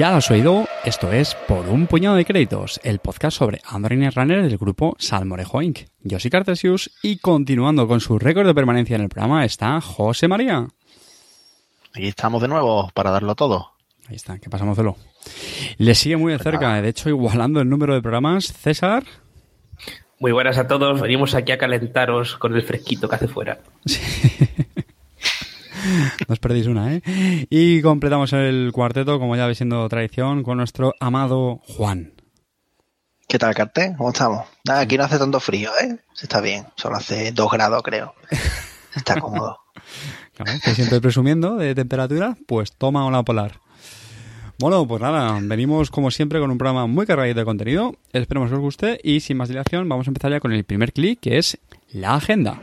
[0.00, 4.10] Ya lo has oído, esto es Por un puñado de créditos, el podcast sobre Android
[4.14, 5.80] Runner del grupo Salmorejo Inc.
[6.00, 10.26] Yo soy Cartesius y continuando con su récord de permanencia en el programa está José
[10.26, 10.66] María.
[11.94, 13.72] Aquí estamos de nuevo para darlo todo.
[14.08, 14.96] Ahí está, ¿qué pasa, Mocelo?
[15.76, 19.04] Le sigue muy de cerca, de hecho igualando el número de programas, César.
[20.18, 23.58] Muy buenas a todos, venimos aquí a calentaros con el fresquito que hace fuera.
[26.28, 27.02] No os perdéis una, ¿eh?
[27.50, 32.12] Y completamos el cuarteto, como ya veis siendo tradición, con nuestro amado Juan.
[33.28, 33.94] ¿Qué tal, Carte?
[33.96, 34.46] ¿Cómo estamos?
[34.64, 35.98] Nada, aquí no hace tanto frío, ¿eh?
[36.20, 38.14] Está bien, solo hace dos grados, creo.
[38.94, 39.58] Está cómodo.
[40.34, 43.60] Claro, siempre presumiendo de temperatura, pues toma una polar.
[44.58, 47.94] Bueno, pues nada, venimos como siempre con un programa muy cargadito de contenido.
[48.12, 50.92] Esperemos que os guste y sin más dilación vamos a empezar ya con el primer
[50.92, 51.56] clic que es
[51.92, 52.60] la agenda.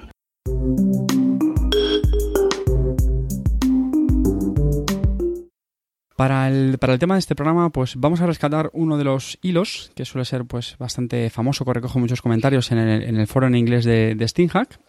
[6.18, 9.38] Para el, para el tema de este programa, pues vamos a rescatar uno de los
[9.44, 13.28] hilos, que suele ser pues bastante famoso, que recoge muchos comentarios en el, en el
[13.28, 14.80] foro en inglés de, de Steamhack,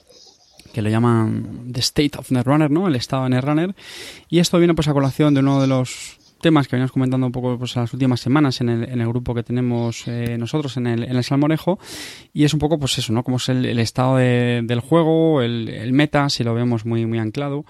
[0.73, 2.89] que lo llaman The State of Netrunner, ¿no?
[2.89, 3.77] El estado de Netrunner.
[4.31, 7.33] Y esto viene pues a colación de uno de los temas que venimos comentando un
[7.33, 10.87] poco pues, las últimas semanas en el, en el grupo que tenemos eh, nosotros en
[10.87, 11.79] el, en el Salmorejo
[12.33, 13.23] y es un poco pues eso, ¿no?
[13.23, 17.05] Como es el, el estado de- del juego, el, el meta, si lo vemos muy,
[17.05, 17.65] muy anclado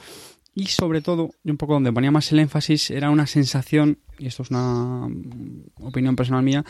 [0.58, 4.26] y sobre todo, y un poco donde ponía más el énfasis, era una sensación, y
[4.26, 6.64] esto es una mm, opinión personal mía,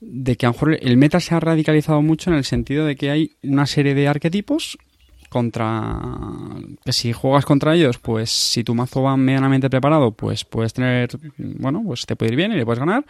[0.00, 2.94] de que a lo mejor el meta se ha radicalizado mucho en el sentido de
[2.94, 4.78] que hay una serie de arquetipos
[5.28, 5.98] contra
[6.84, 11.10] que si juegas contra ellos, pues si tu mazo va medianamente preparado, pues puedes tener,
[11.38, 13.04] bueno, pues te puede ir bien y le puedes ganar.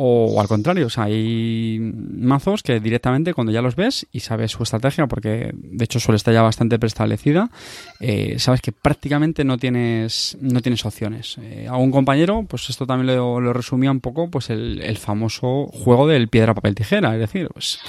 [0.00, 4.52] O, al contrario, o sea, hay mazos que directamente cuando ya los ves y sabes
[4.52, 7.50] su estrategia, porque de hecho suele estar ya bastante preestablecida,
[7.98, 11.36] eh, sabes que prácticamente no tienes, no tienes opciones.
[11.42, 14.98] Eh, a un compañero, pues esto también lo, lo resumía un poco, pues el, el
[14.98, 17.14] famoso juego del piedra, papel, tijera.
[17.14, 17.80] Es decir, pues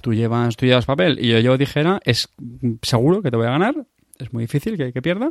[0.00, 2.28] tú llevas, tú llevas papel y yo llevo tijera, es
[2.82, 3.74] seguro que te voy a ganar.
[4.18, 5.30] Es muy difícil que, que pierda.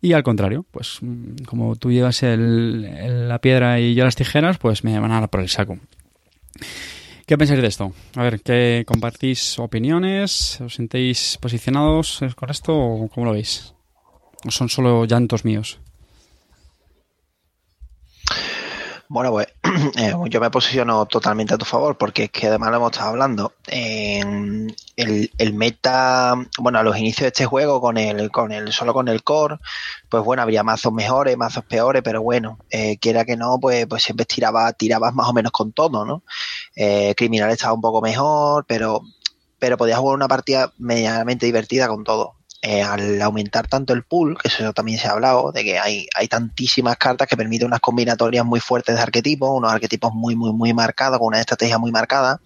[0.00, 4.16] Y al contrario, pues mm, como tú llevas el- el- la piedra y yo las
[4.16, 5.78] tijeras, pues me van a dar por el saco.
[7.26, 7.92] ¿Qué pensáis de esto?
[8.16, 10.60] A ver, ¿qué compartís opiniones?
[10.60, 13.74] ¿Os sentéis posicionados con esto o cómo lo veis?
[14.46, 15.80] ¿O son solo llantos míos?
[19.14, 19.46] Bueno, pues
[19.96, 23.10] eh, yo me posiciono totalmente a tu favor porque es que además lo hemos estado
[23.10, 23.52] hablando.
[23.64, 28.92] El, el meta, bueno, a los inicios de este juego con el, con el, solo
[28.92, 29.58] con el core,
[30.08, 34.02] pues bueno, habría mazos mejores, mazos peores, pero bueno, eh, quiera que no, pues, pues
[34.02, 36.24] siempre tiraba, tirabas más o menos con todo, ¿no?
[36.74, 39.02] Eh, Criminal estaba un poco mejor, pero,
[39.60, 42.34] pero podías jugar una partida medianamente divertida con todo.
[42.66, 46.08] Eh, al aumentar tanto el pool, que eso también se ha hablado, de que hay,
[46.14, 50.50] hay tantísimas cartas que permiten unas combinatorias muy fuertes de arquetipos, unos arquetipos muy, muy,
[50.54, 52.40] muy marcados, con una estrategia muy marcada.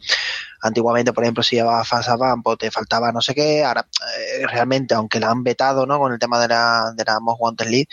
[0.61, 3.65] Antiguamente, por ejemplo, si llevabas Advance, pues te faltaba no sé qué.
[3.65, 3.87] Ahora,
[4.19, 6.01] eh, realmente, aunque la han vetado, ¿no?
[6.01, 7.89] Con el tema de la, de la Most Wanted League,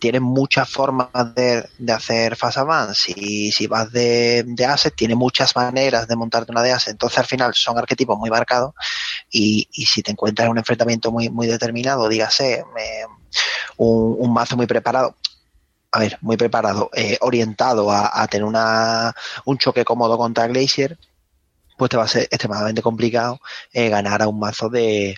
[0.00, 3.12] tienes muchas formas de, de hacer Fast Advance.
[3.12, 6.92] Si, si vas de, de Asset, tiene muchas maneras de montarte una de Asset.
[6.92, 8.74] Entonces, al final, son arquetipos muy marcados.
[9.30, 13.04] Y, y si te encuentras en un enfrentamiento muy, muy determinado, dígase, eh,
[13.76, 15.14] un, mazo muy preparado,
[15.92, 20.98] a ver, muy preparado, eh, orientado a, tener una, un choque cómodo contra Glacier,
[21.76, 23.40] pues te va a ser extremadamente complicado
[23.72, 25.14] eh, ganar a un mazo de,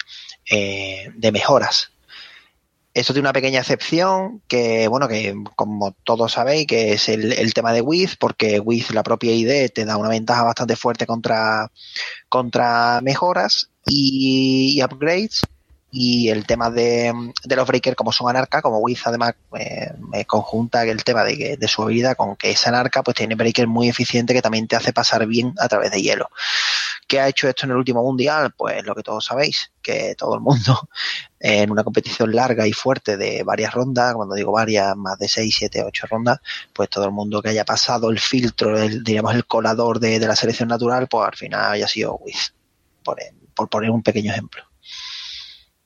[0.50, 1.93] de mejoras.
[2.94, 7.55] Esto tiene una pequeña excepción que, bueno, que como todos sabéis, que es el, el
[7.55, 11.71] tema de Wiz, porque Wiz, la propia ID, te da una ventaja bastante fuerte contra,
[12.29, 15.41] contra mejoras y, y upgrades.
[15.94, 17.12] Y el tema de,
[17.44, 21.37] de los breakers, como son anarca, como Wiz además eh, me conjunta el tema de,
[21.37, 24.67] que, de su habilidad con que es anarca, pues tiene breaker muy eficiente que también
[24.67, 26.31] te hace pasar bien a través de hielo.
[27.06, 28.55] ¿Qué ha hecho esto en el último mundial?
[28.56, 30.89] Pues lo que todos sabéis, que todo el mundo
[31.41, 35.55] en una competición larga y fuerte de varias rondas, cuando digo varias, más de 6,
[35.59, 36.38] 7, 8 rondas,
[36.73, 40.27] pues todo el mundo que haya pasado el filtro, el, diríamos el colador de, de
[40.27, 42.55] la selección natural, pues al final haya sido Wiz,
[43.05, 43.19] por,
[43.55, 44.72] por poner un pequeño ejemplo.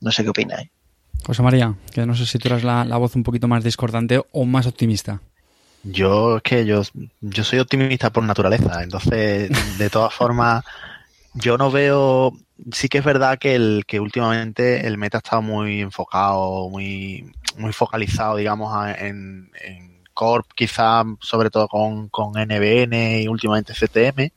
[0.01, 0.71] No sé qué opináis.
[1.25, 4.23] José María, que no sé si tú eres la, la voz un poquito más discordante
[4.33, 5.21] o más optimista.
[5.83, 6.83] Yo es que yo,
[7.21, 10.65] yo soy optimista por naturaleza, entonces de todas formas
[11.35, 12.33] yo no veo.
[12.73, 17.31] Sí que es verdad que el que últimamente el meta ha estado muy enfocado, muy,
[17.59, 19.86] muy focalizado, digamos, en, en
[20.17, 24.33] Corp, quizá sobre todo con, con NBN y últimamente CTM.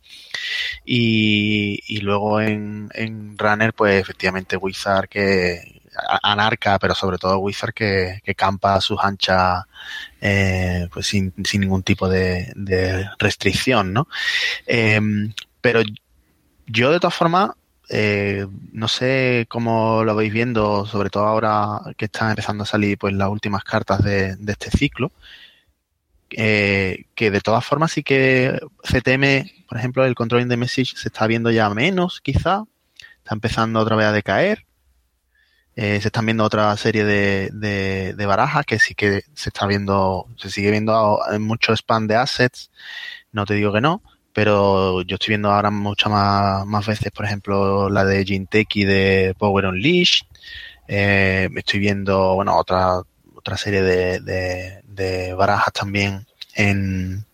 [0.85, 5.81] Y, y luego en, en Runner, pues efectivamente Wizard que
[6.23, 9.63] anarca, pero sobre todo Wizard que, que campa sus anchas
[10.21, 12.53] eh, pues sin, sin ningún tipo de,
[13.17, 14.07] restricción, ¿no?
[14.67, 14.99] Eh,
[15.61, 15.81] pero
[16.67, 17.51] yo de todas formas,
[17.89, 22.97] eh, no sé cómo lo vais viendo, sobre todo ahora que están empezando a salir
[22.97, 25.11] pues las últimas cartas de, de este ciclo,
[26.31, 31.09] eh, que de todas formas sí que CTM, por ejemplo, el controlling de message se
[31.09, 32.63] está viendo ya menos, quizá,
[33.17, 34.65] está empezando otra vez a decaer.
[35.75, 40.25] Eh, se están viendo otra serie de, de, barajas que sí que se está viendo,
[40.35, 42.69] se sigue viendo en mucho spam de assets,
[43.31, 44.03] no te digo que no,
[44.33, 49.35] pero yo estoy viendo ahora muchas más, más veces, por ejemplo, la de Jinteki de
[49.37, 50.25] Power Unleashed,
[50.89, 53.01] eh, estoy viendo, bueno, otra,
[53.35, 57.25] otra serie de, de, de barajas también en,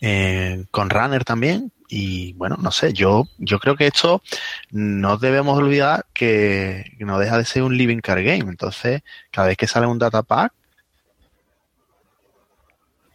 [0.00, 1.70] eh, con Runner también.
[1.88, 4.22] Y bueno, no sé, yo, yo creo que esto
[4.70, 8.50] no debemos olvidar que, no deja de ser un living card game.
[8.50, 10.52] Entonces, cada vez que sale un data pack.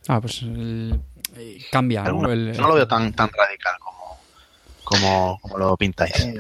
[0.08, 1.02] Ah, pues el,
[1.72, 2.34] cambia, alguna, ¿no?
[2.34, 4.20] El, no lo veo tan, tan radical como,
[4.84, 6.18] como, como lo pintáis.
[6.20, 6.40] Eh,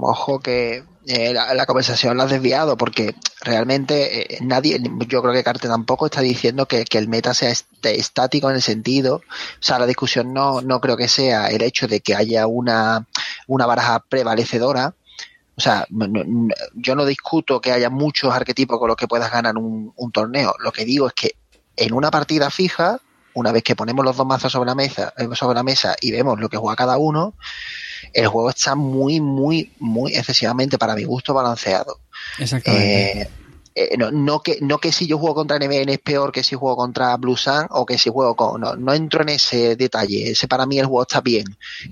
[0.00, 5.32] ojo que eh, la, la, conversación la has desviado porque realmente eh, nadie, yo creo
[5.32, 9.22] que Carte tampoco está diciendo que, el meta sea este, estático en el sentido, o
[9.58, 13.06] sea, la discusión no, no creo que sea el hecho de que haya una,
[13.46, 14.94] una baraja prevalecedora,
[15.56, 15.86] o sea,
[16.74, 20.56] yo no discuto que haya muchos arquetipos con los que puedas ganar un, un, torneo,
[20.58, 21.36] lo que digo es que
[21.76, 23.00] en una partida fija,
[23.32, 26.12] una vez que ponemos los dos mazos sobre la mesa, eh, sobre la mesa y
[26.12, 27.32] vemos lo que juega cada uno,
[28.12, 32.00] el juego está muy, muy, muy excesivamente, para mi gusto, balanceado.
[32.38, 33.22] Exactamente.
[33.22, 33.28] Eh,
[33.80, 36.56] eh, no, no, que, no que si yo juego contra NBN es peor que si
[36.56, 38.60] juego contra Blue Sun o que si juego con.
[38.60, 40.32] No, no entro en ese detalle.
[40.32, 41.44] Ese para mí el juego está bien.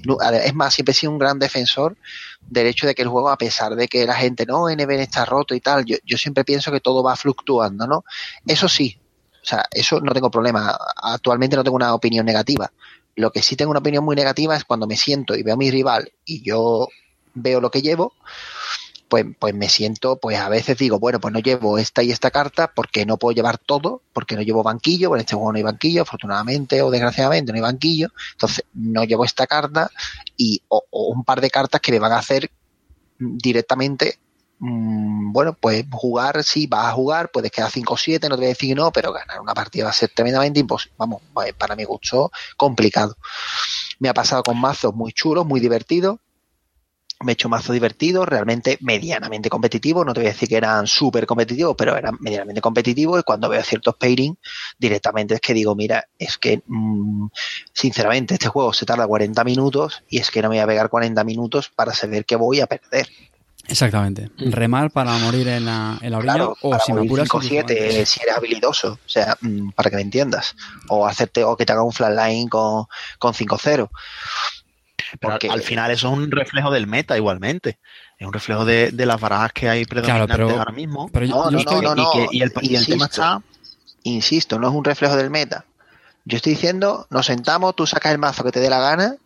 [0.04, 1.96] No, es más, siempre he sido un gran defensor
[2.40, 5.24] del hecho de que el juego, a pesar de que la gente no, NBN está
[5.24, 8.04] roto y tal, yo, yo siempre pienso que todo va fluctuando, ¿no?
[8.44, 8.98] Eso sí,
[9.46, 10.76] o sea, eso no tengo problema.
[10.96, 12.68] Actualmente no tengo una opinión negativa.
[13.16, 15.58] Lo que sí tengo una opinión muy negativa es cuando me siento y veo a
[15.58, 16.88] mi rival y yo
[17.34, 18.14] veo lo que llevo,
[19.08, 22.30] pues, pues me siento, pues a veces digo, bueno, pues no llevo esta y esta
[22.30, 25.56] carta porque no puedo llevar todo, porque no llevo banquillo, bueno, en este juego no
[25.56, 29.90] hay banquillo, afortunadamente o desgraciadamente no hay banquillo, entonces no llevo esta carta
[30.36, 32.50] y o, o un par de cartas que me van a hacer
[33.18, 34.18] directamente
[34.58, 38.40] mmm, bueno, pues jugar, sí, vas a jugar, puedes quedar 5 o 7, no te
[38.40, 40.94] voy a decir no, pero ganar una partida va a ser tremendamente imposible.
[40.98, 41.22] Vamos,
[41.58, 43.16] para mi gusto, complicado.
[43.98, 46.18] Me ha pasado con mazos muy chulos, muy divertidos.
[47.20, 50.04] Me he hecho mazos divertidos, realmente medianamente competitivos.
[50.04, 53.20] No te voy a decir que eran súper competitivos, pero eran medianamente competitivos.
[53.20, 54.36] Y cuando veo ciertos pairing,
[54.78, 57.28] directamente es que digo, mira, es que mmm,
[57.72, 60.90] sinceramente este juego se tarda 40 minutos y es que no me voy a pegar
[60.90, 63.08] 40 minutos para saber que voy a perder.
[63.68, 64.30] Exactamente.
[64.38, 68.22] Remar para morir en la, en la orilla claro, o si me apuras 5-7 si
[68.22, 70.54] eres habilidoso, o sea, mm, para que me entiendas.
[70.88, 72.86] O hacerte o que te haga un flatline con,
[73.18, 73.88] con 5-0.
[75.20, 77.78] Porque al final eso es un reflejo del meta igualmente.
[78.18, 81.08] Es un reflejo de, de las barajas que hay predominantes claro, pero, ahora mismo.
[81.12, 83.04] Pero yo, no, no, estoy, no, no, y, que, y, el, insisto, y el tema
[83.06, 83.42] está...
[84.04, 85.64] Insisto, no es un reflejo del meta.
[86.24, 89.16] Yo estoy diciendo, nos sentamos, tú sacas el mazo que te dé la gana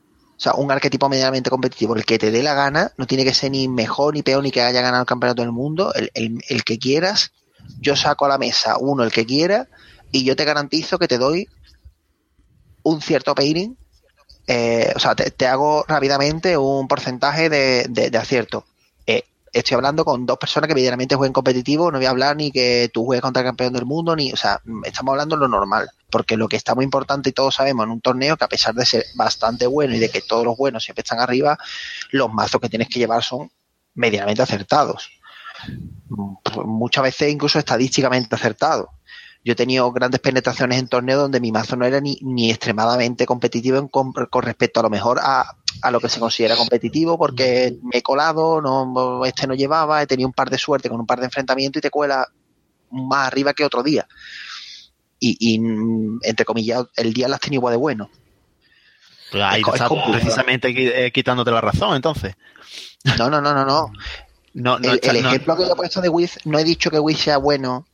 [0.40, 3.34] o sea, un arquetipo medianamente competitivo, el que te dé la gana, no tiene que
[3.34, 6.38] ser ni mejor ni peor ni que haya ganado el campeonato del mundo, el, el,
[6.48, 7.32] el, que quieras,
[7.78, 9.68] yo saco a la mesa uno, el que quiera,
[10.10, 11.46] y yo te garantizo que te doy
[12.84, 13.76] un cierto pairing,
[14.46, 18.64] eh, o sea, te, hago rápidamente un porcentaje de, de acierto.
[19.52, 22.90] Estoy hablando con dos personas que medianamente jueguen competitivo, no voy a hablar ni que
[22.92, 25.90] tú juegues contra el campeón del mundo, ni, o sea, estamos hablando de lo normal
[26.10, 28.74] porque lo que está muy importante y todos sabemos en un torneo que a pesar
[28.74, 31.58] de ser bastante bueno y de que todos los buenos siempre están arriba,
[32.10, 33.50] los mazos que tienes que llevar son
[33.94, 35.10] medianamente acertados.
[36.64, 38.88] Muchas veces incluso estadísticamente acertados.
[39.42, 43.24] Yo he tenido grandes penetraciones en torneos donde mi mazo no era ni, ni extremadamente
[43.24, 47.16] competitivo en, con, con, respecto a lo mejor a, a, lo que se considera competitivo
[47.16, 51.00] porque me he colado, no, este no llevaba, he tenido un par de suerte con
[51.00, 52.28] un par de enfrentamientos y te cuela
[52.90, 54.06] más arriba que otro día
[55.20, 55.60] y, y,
[56.22, 58.10] entre comillas, el día las tenía igual de bueno.
[59.30, 62.34] Pues ahí es, es precisamente eh, quitándote la razón, entonces.
[63.18, 63.92] No, no, no, no, no.
[64.54, 66.90] no, no el, el no, ejemplo que yo he puesto de Wiz, no he dicho
[66.90, 67.86] que Wiz sea bueno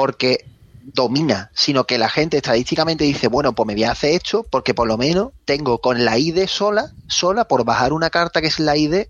[0.00, 0.46] porque
[0.94, 4.72] domina, sino que la gente estadísticamente dice, bueno, pues me voy a hacer esto porque
[4.72, 8.58] por lo menos tengo con la ID sola, sola, por bajar una carta que es
[8.60, 9.08] la ID,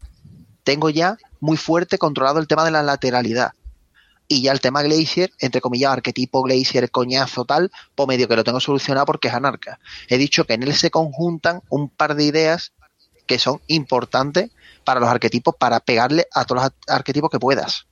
[0.65, 3.53] tengo ya muy fuerte controlado el tema de la lateralidad.
[4.27, 8.43] Y ya el tema Glacier, entre comillas, arquetipo Glacier, coñazo, tal, pues medio que lo
[8.43, 9.79] tengo solucionado porque es anarca.
[10.09, 12.73] He dicho que en él se conjuntan un par de ideas
[13.29, 14.51] que son importantes
[14.85, 17.87] para los arquetipos, para pegarle a todos los arquetipos que puedas.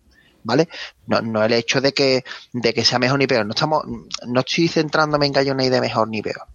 [0.44, 0.68] ¿Vale?
[1.06, 3.44] No, no el hecho de que, de que sea mejor ni peor.
[3.46, 3.82] No estamos,
[4.26, 6.46] no estoy centrándome en que haya una idea mejor ni peor.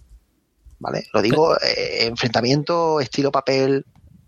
[0.80, 1.06] ¿Vale?
[1.14, 3.86] Lo digo, eh, enfrentamiento, estilo papel,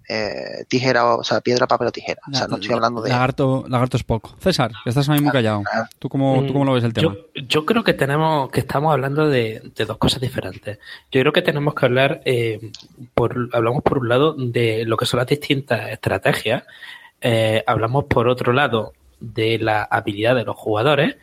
[0.08, 2.22] eh, tijera, o sea, piedra, papel o tijera.
[2.32, 3.10] O sea, no estoy hablando de.
[3.10, 4.36] Lagarto, lagarto es poco.
[4.40, 5.64] César, estás ahí muy callado.
[5.98, 7.14] ¿Tú cómo, ¿Tú cómo lo ves el tema?
[7.14, 10.78] Yo, yo creo que tenemos, que estamos hablando de, de, dos cosas diferentes.
[11.12, 12.72] Yo creo que tenemos que hablar, eh,
[13.16, 16.64] por, hablamos por un lado de lo que son las distintas estrategias,
[17.22, 21.16] eh, hablamos por otro lado de la habilidad de los jugadores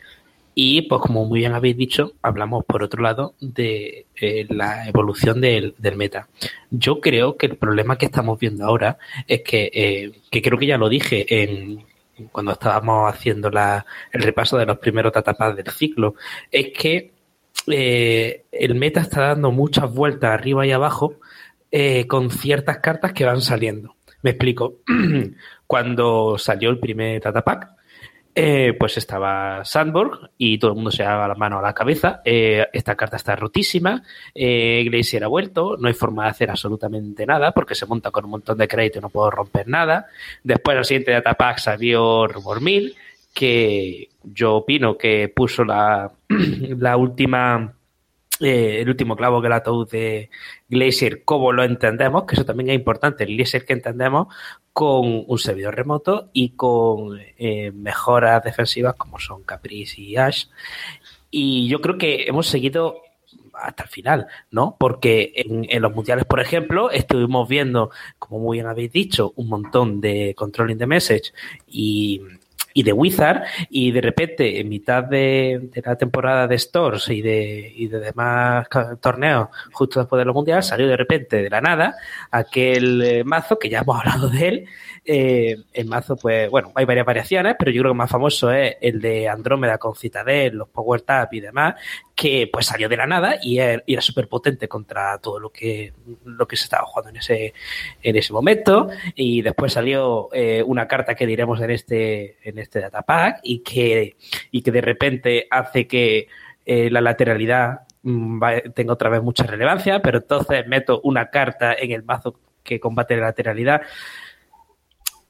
[0.55, 5.41] y pues como muy bien habéis dicho, hablamos por otro lado de eh, la evolución
[5.41, 6.27] del, del, meta.
[6.69, 8.97] Yo creo que el problema que estamos viendo ahora
[9.27, 11.83] es que, eh, que creo que ya lo dije en,
[12.31, 16.15] cuando estábamos haciendo la, el repaso de los primeros datapads del ciclo,
[16.51, 17.11] es que
[17.67, 21.19] eh, el meta está dando muchas vueltas arriba y abajo
[22.07, 23.95] con ciertas cartas que van saliendo.
[24.21, 24.75] Me explico.
[25.67, 27.69] Cuando salió el primer datapack,
[28.35, 32.21] eh, pues estaba Sandborg y todo el mundo se daba la mano a la cabeza.
[32.25, 34.01] Eh, esta carta está rotísima.
[34.33, 35.77] Eh, Glacier ha vuelto.
[35.77, 38.99] No hay forma de hacer absolutamente nada porque se monta con un montón de crédito
[38.99, 40.07] y no puedo romper nada.
[40.43, 42.95] Después, al siguiente datapack salió Rumor 1000,
[43.33, 46.11] que yo opino que puso la
[46.97, 47.73] última.
[48.39, 50.29] Eh, el último clavo que el ataúd de
[50.67, 54.27] Glacier, como lo entendemos, que eso también es importante, el Glacier que entendemos,
[54.73, 60.47] con un servidor remoto y con eh, mejoras defensivas como son Caprice y Ash.
[61.29, 63.01] Y yo creo que hemos seguido
[63.53, 64.75] hasta el final, ¿no?
[64.79, 69.47] Porque en, en, los mundiales, por ejemplo, estuvimos viendo, como muy bien habéis dicho, un
[69.47, 71.33] montón de controlling the message
[71.67, 72.21] y,
[72.73, 77.71] y de Wizard y de repente en mitad de, la temporada de Stores y de,
[77.75, 78.67] y de demás
[79.01, 81.95] torneos justo después de los mundiales salió de repente de la nada
[82.31, 84.65] aquel eh, mazo que ya hemos hablado de él
[85.05, 88.77] eh, el mazo pues bueno hay varias variaciones pero yo creo que más famoso es
[88.79, 91.75] el de Andrómeda con Citadel los Power Tap y demás
[92.15, 95.93] que pues salió de la nada y era, era súper potente contra todo lo que
[96.25, 97.53] lo que se estaba jugando en ese
[98.01, 98.89] en ese momento.
[99.15, 104.15] Y después salió eh, una carta que diremos en este en este datapack y que
[104.51, 106.27] y que de repente hace que
[106.65, 111.73] eh, la lateralidad mmm, va, tenga otra vez mucha relevancia pero entonces meto una carta
[111.73, 113.81] en el mazo que combate la lateralidad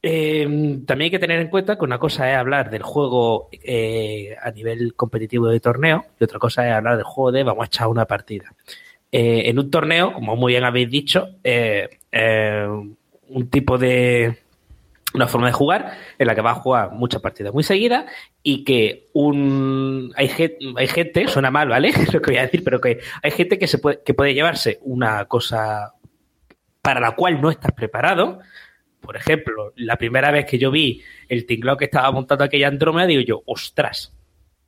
[0.05, 0.43] eh,
[0.85, 4.51] también hay que tener en cuenta que una cosa es hablar del juego eh, a
[4.51, 7.87] nivel competitivo de torneo y otra cosa es hablar del juego de vamos a echar
[7.87, 8.53] una partida.
[9.09, 11.87] Eh, en un torneo, como muy bien habéis dicho, eh,
[13.29, 14.39] un tipo de
[15.13, 18.05] una forma de jugar en la que va a jugar muchas partidas muy seguidas
[18.41, 20.29] y que un hay
[20.75, 21.93] hay gente suena mal, ¿vale?
[22.11, 24.79] Lo que voy a decir, pero que hay gente que se puede que puede llevarse
[24.81, 25.93] una cosa
[26.81, 28.39] para la cual no estás preparado
[29.03, 33.05] por ejemplo, la primera vez que yo vi el tinglado que estaba montando aquella Andrómeda,
[33.05, 34.13] digo yo, ostras.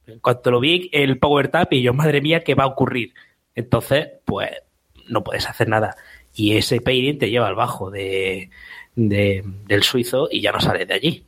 [0.05, 3.13] En cuanto lo vi, el Power Tap, y yo, madre mía, ¿qué va a ocurrir?
[3.55, 4.51] Entonces, pues,
[5.07, 5.95] no puedes hacer nada.
[6.35, 8.49] Y ese pairing te lleva al bajo de,
[8.95, 11.25] de, del suizo y ya no sales de allí.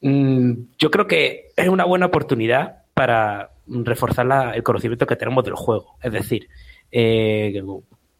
[0.00, 5.44] Mm, yo creo que es una buena oportunidad para reforzar la, el conocimiento que tenemos
[5.44, 5.96] del juego.
[6.02, 6.48] Es decir,
[6.92, 7.62] eh,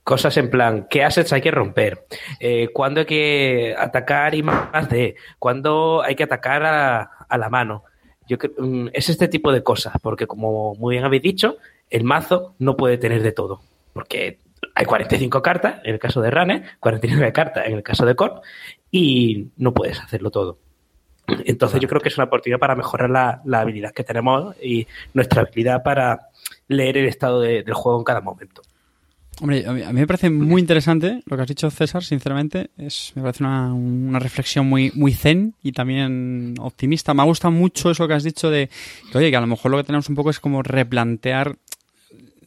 [0.04, 2.07] cosas en plan, ¿qué assets hay que romper?
[2.38, 5.16] Eh, ¿Cuándo hay que atacar y más de?
[5.38, 7.85] ¿Cuándo hay que atacar a, a la mano?
[8.26, 8.37] Yo,
[8.92, 11.57] es este tipo de cosas, porque como muy bien habéis dicho,
[11.90, 13.61] el mazo no puede tener de todo,
[13.92, 14.38] porque
[14.75, 18.45] hay 45 cartas en el caso de Rane, 49 cartas en el caso de Corp,
[18.90, 20.59] y no puedes hacerlo todo.
[21.45, 24.87] Entonces yo creo que es una oportunidad para mejorar la, la habilidad que tenemos y
[25.14, 26.28] nuestra habilidad para
[26.69, 28.62] leer el estado de, del juego en cada momento.
[29.40, 32.70] Hombre, a mí, a mí, me parece muy interesante lo que has dicho, César, sinceramente.
[32.76, 37.14] Es, me parece una, una, reflexión muy, muy zen y también optimista.
[37.14, 38.68] Me ha gustado mucho eso que has dicho de
[39.11, 41.56] que, oye, que a lo mejor lo que tenemos un poco es como replantear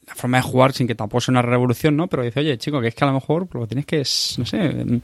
[0.06, 2.08] la forma de jugar sin que tampoco sea una revolución, ¿no?
[2.08, 4.36] Pero dice, oye, chico, que es que a lo mejor lo que tienes que es,
[4.38, 5.02] no sé,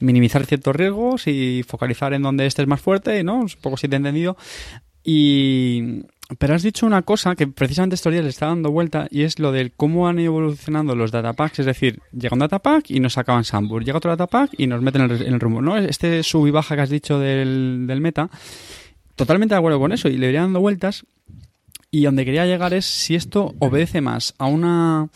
[0.00, 3.40] minimizar ciertos riesgos y focalizar en donde estés más fuerte, ¿no?
[3.40, 4.36] Un poco si te he entendido.
[5.04, 6.02] Y,
[6.36, 9.38] pero has dicho una cosa que precisamente estos días le está dando vuelta y es
[9.38, 11.60] lo del cómo han ido evolucionando los datapacks.
[11.60, 13.82] Es decir, llega un datapack y nos sacaban Sambur.
[13.82, 15.62] Llega otro datapack y nos meten en el, rumbo.
[15.62, 15.78] ¿no?
[15.78, 18.28] Este sub y baja que has dicho del, del meta,
[19.16, 21.06] totalmente de acuerdo con eso y le iría dando vueltas.
[21.90, 25.08] Y donde quería llegar es si esto obedece más a una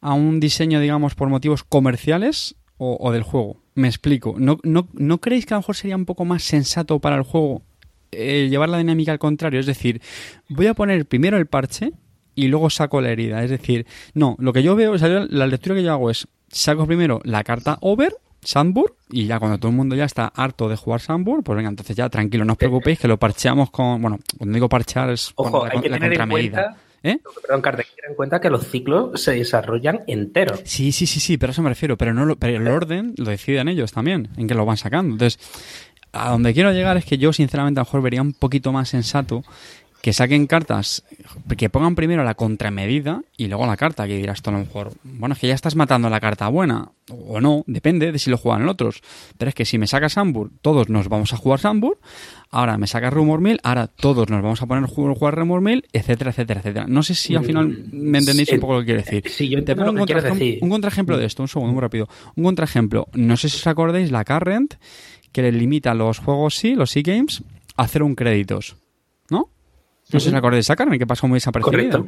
[0.00, 3.60] a un diseño, digamos, por motivos comerciales o, del juego.
[3.74, 4.36] Me explico.
[4.38, 7.22] ¿No, no, ¿No creéis que a lo mejor sería un poco más sensato para el
[7.22, 7.62] juego
[8.12, 9.60] eh, llevar la dinámica al contrario?
[9.60, 10.00] Es decir,
[10.48, 11.92] voy a poner primero el parche
[12.34, 13.42] y luego saco la herida.
[13.42, 17.20] Es decir, no, lo que yo veo, la lectura que yo hago es, saco primero
[17.24, 21.00] la carta over Sandburg y ya cuando todo el mundo ya está harto de jugar
[21.00, 24.54] Sandburg, pues venga, entonces ya tranquilo, no os preocupéis que lo parcheamos con, bueno, cuando
[24.54, 27.18] digo parchear es Ojo, hay que tener en cuenta, ¿Eh?
[27.42, 30.60] Perdón, Carter, en cuenta que los ciclos se desarrollan enteros.
[30.64, 33.30] Sí, sí, sí, sí, pero a eso me refiero, pero no pero el orden lo
[33.30, 35.12] deciden ellos también, en que lo van sacando.
[35.12, 35.38] Entonces,
[36.12, 38.88] a donde quiero llegar es que yo sinceramente a lo mejor vería un poquito más
[38.88, 39.44] sensato
[40.00, 41.02] que saquen cartas,
[41.56, 44.92] que pongan primero la contramedida y luego la carta, que dirás tú a lo mejor,
[45.02, 48.38] bueno, es que ya estás matando la carta buena, o no, depende de si lo
[48.38, 49.02] juegan los otros.
[49.36, 51.98] Pero es que si me sacas Sambur, todos nos vamos a jugar Sambur,
[52.50, 55.84] ahora me sacas Rumor Mill, ahora todos nos vamos a poner a jugar Rumor Mill,
[55.92, 56.86] etcétera, etcétera, etcétera.
[56.86, 59.24] No sé si al final me entendéis un poco lo que quiero decir.
[59.28, 62.08] Sí, yo Te pongo un, un contraejemplo de esto, un segundo, muy rápido.
[62.36, 64.74] Un contraejemplo, no sé si os acordáis, la Current,
[65.32, 67.42] que le limita los juegos sí, los e-games,
[67.76, 68.76] a hacer un créditos.
[69.30, 69.50] ¿No?
[70.12, 72.02] No sé si os acordáis de esa que pasó muy desapercibida.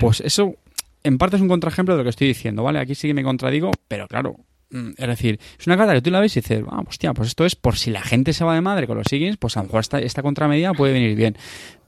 [0.00, 0.54] Pues eso,
[1.02, 2.78] en parte es un contraejemplo de lo que estoy diciendo, ¿vale?
[2.78, 4.36] Aquí sí que me contradigo, pero claro,
[4.70, 7.28] mm, es decir, es una carta que tú la ves y dices, ah, hostia, pues
[7.28, 9.60] esto es por si la gente se va de madre con los sigins, pues a
[9.60, 11.36] lo mejor esta, esta contramedida puede venir bien.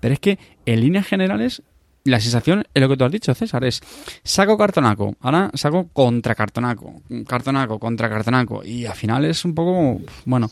[0.00, 1.62] Pero es que en líneas generales,
[2.08, 3.80] la sensación es lo que tú has dicho, César, es
[4.22, 10.00] saco cartonaco, ahora saco contra cartonaco, cartonaco contra cartonaco, y al final es un poco,
[10.24, 10.50] bueno,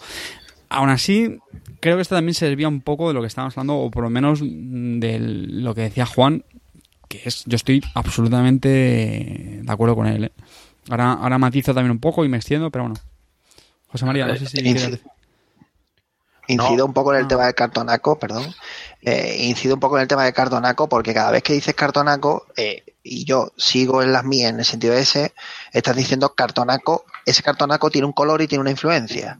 [0.68, 1.38] aún así,
[1.80, 4.04] creo que esto también se desvía un poco de lo que estábamos hablando, o por
[4.04, 6.44] lo menos de lo que decía Juan,
[7.08, 8.68] que es, yo estoy absolutamente
[9.62, 10.24] de acuerdo con él.
[10.24, 10.32] ¿eh?
[10.88, 13.00] Ahora, ahora matizo también un poco y me extiendo, pero bueno.
[13.88, 14.62] José María, no sé si
[16.46, 17.28] incido, un poco en el ah.
[17.28, 18.54] tema del cartonaco, perdón.
[19.02, 22.46] Eh, incido un poco en el tema del cartonaco porque cada vez que dices cartonaco,
[22.56, 25.32] eh, y yo sigo en las mías en el sentido ese,
[25.72, 29.38] estás diciendo cartonaco, ese cartonaco tiene un color y tiene una influencia.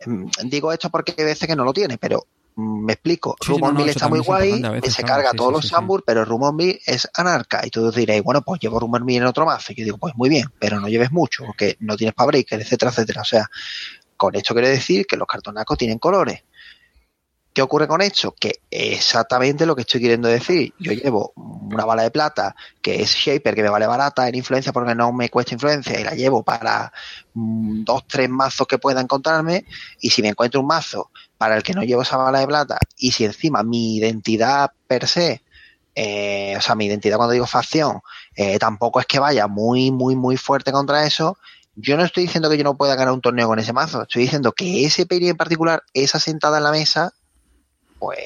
[0.00, 3.36] Em, digo esto porque hay veces que no lo tiene, pero mm, me explico.
[3.46, 7.66] Rumor Mill está muy guay, se carga todos los Sambur, pero Rumor Mill es anarca.
[7.66, 9.72] Y todos diréis, bueno, pues llevo Rumor Mill en otro mazo.
[9.72, 12.60] Y yo digo, pues muy bien, pero no lleves mucho, porque no tienes para breaker,
[12.60, 13.22] etcétera, etcétera.
[13.22, 13.50] O sea,
[14.18, 16.44] con esto quiere decir que los cartonacos tienen colores.
[17.58, 18.36] ¿Qué ocurre con esto?
[18.38, 20.74] Que exactamente lo que estoy queriendo decir.
[20.78, 24.72] Yo llevo una bala de plata que es Shaper, que me vale barata en influencia
[24.72, 26.92] porque no me cuesta influencia y la llevo para
[27.34, 29.64] mm, dos, tres mazos que pueda encontrarme.
[30.00, 32.78] Y si me encuentro un mazo para el que no llevo esa bala de plata
[32.96, 35.42] y si encima mi identidad per se,
[35.96, 38.00] eh, o sea, mi identidad cuando digo facción,
[38.36, 41.38] eh, tampoco es que vaya muy, muy, muy fuerte contra eso,
[41.80, 44.22] yo no estoy diciendo que yo no pueda ganar un torneo con ese mazo, estoy
[44.22, 47.12] diciendo que ese peri en particular, esa sentada en la mesa,
[47.98, 48.18] pues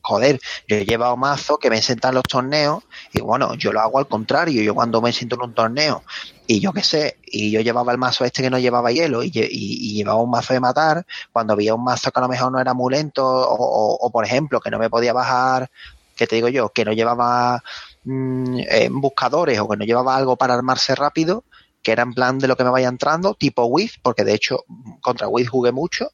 [0.00, 3.98] joder, yo he llevado mazo que me sentan los torneos y bueno, yo lo hago
[3.98, 6.02] al contrario, yo cuando me siento en un torneo
[6.46, 9.30] y yo qué sé, y yo llevaba el mazo este que no llevaba hielo y,
[9.30, 12.72] llevaba un mazo de matar, cuando había un mazo que a lo mejor no era
[12.72, 15.70] muy lento o, por ejemplo que no me podía bajar,
[16.16, 17.62] que te digo yo, que no llevaba
[18.04, 21.44] mm, eh, buscadores o que no llevaba algo para armarse rápido,
[21.82, 24.64] que era en plan de lo que me vaya entrando, tipo Wiz, porque de hecho
[25.00, 26.10] contra Wiz jugué mucho,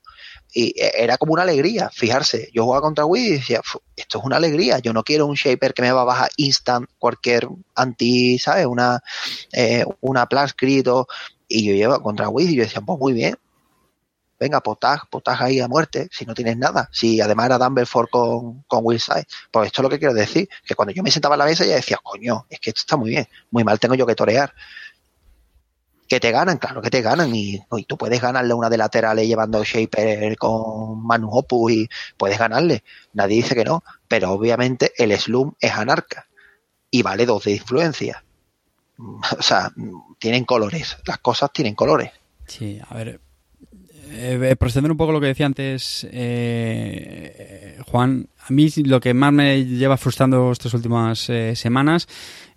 [0.55, 3.61] y e, era como una alegría, fijarse, yo jugaba contra Wii y decía,
[3.96, 6.88] esto es una alegría, yo no quiero un shaper que me va a bajar instant
[6.98, 8.66] cualquier anti, ¿sabes?
[8.66, 9.03] Una,
[9.53, 10.29] eh, una
[11.48, 13.37] y yo llevo contra Wii y yo decía, pues muy bien,
[14.38, 16.88] venga, potag, potag ahí a muerte, si no tienes nada.
[16.92, 19.27] Si además era Dumbledore con, con Side.
[19.50, 21.64] Pues esto es lo que quiero decir, que cuando yo me sentaba a la mesa
[21.64, 24.53] ya decía, coño, es que esto está muy bien, muy mal tengo yo que torear
[26.08, 29.64] que te ganan, claro que te ganan y, tú puedes ganarle una de laterales llevando
[29.64, 35.52] Shaper con Manu Opus y puedes ganarle, nadie dice que no, pero obviamente el Slum
[35.58, 36.26] es anarca
[36.90, 38.24] y vale dos de influencia.
[38.96, 39.72] O sea,
[40.20, 42.12] tienen colores, las cosas tienen colores.
[42.46, 43.20] Sí, a ver,
[44.10, 49.14] eh, eh, proceder un poco lo que decía antes eh, Juan, a mí lo que
[49.14, 52.06] más me lleva frustrando estas últimas semanas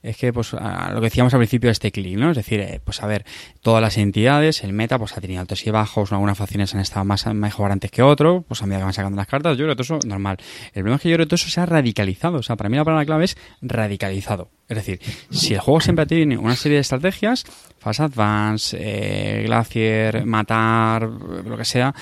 [0.03, 2.31] es que, pues, lo que decíamos al principio de este clic, ¿no?
[2.31, 3.25] Es decir, eh, pues a ver,
[3.61, 7.05] todas las entidades, el meta, pues ha tenido altos y bajos, algunas facciones han estado
[7.05, 9.75] más mejor antes que otro, pues a medida que van sacando las cartas, yo creo
[9.75, 10.37] que todo eso normal.
[10.67, 12.69] El problema es que yo creo que todo eso se ha radicalizado, o sea, para
[12.69, 14.49] mí la palabra clave es radicalizado.
[14.69, 17.45] Es decir, si el juego siempre tiene una serie de estrategias,
[17.79, 21.95] Fast Advance, eh, Glacier, matar, lo que sea,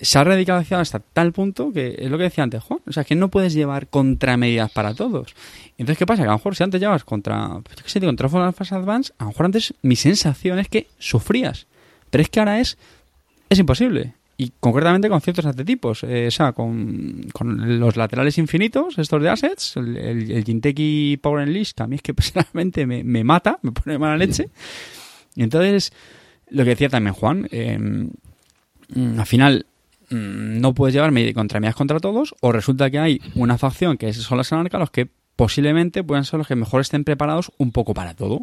[0.00, 3.04] se ha radicalizado hasta tal punto que es lo que decía antes Juan, o sea,
[3.04, 5.34] que no puedes llevar contramedidas para todos.
[5.76, 6.22] Entonces, ¿qué pasa?
[6.22, 9.24] Que a lo mejor si antes llevas contra, yo qué sé, contra Fast Advance, a
[9.24, 11.66] lo mejor antes mi sensación es que sufrías,
[12.10, 12.78] pero es que ahora es,
[13.48, 14.14] es imposible.
[14.36, 19.30] y concretamente con ciertos arquetipos, eh, o sea, con, con, los laterales infinitos, estos de
[19.30, 23.24] assets, el, el, el Jinteki Power Unleashed, que a mí es que personalmente me, me,
[23.24, 24.48] mata, me pone mala leche.
[25.34, 25.92] Y entonces,
[26.50, 27.78] lo que decía también Juan, eh,
[28.96, 29.66] al final
[30.10, 34.12] mm, no puedes llevarme contra mías contra todos, o resulta que hay una facción que
[34.12, 37.94] son las anarcas los que posiblemente puedan ser los que mejor estén preparados un poco
[37.94, 38.40] para todo.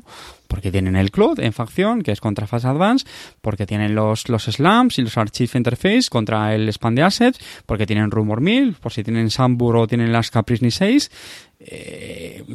[0.47, 3.05] Porque tienen el Cloud en facción, que es contra Fast Advance,
[3.41, 7.85] porque tienen los, los Slams y los Archive Interface contra el Spam de Assets, porque
[7.85, 11.11] tienen Rumor Mill, por si tienen Sambur o tienen las Caprice 6.
[11.59, 12.45] Eh,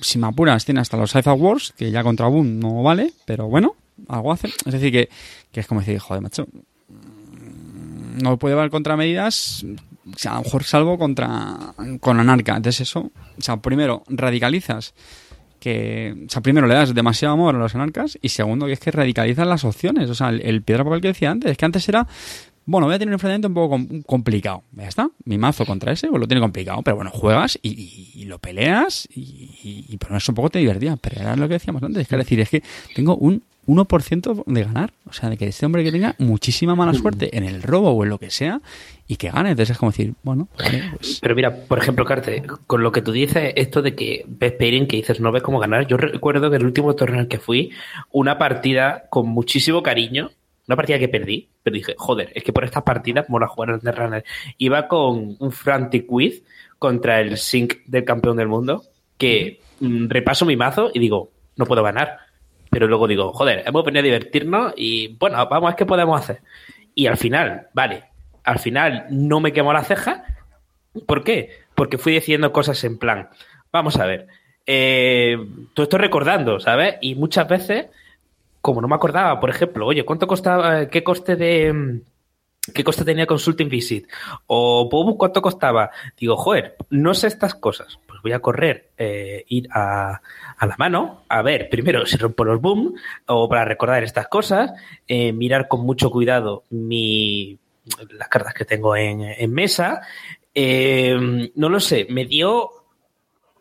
[0.00, 3.48] si me apuras, tiene hasta los Cypher Wars, que ya contra Boom no vale, pero
[3.48, 3.76] bueno,
[4.08, 4.48] algo hace.
[4.64, 5.10] Es decir, que,
[5.52, 6.46] que es como decir, joder, macho,
[8.22, 9.64] no puede haber contramedidas
[10.14, 12.56] o sea, a lo mejor salvo contra con anarca.
[12.56, 14.94] Entonces eso, o sea, primero radicalizas
[15.58, 18.80] que, o sea, primero le das demasiado amor a los anarcas y segundo que es
[18.80, 20.08] que radicalizas las opciones.
[20.10, 22.06] O sea, el, piedra papel que decía antes, es que antes era
[22.66, 24.62] bueno, voy a tener un enfrentamiento un poco com complicado.
[24.72, 25.10] Ya está.
[25.24, 26.82] Mi mazo contra ese, pues lo tiene complicado.
[26.82, 30.96] Pero bueno, juegas y, y, lo peleas y, y, por eso un poco te divertía.
[30.96, 32.02] Pero era lo que decíamos antes.
[32.02, 32.62] Es que decir, es que
[32.94, 34.92] tengo un 1% de ganar.
[35.08, 38.04] O sea, de que este hombre que tenga muchísima mala suerte en el robo o
[38.04, 38.60] en lo que sea
[39.06, 39.50] y que gane.
[39.50, 41.18] Entonces es como decir, bueno, vale, pues...
[41.20, 44.86] Pero mira, por ejemplo, Carte, con lo que tú dices, esto de que ves pairing,
[44.86, 47.70] que dices no ves cómo ganar, yo recuerdo que el último torneo al que fui,
[48.10, 50.30] una partida con muchísimo cariño,
[50.68, 53.80] una partida que perdí, pero dije, joder, es que por estas partidas mola jugar en
[53.82, 54.24] Netrunner.
[54.58, 56.44] Iba con un Frantic Quiz
[56.78, 58.84] contra el Sync del campeón del mundo,
[59.18, 62.18] que mm, repaso mi mazo y digo, no puedo ganar
[62.70, 66.40] pero luego digo, joder, hemos venido a divertirnos y bueno, vamos a qué podemos hacer.
[66.94, 68.04] Y al final, vale,
[68.44, 70.24] al final no me quemó la ceja.
[71.06, 71.50] ¿Por qué?
[71.74, 73.28] Porque fui diciendo cosas en plan,
[73.72, 74.28] vamos a ver,
[74.66, 75.36] eh,
[75.74, 76.96] todo estoy recordando, ¿sabes?
[77.00, 77.86] Y muchas veces,
[78.60, 82.00] como no me acordaba, por ejemplo, oye, ¿cuánto costaba, qué coste de...
[82.72, 84.06] ¿Qué coste tenía Consulting Visit?
[84.46, 85.90] O Bobu, ¿cuánto costaba?
[86.18, 87.98] Digo, joder, no sé estas cosas.
[88.06, 90.20] Pues voy a correr, eh, ir a,
[90.56, 92.94] a la mano, a ver primero si rompo los boom
[93.26, 94.72] o para recordar estas cosas,
[95.08, 97.58] eh, mirar con mucho cuidado mi,
[98.10, 100.02] las cartas que tengo en, mesa.
[100.54, 102.70] Eh, no lo sé, me dio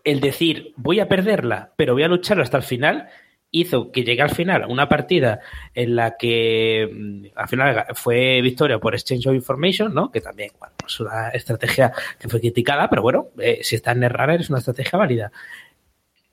[0.04, 3.10] el decir voy a perderla, pero voy a lucharlo hasta el final.
[3.52, 5.40] Hizo que llegue al final una partida
[5.74, 10.12] en la que mm, al final fue victoria por Exchange of Information, ¿no?
[10.12, 13.92] Que también, bueno, es pues una estrategia que fue criticada, pero bueno, eh, si está
[13.92, 15.32] en Erraner es una estrategia válida.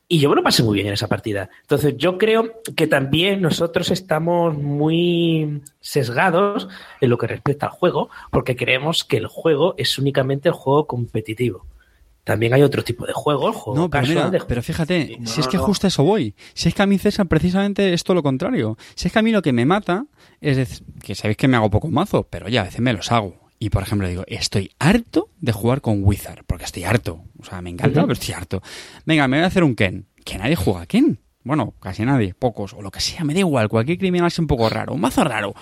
[0.09, 1.50] Y yo me lo pasé muy bien en esa partida.
[1.62, 6.68] Entonces, yo creo que también nosotros estamos muy sesgados
[7.00, 10.87] en lo que respecta al juego, porque creemos que el juego es únicamente el juego
[10.87, 11.66] competitivo.
[12.27, 14.45] También hay otro tipo de juego, juego no, pero, casual mira, de...
[14.49, 15.62] pero fíjate, No, si es que no.
[15.62, 16.35] justo eso voy.
[16.55, 18.77] Si es que a mí César precisamente es todo lo contrario.
[18.97, 20.07] Si es que a mí lo que me mata
[20.41, 23.12] es decir, que sabéis que me hago poco mazo, pero ya a veces me los
[23.12, 23.49] hago.
[23.61, 27.23] Y por ejemplo digo, estoy harto de jugar con Wizard, porque estoy harto.
[27.39, 28.61] O sea, me encanta, pero estoy harto.
[29.05, 30.09] Venga, me voy a hacer un Ken.
[30.25, 31.21] Que nadie juega a Ken.
[31.45, 33.69] Bueno, casi nadie, pocos, o lo que sea, me da igual.
[33.69, 35.55] Cualquier criminal es un poco raro, un mazo raro.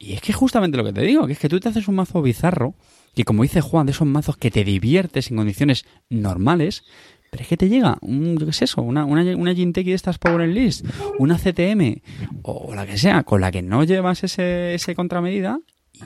[0.00, 1.94] Y es que justamente lo que te digo, que es que tú te haces un
[1.94, 2.74] mazo bizarro,
[3.16, 6.84] y como dice Juan, de esos mazos que te diviertes en condiciones normales,
[7.30, 10.18] pero es que te llega, un, qué es eso, una, una, una Jinteki de estas
[10.18, 10.86] Power and List,
[11.18, 12.02] una CTM,
[12.42, 15.58] o la que sea, con la que no llevas ese, ese contramedida,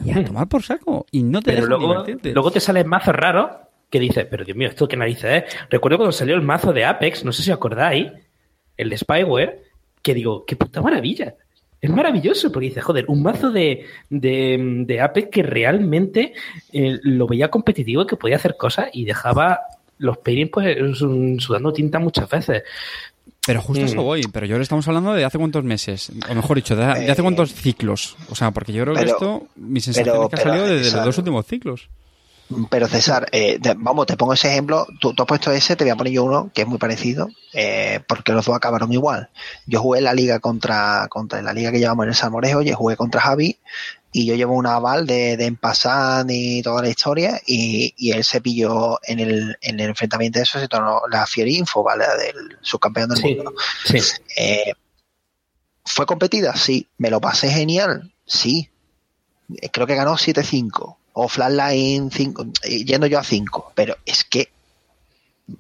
[0.05, 2.33] y a tomar por saco, y no te Pero luego, divertirte.
[2.33, 3.51] luego te salen mazos raros
[3.91, 5.57] que dices, pero Dios mío, esto qué narices es.
[5.69, 8.13] Recuerdo cuando salió el mazo de Apex, no sé si os acordáis,
[8.77, 9.65] el de Spyware,
[10.01, 11.35] que digo, qué puta maravilla.
[11.81, 16.35] Es maravilloso, porque dice, joder, un mazo de, de, de Apex que realmente
[16.73, 19.61] eh, lo veía competitivo y que podía hacer cosas y dejaba
[19.99, 22.63] los pairings pues sudando tinta muchas veces.
[23.47, 24.05] Pero justo a eso Mm.
[24.05, 27.11] voy, pero yo le estamos hablando de hace cuántos meses, o mejor dicho, de, de
[27.11, 28.17] hace Eh, cuántos ciclos.
[28.29, 30.97] O sea, porque yo creo que esto, mi sensación pero- es que ha salido desde
[30.97, 31.89] los dos últimos ciclos.
[32.69, 34.87] Pero César, eh, te- vamos, te pongo ese ejemplo.
[35.01, 37.29] Tú, tú has puesto ese, te voy a poner yo uno que es muy parecido,
[37.53, 39.31] eh, porque los dos acabaron igual.
[39.67, 42.75] Yo jugué en la liga contra, contra la liga que llevamos en el Salmorejo, yo
[42.77, 43.59] jugué contra Javi
[44.13, 48.25] y yo llevo una aval de, de Empasan y toda la historia y, y él
[48.25, 52.05] se pilló en el, en el enfrentamiento de eso, se tornó la Fieri Info, ¿vale?
[52.19, 53.55] Del subcampeón del Sí, mundo.
[53.85, 53.99] sí.
[54.37, 54.73] Eh,
[55.85, 56.57] ¿Fue competida?
[56.57, 56.89] Sí.
[56.99, 58.13] ¿Me lo pasé genial?
[58.27, 58.69] Sí.
[59.61, 60.97] Eh, Creo que ganó 7-5.
[61.13, 63.73] O Flatline 5, eh, yendo yo a 5.
[63.75, 64.51] Pero es que,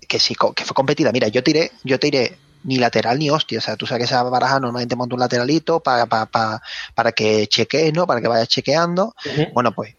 [0.09, 1.13] que sí, que fue competida.
[1.13, 3.59] Mira, yo tiré, yo tiré ni lateral ni hostia.
[3.59, 6.63] O sea, tú sabes que esa baraja normalmente monta un lateralito para, para, para,
[6.95, 8.07] para que chequees, ¿no?
[8.07, 9.15] Para que vayas chequeando.
[9.53, 9.95] Bueno, pues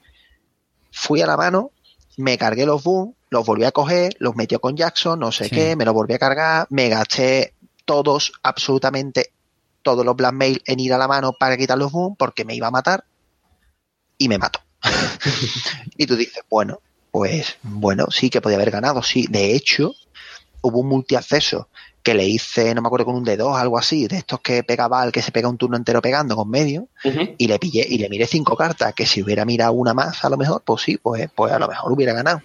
[0.92, 1.72] fui a la mano,
[2.18, 5.56] me cargué los boom, los volví a coger, los metió con Jackson, no sé Sí.
[5.56, 7.54] qué, me los volví a cargar, me gasté
[7.86, 9.32] todos, absolutamente
[9.82, 12.68] todos los blackmail en ir a la mano para quitar los boom porque me iba
[12.68, 13.06] a matar
[14.18, 14.60] y me mató.
[15.98, 16.80] y tú dices, bueno,
[17.12, 19.28] pues bueno, sí que podía haber ganado, sí.
[19.30, 19.94] De hecho,
[20.62, 21.68] hubo un multiacceso
[22.04, 25.02] que le hice, no me acuerdo, con un D2, algo así, de estos que pegaba
[25.02, 26.88] al que se pega un turno entero pegando con medio,
[27.38, 30.30] y le pillé, y le miré cinco cartas, que si hubiera mirado una más, a
[30.30, 32.42] lo mejor, pues sí, pues, pues a lo mejor hubiera ganado.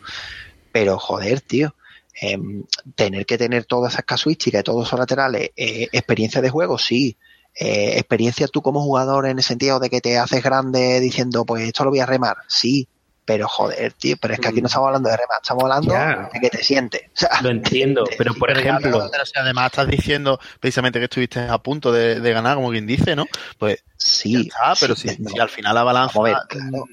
[0.72, 1.74] Pero joder, tío,
[2.20, 7.16] em, tener que tener todas esas casuísticas, todos esos laterales, eh, experiencia de juego, sí.
[7.58, 11.64] Eh, experiencia tú como jugador en el sentido de que te haces grande diciendo, pues
[11.64, 12.86] esto lo voy a remar, sí,
[13.26, 15.92] pero joder, tío, pero es que aquí no estamos hablando de remar, estamos hablando
[16.32, 17.02] de que te sientes.
[17.42, 19.10] lo entiendo, pero por ejemplo.
[19.34, 23.26] además estás diciendo precisamente que estuviste a punto de, ganar, como quien dice, ¿no?
[23.58, 24.48] Pues sí.
[24.80, 25.08] pero si,
[25.40, 26.20] al final la balanza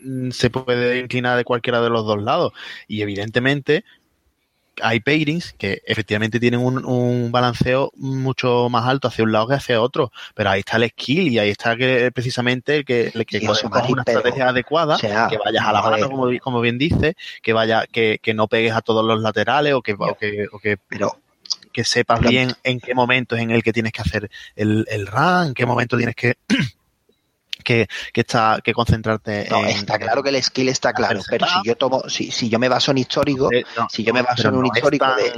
[0.03, 2.53] mm, se puede inclinar de cualquiera de los dos lados.
[2.87, 3.85] Y evidentemente,
[4.81, 9.81] hay pairings que efectivamente tienen un, balanceo mucho más alto hacia un lado que hacia
[9.81, 13.39] otro, pero ahí está el skill y ahí está que precisamente el que, el que
[13.39, 18.19] una estrategia adecuada, que vayas a la mano, como, como, bien dice, que vaya, que,
[18.21, 21.17] que, no pegues a todos los laterales o que, o que, o que pero
[21.71, 25.07] que sepas bien en qué momento es en el que tienes que hacer el, el
[25.07, 26.35] run, en qué momento tienes que
[27.63, 31.67] que, que, está, que concentrarte no, está claro que el skill está claro, pero si
[31.67, 33.49] yo tomo, si, si yo me baso en histórico,
[33.89, 35.31] si yo me baso en un histórico de,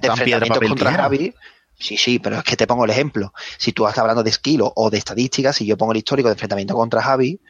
[0.00, 1.34] de enfrentamientos contra Javi,
[1.78, 3.32] sí, sí, pero es que te pongo el ejemplo.
[3.58, 6.34] Si tú estás hablando de skill o, de estadísticas, si yo pongo el histórico de
[6.34, 7.40] enfrentamiento contra Javi,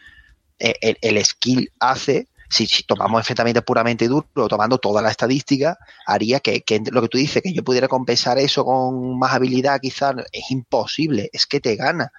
[0.59, 5.77] eh, el, el, skill hace si, si, tomamos enfrentamientos puramente duros, tomando toda la estadística,
[6.07, 9.81] haría que, que, lo que tú dices, que yo pudiera compensar eso con más habilidad,
[9.81, 12.13] quizás es imposible, es que te gana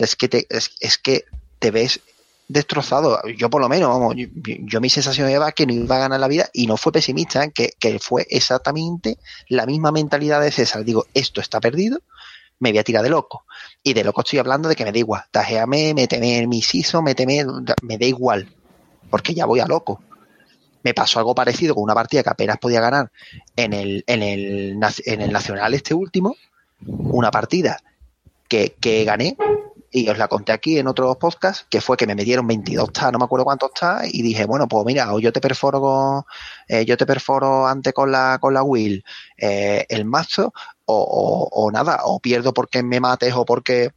[0.00, 1.24] es que te, es, que
[1.58, 2.00] te ves
[2.48, 3.20] destrozado.
[3.36, 6.48] Yo por lo menos, yo, mi sensación era que no iba a ganar la vida
[6.52, 7.52] y no fue pesimista, ¿eh?
[7.52, 10.84] que, que, fue exactamente la misma mentalidad de César.
[10.84, 12.00] Digo, esto está perdido,
[12.58, 13.44] me voy a tirar de loco.
[13.82, 15.22] Y de loco estoy hablando de que me da igual.
[15.30, 17.44] Tajeame, méteme en mi siso, méteme,
[17.82, 18.48] me da igual.
[19.10, 20.02] Porque ya voy a loco.
[20.82, 23.10] Me pasó algo parecido con una partida que apenas podía ganar
[23.56, 26.36] en el, en el, en el Nacional este último.
[26.86, 27.80] Una partida
[28.48, 29.36] que, que gané
[29.90, 33.10] y os la conté aquí en otros podcasts, que fue que me metieron 22 TA,
[33.10, 36.24] no me acuerdo cuántos TA, y dije, bueno, pues mira, o yo te perforo con,
[36.68, 39.04] eh, yo te perforo antes con la, con la Will
[39.36, 40.52] eh, el mazo,
[40.84, 43.92] o, o, nada, o pierdo porque me mates o porque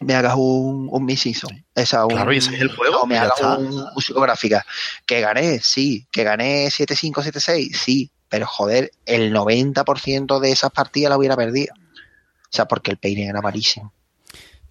[0.00, 3.00] me hagas un, un season Esa, un, claro, y ese es el juego.
[3.00, 4.64] O me hagas un, psicográfica.
[5.06, 6.06] Que gané, sí.
[6.12, 8.10] Que gané 7-5, 7-6, sí.
[8.28, 11.74] Pero joder, el 90% de esas partidas la hubiera perdido.
[11.74, 13.92] O sea, porque el peine era malísimo.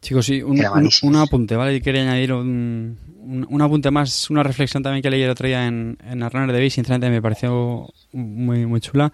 [0.01, 1.75] Chicos, sí, un, apunte, ¿vale?
[1.75, 2.97] Y quería añadir un,
[3.49, 6.51] un, apunte más, una reflexión también que leí el otro día en, en la Runner
[6.51, 9.11] de Base, sinceramente me pareció muy, muy chula.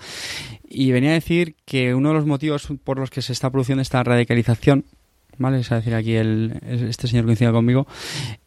[0.67, 3.81] Y venía a decir que uno de los motivos por los que se está produciendo
[3.81, 4.85] esta radicalización,
[5.37, 5.59] ¿vale?
[5.59, 7.87] Es decir, aquí el, este señor coincide conmigo,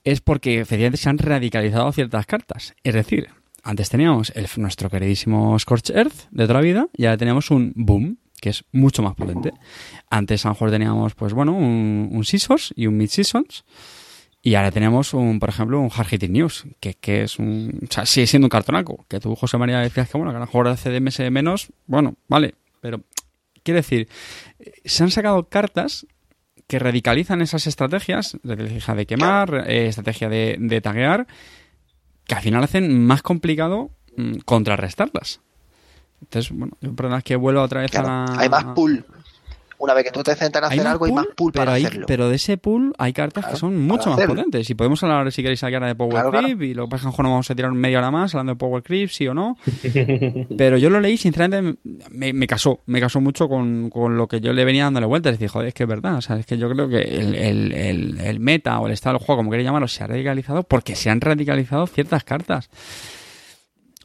[0.04, 2.74] es porque efectivamente se han radicalizado ciertas cartas.
[2.84, 3.28] Es decir,
[3.62, 8.18] antes teníamos el, nuestro queridísimo Scorch Earth de la vida y ahora tenemos un Boom,
[8.40, 9.52] que es mucho más potente.
[10.10, 13.64] Antes a lo mejor teníamos, pues bueno, un, Seasons y un Mid-Seasons.
[14.42, 17.80] Y ahora tenemos, un, por ejemplo, un Hard Hitting News, que, es un...
[17.82, 19.04] O sea, sigue siendo un cartonaco.
[19.08, 22.14] Que tú, José María, decías que, bueno, que a lo mejor de CDMS menos, bueno,
[22.28, 22.54] vale.
[22.80, 23.02] Pero,
[23.64, 24.08] quiere decir,
[24.84, 26.06] se han sacado cartas
[26.68, 31.26] que radicalizan esas estrategias, estrategia de quemar, eh, estrategia de, de taguear,
[32.26, 35.40] que al final hacen más complicado mm, contrarrestarlas.
[36.22, 38.24] Entonces, bueno, es que vuelvo otra vez a la...
[38.38, 39.04] Hay más pool.
[39.78, 42.06] Una vez que tú te centras en hacer algo, hay más pool para hacerlo.
[42.06, 44.70] Pero de ese pool hay cartas que son mucho más potentes.
[44.70, 46.62] Y podemos hablar, si queréis, ahora de Power Creep.
[46.62, 48.56] Y lo que pasa es que no vamos a tirar media hora más hablando de
[48.56, 49.58] Power Creep, sí o no.
[50.56, 51.78] pero yo lo leí, sinceramente,
[52.10, 52.80] me, me casó.
[52.86, 55.34] Me casó mucho con, con, lo que yo le venía dándole vueltas.
[55.34, 56.16] Y dije, joder, es que es verdad.
[56.16, 59.18] O sea, es que yo creo que el, el, el, el meta o el estado
[59.18, 62.70] del juego, como queréis llamarlo, se ha radicalizado porque se han radicalizado ciertas cartas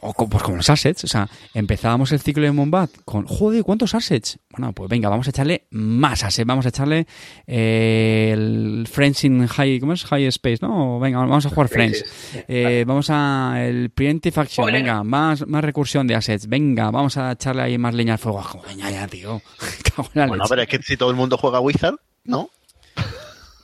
[0.02, 3.94] o pues como los assets, o sea, empezábamos el ciclo de Mombat con, joder, ¿cuántos
[3.94, 4.40] assets?
[4.50, 7.06] Bueno, pues venga, vamos a echarle más assets, vamos a echarle
[7.46, 10.04] eh, el Friends in High, ¿cómo es?
[10.06, 11.00] High Space, ¿no?
[11.00, 12.04] Venga, vamos a jugar Friends.
[12.48, 17.32] Eh, vamos a el Preemptive Action, venga, más, más recursión de assets, venga, vamos a
[17.32, 18.44] echarle ahí más leña al fuego.
[18.68, 19.42] Venga, ya, tío.
[20.16, 22.50] bueno, pero es que si todo el mundo juega Wizard, ¿no?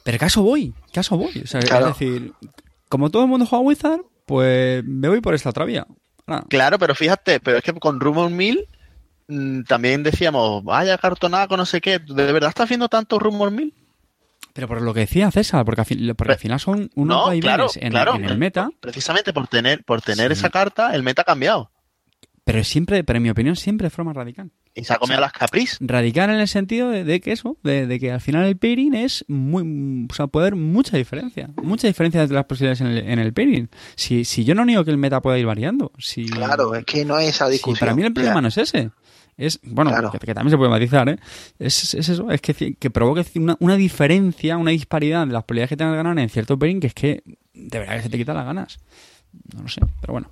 [0.03, 0.73] Pero ¿caso voy?
[0.93, 1.41] ¿Caso voy?
[1.43, 2.31] O sea, es decir,
[2.89, 5.87] como todo el mundo juega Wizard, pues me voy por esta otra vía.
[6.27, 6.43] Ah.
[6.49, 8.67] Claro, pero fíjate, pero es que con Rumor 1000
[9.27, 11.99] mm, también decíamos, vaya cartonada con no sé qué.
[11.99, 13.73] ¿De verdad estás viendo tanto Rumor 1000?
[14.53, 18.69] Pero por lo que decía César, porque, al final son unos no, en, el meta.
[18.79, 21.69] Precisamente por tener, por tener esa carta, el meta ha cambiado.
[22.47, 24.49] Pero siempre, pero en mi opinión, siempre de forma radical.
[24.73, 25.77] Y se ha comido las Caprice.
[25.81, 28.93] Radical en el sentido de, de que eso, de, de que al final el pairing
[28.93, 32.97] es muy, o sea, puede haber mucha diferencia, mucha diferencia entre las posibilidades en el,
[32.99, 33.69] en el pairing.
[33.95, 37.03] Si, si yo no niego que el meta pueda ir variando, si, Claro, es que
[37.05, 37.79] no es esa si discusión.
[37.79, 38.41] para mí el problema Ya.
[38.41, 38.91] no es ese.
[39.35, 40.11] Es, bueno, Claro.
[40.11, 41.17] que, que también se puede matizar, ¿eh?
[41.59, 45.69] Es, es eso, es que, que provoque una, una diferencia, una disparidad de las probabilidades
[45.69, 48.17] que tengas de ganar en cierto pairing que es que de verdad que se te
[48.17, 48.79] quitan las ganas.
[49.55, 50.31] No lo sé, pero bueno.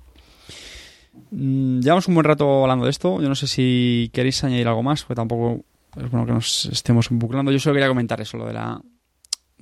[1.30, 3.20] Mm, Llevamos un buen rato hablando de esto.
[3.20, 5.64] Yo no sé si queréis añadir algo más, porque tampoco
[5.96, 7.52] es bueno que nos estemos buclando.
[7.52, 8.80] Yo solo quería comentar eso, lo de la.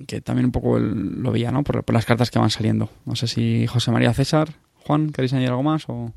[0.07, 1.63] que también un poco lo veía, ¿no?
[1.63, 2.89] Por, por las cartas que van saliendo.
[3.05, 4.49] No sé si José María César,
[4.85, 5.85] Juan, ¿queréis añadir algo más?
[5.87, 6.13] O...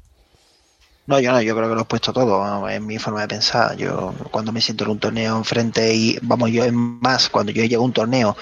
[1.08, 3.74] No, yo no, yo creo que lo he puesto todo, es mi forma de pensar.
[3.78, 7.64] Yo cuando me siento en un torneo enfrente y, vamos, yo es más, cuando yo
[7.64, 8.36] llego a un torneo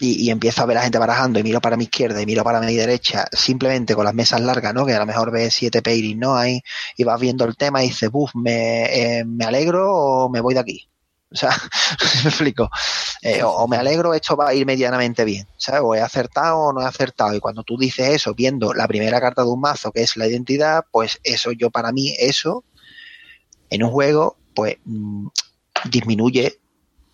[0.00, 2.42] y, empiezo a ver a la gente barajando y miro para mi izquierda y miro
[2.42, 4.84] para mi derecha, simplemente con las mesas largas, ¿no?
[4.84, 6.36] Que a lo mejor ves siete pairing, ¿no?
[6.36, 6.60] Ahí,
[6.96, 10.54] y vas viendo el tema y dices, buf, ¿me, eh, ¿me alegro o me voy
[10.54, 10.88] de aquí?
[11.30, 11.50] O sea,
[12.24, 12.70] me explico.
[13.22, 15.82] Eh, o, o me alegro, esto va a ir medianamente bien, ¿sabes?
[15.84, 17.34] O he acertado o no he acertado.
[17.34, 20.26] Y cuando tú dices eso, viendo la primera carta de un mazo, que es la
[20.26, 22.64] identidad, pues eso, yo para mí, eso,
[23.70, 25.28] en un juego, pues mm,
[25.90, 26.58] disminuye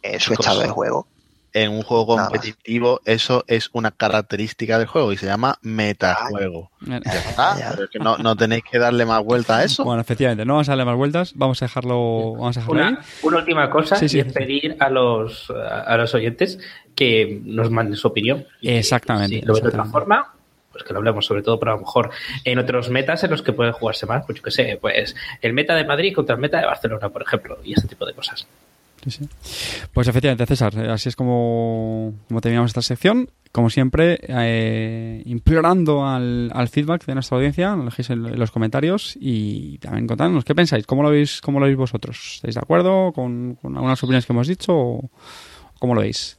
[0.03, 1.09] eh, su estado de juego.
[1.55, 6.71] En un juego competitivo, eso es una característica del juego y se llama metajuego.
[6.81, 7.71] Ya está, ya.
[7.71, 9.85] pero es que no, no tenéis que darle más vuelta a eso.
[9.85, 12.97] Bueno, efectivamente, no vamos a darle más vueltas, vamos a dejarlo, vamos a dejarlo ahí.
[13.23, 14.17] Una, última cosa Sí, sí.
[14.19, 16.59] y es pedir a los, a los oyentes
[16.97, 18.45] que nos manden su opinión.
[18.61, 19.93] Exactamente, Si lo ven de otra exactamente.
[19.93, 20.35] forma,
[20.73, 22.11] pues que lo hablemos, sobre todo, pero a lo mejor
[22.45, 25.53] en otros metas en los que pueden jugarse más, pues yo que sé, pues el
[25.53, 28.45] meta de Madrid contra el meta de Barcelona, por ejemplo, y ese tipo de cosas.
[29.93, 33.29] Pues efectivamente, César, eh, así es como, como terminamos esta sección.
[33.53, 38.51] Como siempre, eh, implorando al, al feedback de nuestra audiencia, lo dejéis en, en los
[38.51, 42.33] comentarios y también contadnos qué pensáis, cómo lo veis, cómo lo veis vosotros.
[42.37, 45.11] ¿Estáis de acuerdo con, con algunas opiniones que hemos dicho o
[45.79, 46.37] cómo lo veis?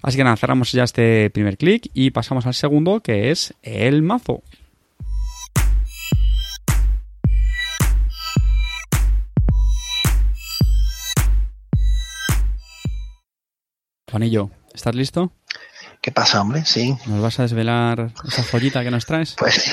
[0.00, 4.02] Así que nada, cerramos ya este primer clic y pasamos al segundo, que es el
[4.02, 4.42] mazo.
[14.14, 15.32] Juanillo, ¿estás listo?
[16.00, 16.64] ¿Qué pasa, hombre?
[16.64, 16.96] Sí.
[17.06, 19.34] ¿Nos vas a desvelar esa joyita que nos traes?
[19.36, 19.68] Pues,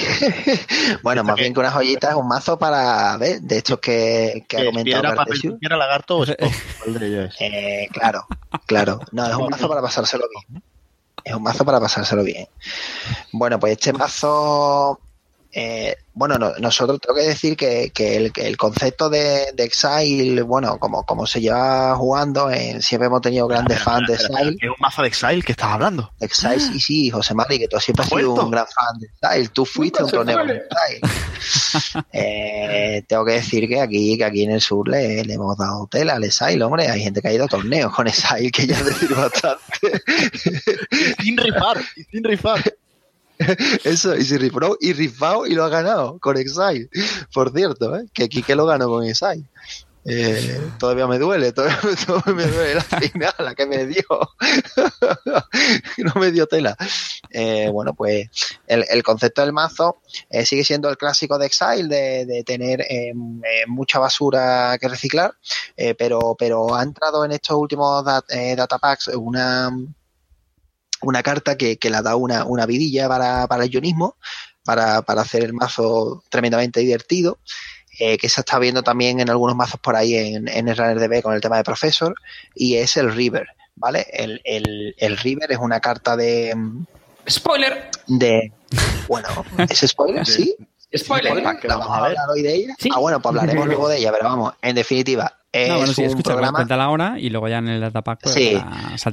[1.03, 4.57] bueno, más bien que una joyita es un mazo para, ver, de estos que, que
[4.57, 6.25] ha Eh, comentado piedra, papel, tijera, lagarto o.
[7.39, 8.25] Eh, claro,
[8.65, 8.99] claro.
[9.11, 10.63] No, es un mazo para pasárselo bien.
[11.23, 12.47] Es un mazo para pasárselo bien.
[13.31, 14.99] Bueno, pues este mazo.
[15.53, 19.63] Eh, bueno, no- nosotros tengo que decir que, que el, que el concepto de, de
[19.63, 24.55] Exile, bueno, como, como se lleva jugando, en- siempre hemos tenido grandes fans de Exile.
[24.59, 26.11] ¿qué es un mazo de Exile que estás hablando?
[26.19, 29.07] Exile, sí, sí, José Mari, que tú siempre has ¿Ha sido un gran fan de
[29.07, 29.49] Exile.
[29.53, 30.63] Tú fuiste a un torneo con sale.
[30.99, 31.01] Exile.
[32.13, 35.87] Eh, tengo que decir que aquí, que aquí en el sur le, le hemos dado
[35.87, 36.87] tela al Exile, hombre.
[36.87, 40.01] Hay gente que ha ido a torneos con Exile, que ya es decir bastante.
[41.19, 42.61] Y sin rifar, y sin rifar.
[43.83, 46.89] Eso, y si rifó y rifado y lo ha ganado con Exile.
[47.33, 48.05] Por cierto, ¿eh?
[48.13, 49.45] que Kike lo ganó con Exile.
[50.03, 54.03] Eh, todavía me duele, todavía, todavía me duele la final, la que me dio.
[55.97, 56.75] no me dio tela.
[57.29, 58.27] Eh, bueno, pues
[58.67, 63.09] el, concepto del mazo eh, sigue siendo el clásico de Exile, de, de tener eh,
[63.09, 63.13] eh,
[63.67, 65.35] mucha basura que reciclar,
[65.77, 69.69] eh, pero, pero ha entrado en estos últimos dat- datapacks una,
[71.01, 74.17] una carta que, que le da una, una vidilla para, para el guionismo,
[74.63, 77.39] para, para hacer el mazo tremendamente divertido,
[77.99, 80.99] eh, que se está viendo también en algunos mazos por ahí en, en el Runner
[80.99, 82.15] DB con el tema de Professor,
[82.55, 84.07] y es el River, ¿vale?
[84.11, 86.55] El, el, el River es una carta de...
[87.29, 87.89] ¡Spoiler!
[88.07, 88.51] de
[89.07, 90.25] bueno, ¿es spoiler?
[90.25, 90.55] Sí.
[90.95, 91.31] ¡Spoiler!
[91.31, 91.59] Spoiler.
[91.59, 92.75] ¿Qué ¿La vamos a hablar hoy de ella?
[92.79, 92.89] Sí.
[92.93, 96.01] Ah, bueno, pues hablaremos luego de ella, pero vamos, en definitiva, es no, bueno, sí,
[96.01, 96.59] un escucha, programa...
[96.59, 98.57] cuéntala ahora y luego ya en el datapack pues, Sí,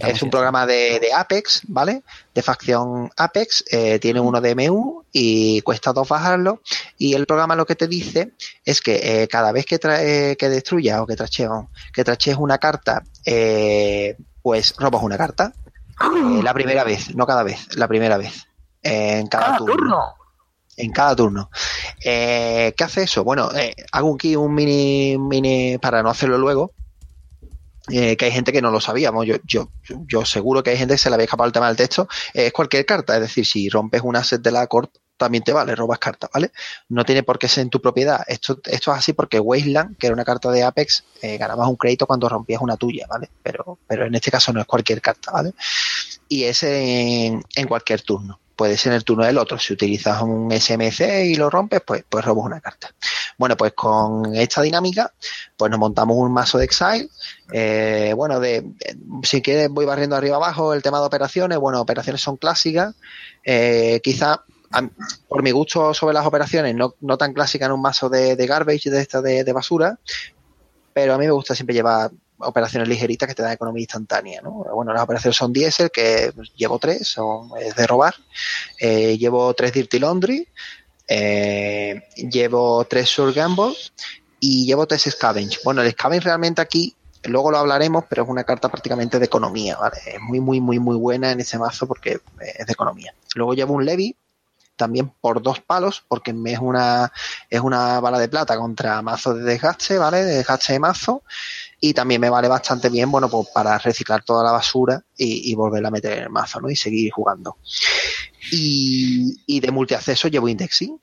[0.01, 2.03] Es un programa de, de Apex, ¿vale?
[2.33, 6.63] De facción Apex, eh, tiene uno de MU y cuesta dos bajarlo.
[6.97, 8.33] Y el programa lo que te dice
[8.65, 11.51] es que eh, cada vez que, trae, que destruyas o que trachees,
[11.93, 15.53] que trachees una carta, eh, pues robas una carta.
[16.01, 18.47] Eh, la primera vez, no cada vez, la primera vez.
[18.83, 20.15] En cada, turno.
[20.79, 21.51] En cada turno.
[22.05, 23.25] Eh, ¿Qué hace eso?
[23.25, 26.73] Bueno, eh, hago aquí un mini, mini, para no hacerlo luego,
[27.91, 29.27] eh, que hay gente que no lo sabíamos.
[29.27, 29.71] Yo, yo,
[30.07, 32.09] yo seguro que hay gente que se le había escapado el tema del texto.
[32.33, 35.75] Es cualquier carta, es decir, si rompes un asset de la corp, también te vale,
[35.75, 36.53] robas cartas, ¿vale?
[36.89, 38.23] No tiene por qué ser en tu propiedad.
[38.29, 41.77] Esto, esto es así porque Wasteland, que era una carta de Apex, eh, ganabas un
[41.77, 43.29] crédito cuando rompías una tuya, ¿vale?
[43.43, 45.55] Pero, pero en este caso no es cualquier carta, ¿vale?
[46.29, 48.39] y es en, cualquier turno.
[48.59, 49.57] Puede ser en el turno del otro.
[49.57, 52.93] Si utilizas un SMC y lo rompes, pues, pues robas una carta.
[53.39, 55.15] Bueno, pues con esta dinámica,
[55.57, 57.09] pues nos montamos un mazo de Exile.
[57.53, 58.69] Eh, bueno, de,
[59.23, 61.57] si quieres voy barriendo arriba abajo el tema de operaciones.
[61.59, 62.97] Bueno, operaciones son clásicas.
[63.45, 64.43] Eh, quizá
[65.29, 68.91] por mi gusto sobre las operaciones, no, no tan clásicas en un mazo de, garbage,
[68.91, 70.01] de esta de, basura,
[70.93, 74.41] pero a mí me gusta siempre llevar operaciones ligeritas que te dan economía instantánea.
[74.43, 74.65] ¿no?
[74.75, 78.15] Bueno, las operaciones son diésel, que llevo tres, son de robar.
[78.79, 80.49] Eh, llevo tres Dirty Laundry,
[81.07, 83.75] eh, llevo tres Sur Gamble
[84.41, 85.59] y llevo tres Scavenge.
[85.65, 89.77] Bueno, el Scavenge realmente aquí luego lo hablaremos, pero es una carta prácticamente de economía,
[89.77, 89.99] ¿vale?
[90.07, 93.13] Es muy, muy, muy, muy buena en ese mazo porque es de economía.
[93.35, 94.17] Luego llevo un Levy,
[94.79, 97.13] también por dos palos, porque es una,
[97.51, 100.25] es una bala de plata contra mazo de desgaste, ¿vale?
[100.25, 101.23] De desgaste de mazo.
[101.81, 105.55] Y también me vale bastante bien, bueno, pues para reciclar toda la basura y, y
[105.55, 106.69] volverla a meter en el mazo, ¿no?
[106.71, 107.59] Y seguir jugando.
[108.51, 110.99] Y, y de multiacceso llevo indexing,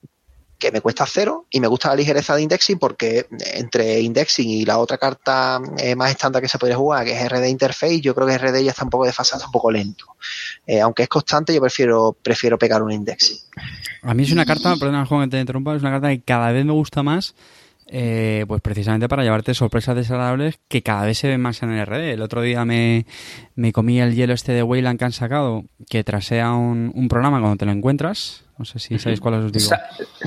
[0.57, 4.65] que me cuesta cero y me gusta la ligereza de indexing porque entre indexing y
[4.65, 8.15] la otra carta eh, más estándar que se puede jugar, que es RD Interface, yo
[8.15, 10.05] creo que RD ya está un poco desfasado, está un poco lento.
[10.65, 13.38] Eh, aunque es constante, yo prefiero, prefiero pegar un indexing.
[14.01, 16.51] A mí es una carta, perdón, juego que te interrumpa, es una carta que cada
[16.51, 17.36] vez me gusta más.
[17.88, 21.86] Eh, pues precisamente para llevarte sorpresas desagradables que cada vez se ven más en el
[21.86, 22.13] RD.
[22.13, 23.05] El otro día me,
[23.55, 27.39] me comí el hielo este de Wayland que han sacado, que trasea un, un programa
[27.39, 29.69] cuando te lo encuentras, no sé si sabéis cuál os digo.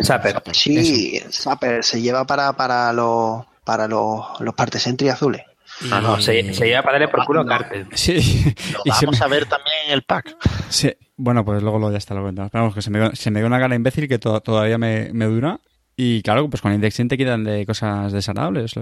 [0.03, 0.43] Zapper.
[0.53, 5.43] Sí, Zapper se lleva para, para los para los, los partes entry azules.
[5.83, 7.87] No, no, se, lleva para darle por culo a Carter.
[7.93, 8.55] Sí.
[8.85, 10.37] y vamos a ver también el pack.
[10.71, 10.95] Sí.
[11.17, 12.49] Bueno, pues luego lo ya está lo cuento.
[12.53, 15.61] Vamos, que se me, se me dio una cara imbécil que todavía me, me, dura.
[16.01, 18.73] Y claro, pues con indexing te quitan de cosas desagradables.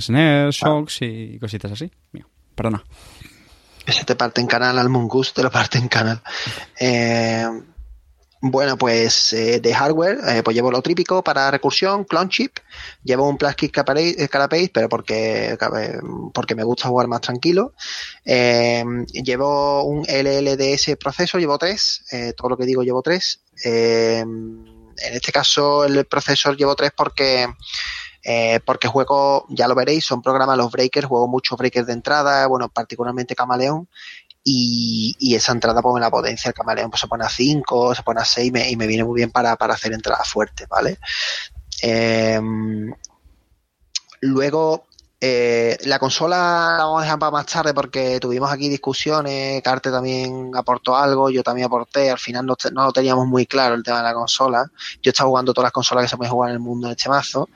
[0.00, 0.66] Snares, ah.
[0.66, 1.88] shocks y cositas así.
[2.10, 2.82] Mira, perdona.
[3.86, 6.20] Ese te parte en canal, al Mongoose te lo parte en canal.
[6.80, 7.46] Eh,
[8.40, 12.58] bueno, pues eh, de hardware, eh, pues llevo lo típico para recursión, clone chip,
[13.02, 15.56] llevo un plastic carapace, pero porque,
[16.34, 17.72] porque me gusta jugar más tranquilo.
[18.24, 22.04] Eh, llevo un LLDS proceso, llevo tres,
[22.36, 23.40] todo lo que digo llevo tres.
[24.98, 27.46] En este caso el procesor llevo tres porque
[28.64, 32.70] porque juego, ya lo veréis, son programas los breakers, juego muchos breakers de entrada, bueno,
[32.70, 33.86] particularmente Camaleón,
[34.44, 38.20] y, esa entrada pues la potencia el camaleón pues se pone a 5, se pone
[38.20, 40.98] a 6 y me, viene muy bien para, hacer entradas fuertes, ¿vale?
[41.80, 42.94] Em,
[44.20, 44.86] luego,
[45.26, 49.90] eh, la consola la vamos a dejar para más tarde porque tuvimos aquí discusiones, Carte
[49.90, 53.98] también aportó algo, yo también aporté, al final no, lo teníamos muy claro el tema
[53.98, 54.70] de la consola.
[55.02, 57.08] Yo estaba jugando todas las consolas que se pueden jugar en el mundo en este
[57.08, 57.48] mazo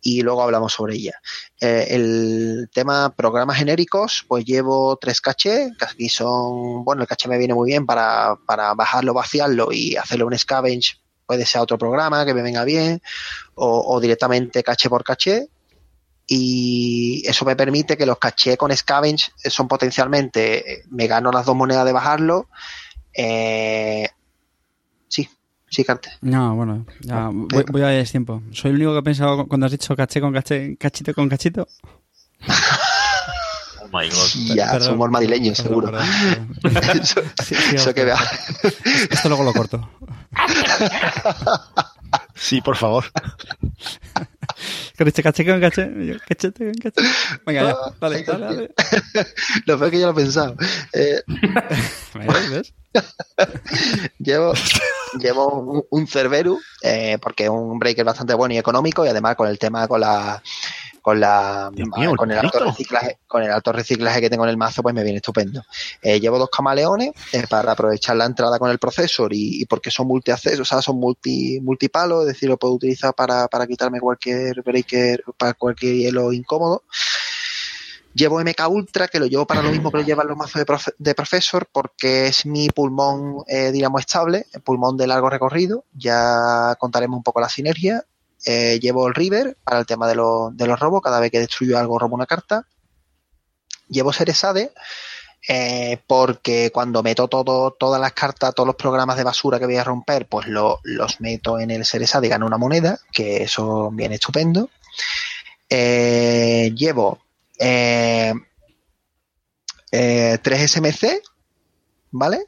[0.00, 1.20] y luego hablamos sobre ella.
[1.60, 7.28] Eh, el tema programas genéricos, pues llevo tres cachés, que aquí son, bueno, el caché
[7.28, 10.96] me viene muy bien para, para bajarlo, vaciarlo y hacerlo un scavenge
[11.26, 13.00] puede ser otro programa que me venga bien
[13.54, 15.48] o, o, directamente caché por caché
[16.26, 21.46] y eso me permite que los caché con Scavenge son potencialmente, eh, me gano las
[21.46, 22.48] dos monedas de bajarlo.
[23.12, 24.08] Eh,
[25.08, 25.28] sí,
[25.68, 26.10] sí, Carte.
[26.20, 28.42] No, bueno, ya voy, voy a tiempo.
[28.52, 31.68] Soy el único que ha pensado cuando has dicho caché con caché, cachito con cachito.
[33.80, 34.54] oh my God.
[34.54, 35.92] Ya, somos madrileños, seguro.
[36.62, 38.18] eso, que vea.
[39.10, 39.90] Esto luego lo corto.
[42.34, 43.04] Sí, por favor.
[44.98, 46.18] Con este caché caché.
[46.26, 47.02] Cachete con caché.
[47.46, 47.76] Venga, ya.
[48.00, 48.74] Dale, dale, dale.
[49.66, 50.56] Lo peor que yo lo he pensado.
[50.92, 51.22] Eh,
[52.50, 52.74] ¿Ves?
[54.18, 54.52] llevo
[55.18, 59.48] llevo un, Cerberus, eh, porque es un breaker bastante bueno y económico, y además con
[59.48, 60.42] el tema con la
[61.02, 61.70] con la
[62.16, 65.02] con el alto reciclaje con el alto reciclaje que tengo en el mazo pues me
[65.02, 65.62] viene estupendo
[66.00, 70.06] eh, llevo dos camaleones eh, para aprovechar la entrada con el procesor y, porque son
[70.06, 74.62] multiaccesos o sea son multi multipalos es decir lo puedo utilizar para, para quitarme cualquier
[74.62, 76.84] breaker para cualquier hielo incómodo
[78.14, 80.94] Llevo MK Ultra, que lo llevo para lo mismo que lo llevan los mazos de,
[80.98, 85.84] de profesor, porque es mi pulmón, eh, digamos, estable, el pulmón de largo recorrido.
[85.94, 88.04] Ya contaremos un poco la sinergia.
[88.44, 91.02] Eh, llevo el River para el tema de, los robos.
[91.02, 92.66] Cada vez que destruyo algo, robo una carta.
[93.88, 94.72] Llevo Seresade.
[95.48, 99.76] Eh, porque cuando meto todo, todas las cartas, todos los programas de basura que voy
[99.76, 103.90] a romper, pues lo, los meto en el Seresade y gano una moneda, que eso
[103.90, 104.70] viene estupendo.
[105.68, 107.18] Eh, llevo
[107.58, 108.36] 3
[110.40, 111.22] SMC,
[112.12, 112.46] ¿vale?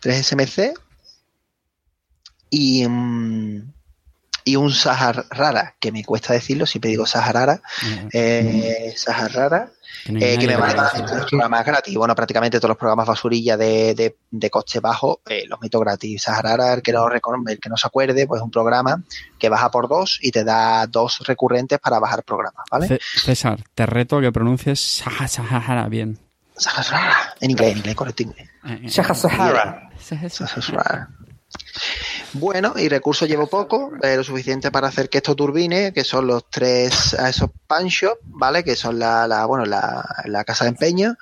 [0.00, 0.74] 3 SMC
[2.50, 3.72] y, mm,
[4.46, 7.60] y un Sahara, que me cuesta decirlo, siempre digo Sahara,
[8.12, 9.70] eh, Sahara,
[10.06, 11.96] eh, que me vale más los programas gratis.
[11.96, 16.22] Bueno, prácticamente todos los programas basurilla de, de, coste bajo eh, los meto gratis.
[16.22, 19.02] Sahara, el que, no, el que no se acuerde, pues es un programa
[19.36, 23.00] que baja por dos y te da dos recurrentes para bajar programas, ¿vale?
[23.00, 26.20] César, te reto a que pronuncies Sahara bien.
[26.56, 28.48] Sahara, en inglés, en inglés, correcto inglés.
[28.94, 29.90] Sahara.
[29.98, 31.08] Sahara.
[32.38, 36.44] Bueno, y recursos llevo poco, lo suficiente para hacer que esto turbine, que son los
[36.50, 37.88] tres a esos pan
[38.24, 38.62] ¿vale?
[38.62, 41.14] Que son la, la bueno, la, casa de empeño,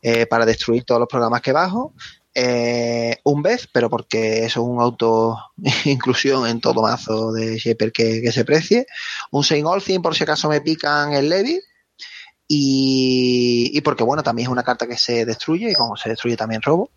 [0.00, 1.92] eh, para destruir todos los programas que bajo.
[2.32, 5.36] Eh, un vez, pero porque eso es un auto
[5.86, 8.86] inclusión en todo mazo de Shaper que, se precie.
[9.32, 11.60] Un Saint Olfin por si acaso me pican el Levi.
[12.46, 16.36] Y, y, porque bueno, también es una carta que se destruye y como se destruye
[16.36, 16.90] también robo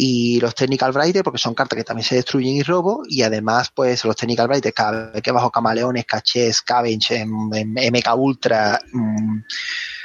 [0.00, 3.72] y los Technical Brighter, porque son cartas que también se destruyen y robo, y además,
[3.74, 9.38] pues los Technical Brighter, cada vez que bajo camaleones, caché, scavenge, MK Ultra, mm,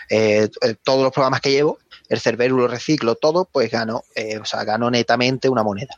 [0.10, 1.78] eh, eh, todos los programas que llevo,
[2.10, 5.96] el Cerberus lo reciclo, todo, pues gano, eh, o sea, gano netamente una moneda.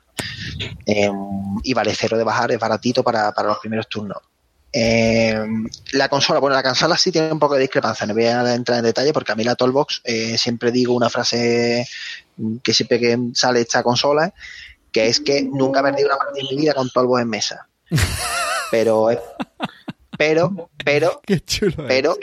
[1.64, 4.18] y vale cero de bajar, es baratito para, para los primeros turnos.
[4.74, 8.80] la consola, bueno, la consola sí tiene un poco de discrepancia, no voy a entrar
[8.80, 10.02] en detalle porque a mí la Tollbox
[10.36, 11.88] siempre digo una frase
[12.64, 14.34] que siempre que sale esta consola,
[14.92, 17.68] que es que nunca he perdido una partida en mi vida con polvos en mesa.
[18.72, 19.10] Pero,
[20.18, 21.22] pero, pero,
[21.88, 22.18] pero,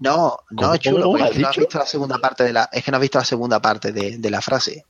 [0.00, 2.90] no, no es chulo, porque no has visto la segunda parte de la, es que
[2.90, 4.84] no has visto la segunda parte de, de la frase.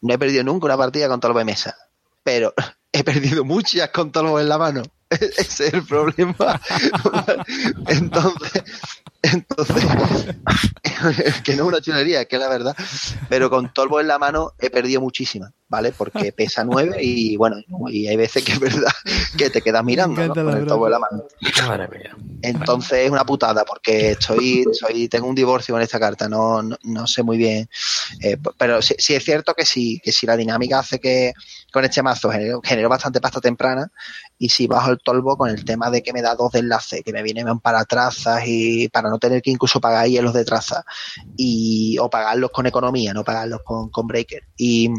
[0.00, 1.76] No he perdido nunca una partida con polvo en mesa,
[2.22, 2.54] pero
[2.92, 4.82] he perdido muchas con polvo en la mano.
[5.10, 6.60] Ese es el problema.
[7.86, 8.62] Entonces,
[9.22, 9.84] entonces,
[11.44, 12.76] que no es una chulería, que es la verdad,
[13.28, 15.92] pero con Tolbo en la mano he perdido muchísimas, ¿vale?
[15.92, 17.56] Porque pesa 9 y bueno,
[17.90, 18.92] y hay veces que es verdad
[19.36, 20.34] que te quedas mirando ¿no?
[20.34, 21.24] con el Tolbo en la mano.
[22.42, 27.06] Entonces es una putada porque estoy, soy, tengo un divorcio con esta carta, no, no,
[27.06, 27.68] sé muy bien,
[28.20, 31.32] eh, pero sí, sí, es cierto que sí, que si la dinámica hace que
[31.72, 33.90] con este mazo genero bastante pasta temprana
[34.38, 37.02] y si bajo el tolvo con el tema de que me da dos de enlace,
[37.02, 40.84] que me vienen para trazas y para no tener que incluso pagar hielos de traza
[41.36, 44.44] y o pagarlos con economía, no pagarlos con, con breaker.
[44.56, 44.90] Y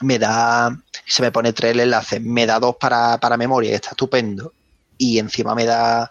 [0.00, 0.76] me da,
[1.06, 4.52] se me pone tres enlaces, me da dos para, para memoria, está estupendo.
[4.98, 6.10] Y encima me da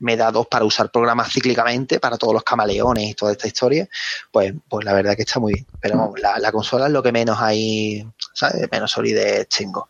[0.00, 3.88] me da dos para usar programas cíclicamente para todos los camaleones y toda esta historia,
[4.30, 5.66] pues, pues la verdad que está muy bien.
[5.80, 8.06] Pero la, la consola es lo que menos hay,
[8.38, 8.68] ¿sabes?
[8.70, 9.88] Menos solidez tengo.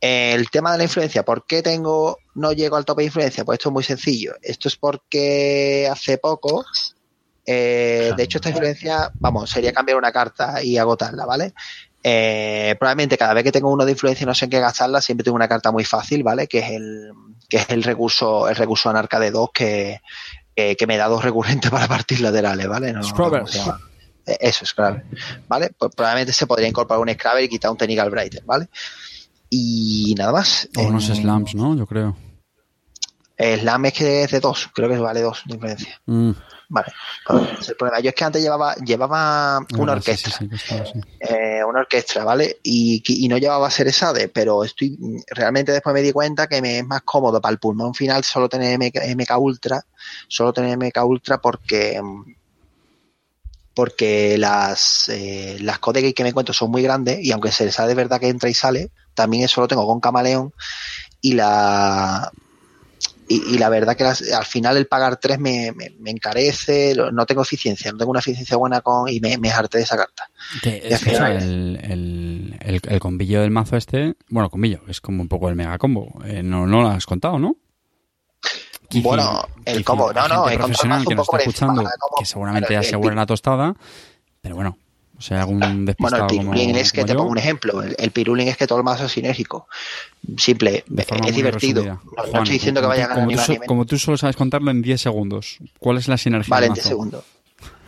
[0.00, 3.44] El tema de la influencia, ¿por qué tengo, no llego al tope de influencia?
[3.44, 4.34] Pues esto es muy sencillo.
[4.42, 6.64] Esto es porque hace poco,
[7.46, 11.54] eh, de hecho esta influencia, vamos, sería cambiar una carta y agotarla, ¿vale?
[12.02, 15.00] Eh, probablemente cada vez que tengo uno de influencia y no sé en qué gastarla,
[15.00, 16.46] siempre tengo una carta muy fácil, ¿vale?
[16.46, 17.10] Que es el,
[17.48, 20.00] que es el recurso, el recurso anarca de dos que,
[20.54, 22.92] que, me da dos recurrentes para partir laterales, ¿vale?
[22.92, 23.00] No,
[24.40, 25.04] Eso, es Scrabble.
[25.48, 25.70] ¿Vale?
[25.76, 28.68] Pues probablemente se podría incorporar un Scrabble y quitar un Technical Brighter, ¿vale?
[29.50, 30.68] Y nada más.
[30.76, 31.74] O unos slams, ¿no?
[31.76, 32.16] Yo creo.
[33.38, 36.00] Slam es que es de dos, creo que vale dos de influencia.
[36.06, 36.32] Mm.
[36.70, 36.92] Vale.
[37.66, 40.30] el problema, yo es que antes llevaba, llevaba una orquesta.
[41.18, 42.58] Eh, una orquesta, ¿vale?
[42.62, 44.98] Y, y, no llevaba Seresade, pero estoy
[45.28, 48.50] realmente después me di cuenta que me es más cómodo para el pulmón final solo
[48.50, 49.82] tener MK, Ultra,
[50.26, 52.02] solo tener MK Ultra porque
[53.78, 57.90] porque las, eh, las codecs que me encuentro son muy grandes y aunque se sabe
[57.90, 60.52] de verdad que entra y sale, también eso lo tengo con Camaleón
[61.20, 62.28] y la
[63.28, 65.70] y, la verdad que al final el pagar tres me,
[66.00, 69.78] me, encarece, no tengo eficiencia, no tengo una eficiencia buena con y me, me harté
[69.78, 70.28] de esa carta.
[71.36, 75.78] el, el, el, combillo del mazo este, bueno, combillo, es como un poco el mega
[75.78, 77.54] combo, eh, no, no lo has contado, ¿no?
[79.02, 81.84] Bueno, el combo, no, no, el profesional que nos está escuchando,
[82.18, 83.74] que seguramente ya asegura la tostada,
[84.40, 84.78] pero bueno,
[85.18, 87.82] o sea, algún Bueno, el pirulín es que te pongo un ejemplo.
[87.82, 89.66] El, el es que todo el mazo es sinérgico.
[90.36, 91.84] Simple, es divertido.
[91.84, 94.80] No, estoy diciendo que vaya a ganar como, tú, como tú solo sabes contarlo en
[94.80, 96.48] 10 segundos, ¿cuál es la sinergia?
[96.48, 97.24] Vale, en 10 segundos.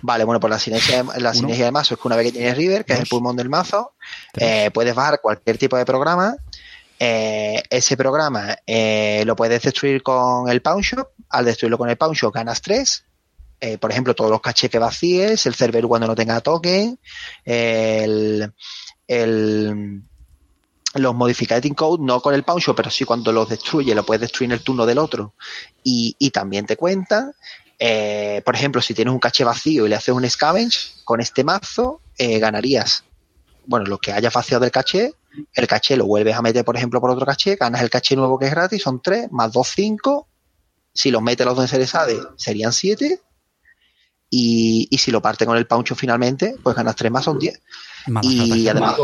[0.02, 2.56] Vale, bueno, pues la sinergia, la sinergia de mazo es que una vez que tienes
[2.56, 3.92] River, que es el pulmón del mazo,
[4.34, 6.36] eh, puedes bajar cualquier tipo de programa.
[7.02, 11.08] Eh, ese programa eh, lo puedes destruir con el Pawn Shop.
[11.30, 13.04] Al destruirlo con el Pawn Shop ganas 3
[13.62, 16.98] eh, por ejemplo, todos los cachés que vacíes, el Cerberus cuando no tenga token,
[17.44, 18.52] el,
[20.94, 24.50] los modificating code, no con el Punch, pero sí cuando los destruye, lo puedes destruir
[24.50, 25.34] en el turno del otro
[25.84, 27.32] y, también te cuenta.
[27.78, 32.00] Por ejemplo, si tienes un caché vacío y le haces un scavenge, con este mazo
[32.18, 33.04] ganarías,
[33.66, 35.12] bueno, lo que haya vaciado del caché,
[35.54, 38.38] el caché lo vuelves a meter, por ejemplo, por otro caché, ganas el caché nuevo
[38.38, 40.28] que es gratis, son 3, más 2, 5.
[40.92, 43.20] Si los metes los dos en Ceresade, serían 7.
[44.30, 47.60] Y, y, si lo parte con el Pauncho finalmente, pues ganas 3 más, son 10.
[48.22, 48.96] Y además,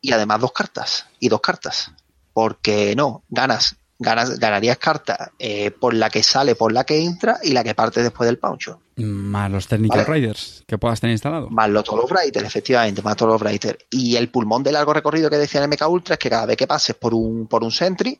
[0.00, 1.06] y además dos cartas.
[1.18, 1.90] Y dos cartas.
[2.32, 7.38] Porque no, ganas ganas, ganarías cartas eh, por la que sale, por la que entra
[7.42, 8.80] y la que parte después del Pauncho.
[8.98, 10.20] Más los Technical ¿Vale?
[10.20, 11.50] Riders que puedas tener instalado.
[11.50, 13.78] Más los todos los Riders, efectivamente, más todos los Riders.
[13.90, 16.46] Y el pulmón de largo recorrido que decía en el MK Ultra es que cada
[16.46, 18.18] vez que pases por un, por un Sentry,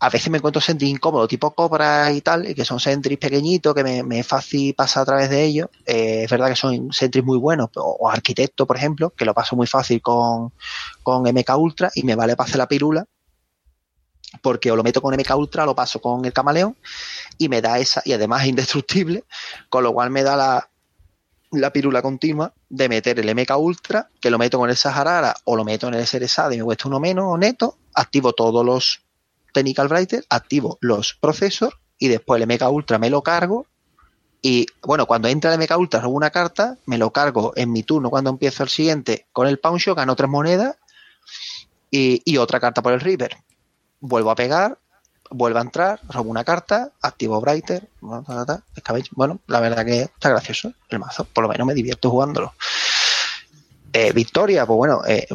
[0.00, 3.74] a veces me encuentro Sentry incómodo, tipo Cobra y tal, y que son Sentries pequeñitos,
[3.74, 5.68] que me, me, es fácil pasar a través de ellos.
[5.84, 9.34] Eh, es verdad que son Sentries muy buenos, o, o Arquitecto, por ejemplo, que lo
[9.34, 10.54] paso muy fácil con,
[11.02, 13.06] con MK Ultra y me vale para hacer la pirula
[14.42, 16.76] porque o lo meto con MK Ultra, lo paso con el camaleón
[17.38, 19.24] y me da esa, y además es indestructible,
[19.68, 20.68] con lo cual me da la,
[21.50, 25.56] la pirula continua de meter el MK Ultra, que lo meto con el Sahara o
[25.56, 29.02] lo meto en el SRSA y me cuesta uno menos neto, activo todos los
[29.52, 33.66] Technical Writer, activo los Processor y después el MK Ultra me lo cargo
[34.42, 37.82] y bueno, cuando entra el MK Ultra robo una carta, me lo cargo en mi
[37.82, 40.76] turno cuando empiezo el siguiente con el Pauncho, gano tres monedas
[41.90, 43.38] y, y otra carta por el River
[44.04, 44.78] vuelvo a pegar,
[45.34, 50.98] vuelvo a entrar, robo una carta, activo Brighter, bueno, la verdad que está gracioso el
[51.00, 52.54] mazo, por lo menos me divierto jugándolo.
[53.92, 55.26] Eh, victoria, pues bueno, eh,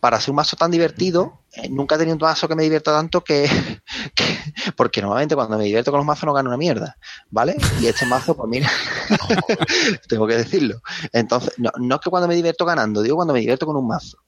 [0.00, 2.92] para ser un mazo tan divertido, eh, nunca he tenido un mazo que me divierta
[2.92, 3.48] tanto que,
[4.14, 4.38] que,
[4.76, 6.96] porque normalmente cuando me divierto con los mazos no gano una mierda,
[7.30, 7.56] ¿vale?
[7.80, 8.70] Y este mazo, pues mira,
[10.08, 10.80] tengo que decirlo.
[11.12, 13.86] Entonces, no, no es que cuando me divierto ganando, digo cuando me divierto con un
[13.86, 14.18] mazo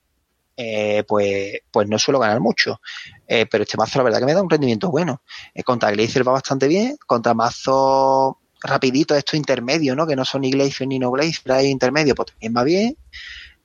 [0.62, 2.82] eh, pues, pues no suelo ganar mucho.
[3.26, 5.22] Eh, pero este mazo la verdad que me da un rendimiento bueno.
[5.54, 10.06] Eh, contra Glacier va bastante bien, contra mazo rapidito, esto intermedio, ¿no?
[10.06, 12.96] Que no son ni Glacier ni no Glacier, hay intermedio, pues también va bien.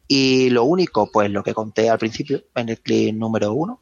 [0.08, 3.82] Y lo único, pues lo que conté al principio en el clip número uno,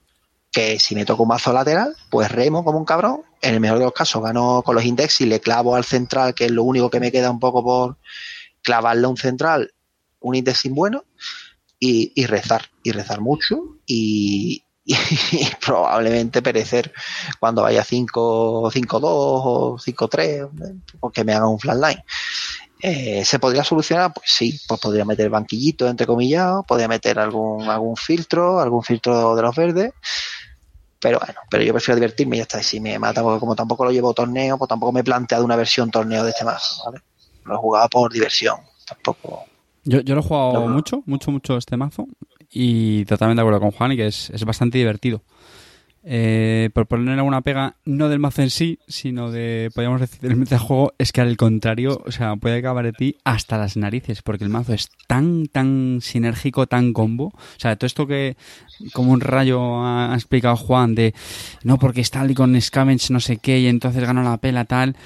[0.51, 3.22] que si me toca un mazo lateral, pues remo como un cabrón.
[3.41, 6.34] En el mejor de los casos gano con los index y le clavo al central,
[6.34, 7.97] que es lo único que me queda un poco por
[8.64, 9.72] clavarle a un central,
[10.20, 11.03] un indexing bueno
[11.86, 14.63] y, rezar, y rezar mucho y,
[15.65, 16.93] probablemente perecer
[17.39, 18.11] cuando vaya 5-2
[19.03, 22.03] o 5-3 porque me haga un flatline.
[22.81, 24.13] Eh, ¿Se podría solucionar?
[24.13, 29.36] Pues sí, pues podría meter banquillito entre comillas, podría meter algún, algún filtro, algún filtro
[29.36, 29.93] de los verdes,
[30.99, 32.59] pero bueno, pero yo prefiero divertirme y ya está.
[32.59, 35.45] Y si me mata, porque como tampoco lo llevo torneo, pues tampoco me he planteado
[35.45, 37.03] una versión torneo de este mazo, ¿vale?
[37.45, 39.45] Lo he jugado por diversión, tampoco
[39.86, 42.07] yo, yo lo he jugado no, mucho, mucho, mucho este mazo
[42.51, 45.23] y totalmente de acuerdo con Juan y que es, es bastante divertido.
[46.05, 50.36] Eh, por poner alguna pega, no del mazo en sí, sino de, podríamos decir, del
[50.36, 54.43] metajuego, es que al contrario, o sea, puede acabar de ti hasta las narices, porque
[54.43, 57.27] el mazo es tan, tan sinérgico, tan combo.
[57.27, 58.36] O sea, todo esto que,
[58.91, 61.13] como un rayo ha, explicado Juan, de
[61.63, 64.97] no, porque está con Scavenge no sé qué, y entonces gana la pela, tal.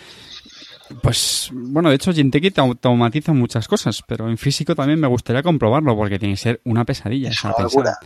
[1.01, 5.43] Pues bueno, de hecho Jinteki te automatiza muchas cosas, pero en físico también me gustaría
[5.43, 7.29] comprobarlo porque tiene que ser una pesadilla.
[7.29, 7.97] Es una locura.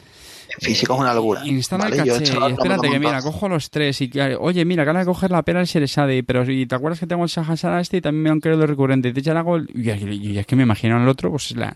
[0.59, 1.41] Físico es una locura.
[1.45, 1.97] Instala ¿vale?
[1.97, 5.31] el caché, y espérate que mira, cojo los tres y oye, mira, acabo de coger
[5.31, 8.23] la pera el Shereshade, pero y te acuerdas que tengo el Sahasara este y también
[8.23, 10.97] me han querido recurrente, y te echa hago y, y, y, es que me imagino
[10.97, 11.75] al otro, pues la,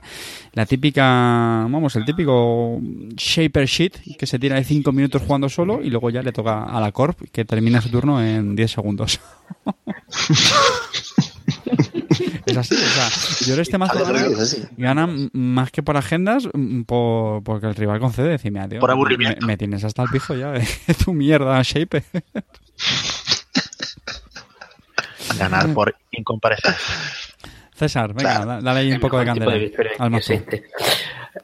[0.54, 2.80] la típica, vamos, el típico
[3.16, 6.64] Shaper Sheet que se tira de 5 minutos jugando solo y luego ya le toca
[6.64, 9.20] a la Corp que termina su turno en 10 segundos.
[12.46, 13.10] es así, o sea,
[13.48, 14.00] yo en este mazo
[14.78, 16.48] gana, más que por agendas,
[16.86, 18.30] por, porque el rival concede.
[18.30, 19.42] Decir, mira, tío, por aburrimiento.
[19.42, 20.66] Me, me, tienes hasta el pijo ya, de
[21.04, 22.04] tu mierda, Shape.
[25.38, 26.80] Ganar por incomparecencia.
[27.76, 28.62] César, venga, claro.
[28.62, 30.34] dale ahí un poco de candela de al mazo.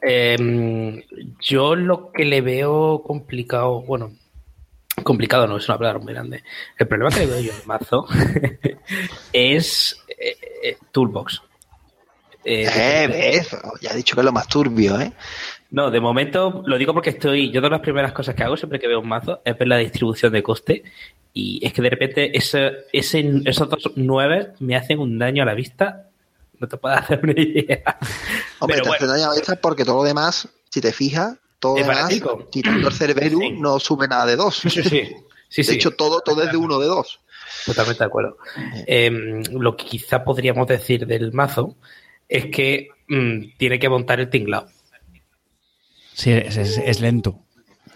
[0.00, 1.04] Eh,
[1.40, 4.12] yo lo que le veo complicado, bueno,
[5.04, 6.42] complicado no es una palabra muy grande.
[6.78, 8.06] El problema que le veo yo al mazo
[9.32, 11.42] es eh, eh, Toolbox.
[12.44, 15.12] Eh, ves, ya he dicho que es lo más turbio, ¿eh?
[15.70, 17.50] No, de momento lo digo porque estoy.
[17.50, 19.78] Yo de las primeras cosas que hago siempre que veo un mazo es ver la
[19.78, 20.84] distribución de coste.
[21.32, 25.46] Y es que de repente ese, ese, esos dos nueve me hacen un daño a
[25.46, 26.08] la vista.
[26.58, 27.82] No te puedo hacer una idea.
[28.58, 29.06] Hombre, Pero te bueno.
[29.06, 32.12] daño a la vista porque todo lo demás, si te fijas, todo lo demás,
[32.50, 33.52] quitando el Cerberus, sí.
[33.52, 34.56] no sube nada de dos.
[34.56, 34.82] Sí, sí.
[35.48, 35.74] sí, de sí.
[35.74, 37.20] hecho, todo, todo es de uno de dos.
[37.66, 38.38] Totalmente de acuerdo.
[38.86, 41.76] Eh, lo que quizá podríamos decir del mazo
[42.28, 44.66] es que mmm, tiene que montar el tinglado.
[46.14, 47.40] Sí, es, es, es lento.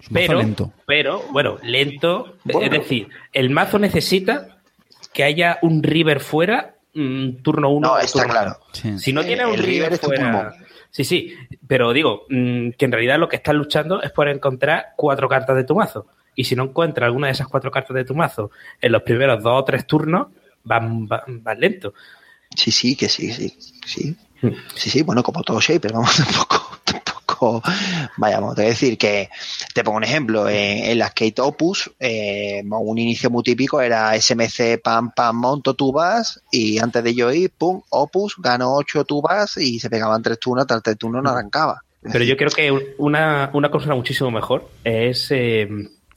[0.00, 0.72] Es pero, lento.
[0.86, 2.36] pero, bueno, lento.
[2.44, 2.62] Bueno.
[2.62, 4.60] Es decir, el mazo necesita
[5.12, 8.56] que haya un river fuera mmm, turno 1 no, está turno claro.
[8.72, 8.98] Sí.
[8.98, 10.54] Si no tiene un river, river fuera...
[10.90, 11.34] Sí, sí,
[11.66, 15.56] pero digo mm, que en realidad lo que estás luchando es por encontrar cuatro cartas
[15.56, 16.06] de tu mazo.
[16.36, 19.42] Y si no encuentras alguna de esas cuatro cartas de tu mazo en los primeros
[19.42, 20.28] dos o tres turnos,
[20.62, 21.94] vas, vas, vas lento.
[22.54, 24.16] Sí, sí, que sí, sí, sí.
[24.74, 27.62] Sí, sí, bueno, como todo Shaper, vamos, tampoco, tampoco,
[28.18, 29.30] vayamos, te voy a decir que,
[29.74, 34.14] te pongo un ejemplo, en, en las Kate Opus, eh, un inicio muy típico era
[34.14, 39.56] SMC, pam, pam, monto tubas, y antes de yo ir, pum, Opus, ganó ocho tubas
[39.56, 41.82] y se pegaban tres turnos, tal tres turnos no arrancaba.
[42.12, 45.68] Pero yo creo que una, una consola muchísimo mejor es, eh,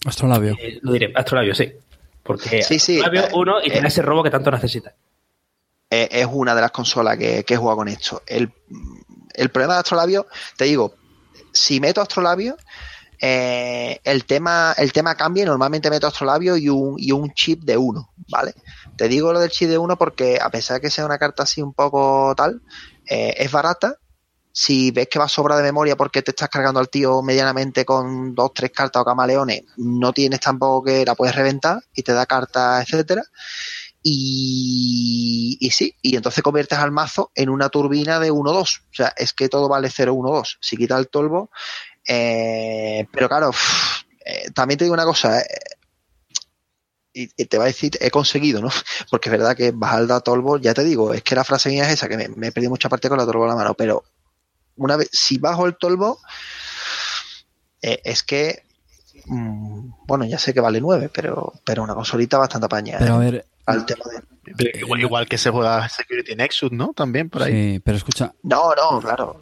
[0.05, 0.55] Astrolabio.
[0.59, 1.71] eh, lo diré, Astrolabio, sí.
[2.23, 3.71] Porque Sí, sí, Astrolabio eh, uno y eh.
[3.71, 4.93] tiene ese robo que tanto necesita.
[5.89, 8.21] es, es una de las consolas que, que he jugado con esto.
[8.27, 8.51] El,
[9.33, 10.27] el problema de Astrolabio,
[10.57, 10.93] te digo,
[11.51, 12.57] si meto Astrolabio,
[13.21, 17.63] eh, el tema el tema cambia y normalmente meto Astrolabio y un, y un chip
[17.63, 18.53] de uno, ¿vale?
[18.95, 21.43] Te digo lo del chip de uno porque a pesar de que sea una carta
[21.43, 22.61] así un poco tal,
[23.09, 23.97] eh, es barata.
[24.51, 28.33] Si ves que va sobra de memoria porque te estás cargando al tío medianamente con
[28.33, 32.25] dos, tres cartas o camaleones, no tienes tampoco que la puedes reventar y te da
[32.25, 33.23] cartas, etcétera.
[34.01, 38.61] Y, y sí, y entonces conviertes al mazo en una turbina de 1-2.
[38.61, 40.57] O sea, es que todo vale 0-1-2.
[40.61, 41.51] Si quita el tolvo,
[42.07, 43.51] eh, pero claro,
[44.25, 45.45] eh, también te digo una cosa, eh,
[47.13, 48.69] y, y te va a decir, he conseguido, ¿no?
[49.11, 51.85] Porque es verdad que bajar la tolvo, ya te digo, es que la frase mía
[51.85, 53.73] es esa, que me, me he perdido mucha parte con la tolvo en la mano,
[53.73, 54.03] pero
[54.79, 56.19] una vez, si bajo el tolvo,
[57.81, 58.63] eh, es que,
[59.25, 62.99] mm, bueno, ya sé que vale 9, pero, pero una consolita bastante apañada.
[62.99, 63.31] Pero a ¿eh?
[63.31, 64.71] ver, al tema de...
[64.79, 66.91] Igual, igual que se juega Security Nexus, ¿no?
[66.95, 67.73] También por ahí.
[67.75, 69.39] sí, pero escucha, No, no, claro.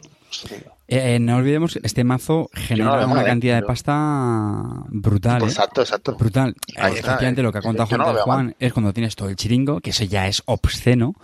[0.86, 3.26] eh, eh, no olvidemos que este mazo genera veo una ¿eh?
[3.26, 5.46] cantidad de Pero- pasta brutal, ¿eh?
[5.46, 6.14] Exacto, exacto.
[6.16, 6.54] Brutal.
[6.76, 7.44] Ahí Eh, está, Efectivamente, eh.
[7.44, 9.90] lo que ha contado no Juan, veo Juan es cuando tienes todo el chiringo, que
[9.90, 11.14] eso ya es obsceno.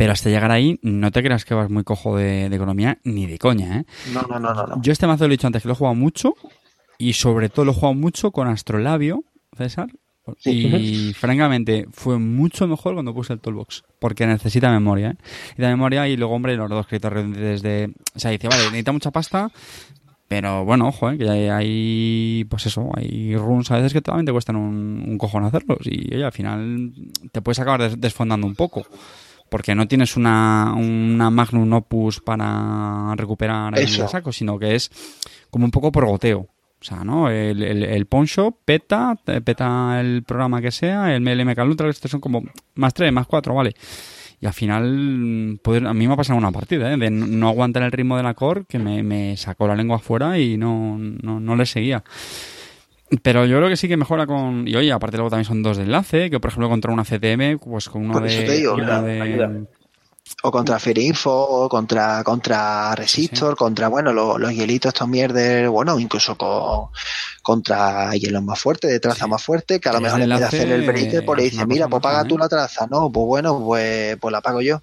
[0.00, 3.26] Pero hasta llegar ahí, no te creas que vas muy cojo de, de economía, ni
[3.26, 3.84] de coña, ¿eh?
[4.14, 4.66] No, no, no, no.
[4.66, 4.80] no.
[4.82, 6.32] Yo este mazo lo he dicho antes que lo he jugado mucho
[6.96, 9.24] y sobre todo lo he jugado mucho con Astrolabio,
[9.58, 9.88] César.
[10.44, 15.10] Y francamente fue mucho mejor cuando puse el Toolbox, porque necesita memoria.
[15.10, 15.16] ¿eh?
[15.48, 17.92] Necesita memoria y luego, hombre, los dos créditos redundantes de...
[18.14, 19.50] O sea, dice, vale, necesita mucha pasta,
[20.28, 21.18] pero bueno, ojo, ¿eh?
[21.18, 25.18] que hay, hay, pues eso, hay runs a veces que también te cuestan un, un
[25.18, 26.90] cojón hacerlos y oye, al final
[27.32, 28.86] te puedes acabar des- desfondando un poco.
[29.50, 34.90] Porque no tienes una, una magnum opus para recuperar a saco, sino que es
[35.50, 36.40] como un poco por goteo.
[36.40, 37.28] O sea, ¿no?
[37.28, 42.10] El, el, el pawn shop peta, peta el programa que sea, el MLM Ultra, estos
[42.10, 42.42] son como
[42.76, 43.74] más 3, más 4, vale.
[44.40, 46.96] Y al final, puede- a mí me ha pasado una partida, ¿eh?
[46.96, 49.96] De no no aguantar el ritmo de la core, que me, me sacó la lengua
[49.96, 52.02] afuera y no, no, no le seguía.
[53.22, 54.68] Pero yo creo que sí que mejora con...
[54.68, 57.58] Y oye, aparte luego también son dos de enlace, que por ejemplo contra una CTM,
[57.58, 58.28] pues con uno Por de...
[58.28, 59.50] eso te digo, uno ayuda, de- ayuda.
[60.44, 65.98] O contra Ferinfo, o contra, contra Resistor, contra, bueno, los, los hielitos estos mierdes, bueno,
[65.98, 66.88] incluso con,
[67.42, 69.30] contra hielos más fuertes, de traza Sí.
[69.30, 71.42] más fuerte, que a lo El mejor en vez de hacer el breaker, pues le
[71.44, 72.38] dice, una mira, pues paga tú ¿eh?
[72.38, 74.80] la traza, no, pues bueno, pues, pues la pago yo.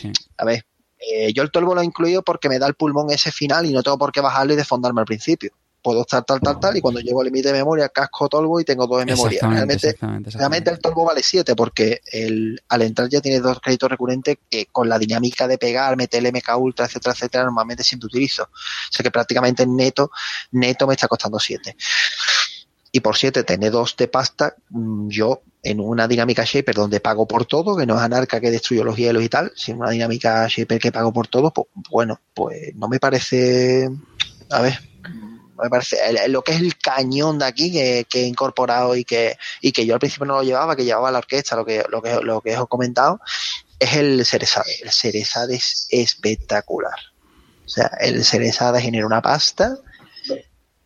[0.00, 0.10] Sí.
[0.38, 0.64] A ver,
[0.98, 3.72] eh, yo el tolvo lo he incluido porque me da el pulmón ese final y
[3.72, 5.52] no tengo por qué bajarlo y desfondarme al principio.
[5.88, 8.64] Puedo estar tal, tal, tal, y cuando llego al límite de memoria, casco tolvo y
[8.64, 9.36] tengo dos de memoria.
[9.36, 13.58] Exactamente, Realmente, exactamente, Realmente el Tolvo vale 7 porque el, al entrar ya tiene dos
[13.58, 17.82] créditos recurrentes que con la dinámica de pegar, meter el MK Ultra, etcétera, etcétera, normalmente
[17.82, 18.42] siempre utilizo.
[18.42, 20.10] O sea que prácticamente neto,
[20.50, 21.74] neto me está costando 7.
[22.92, 27.26] Y por 7 tener dos de pasta, mm, yo en una dinámica shaper donde pago
[27.26, 30.46] por todo, que no es anarca que destruyo los hielos y tal, sino una dinámica
[30.48, 33.88] shaper que pago por todo, pues bueno, pues no me parece,
[34.50, 34.87] a ver,
[35.62, 35.96] me parece,
[36.28, 39.84] lo que es el cañón de aquí que, que he incorporado y que, y que
[39.86, 42.40] yo al principio no lo llevaba, que llevaba la orquesta, lo que, lo que, lo
[42.40, 43.20] que os he comentado,
[43.78, 44.72] es el Cerezade.
[44.82, 46.98] El Cerezade es espectacular.
[47.64, 49.76] O sea, el Cerezade genera una pasta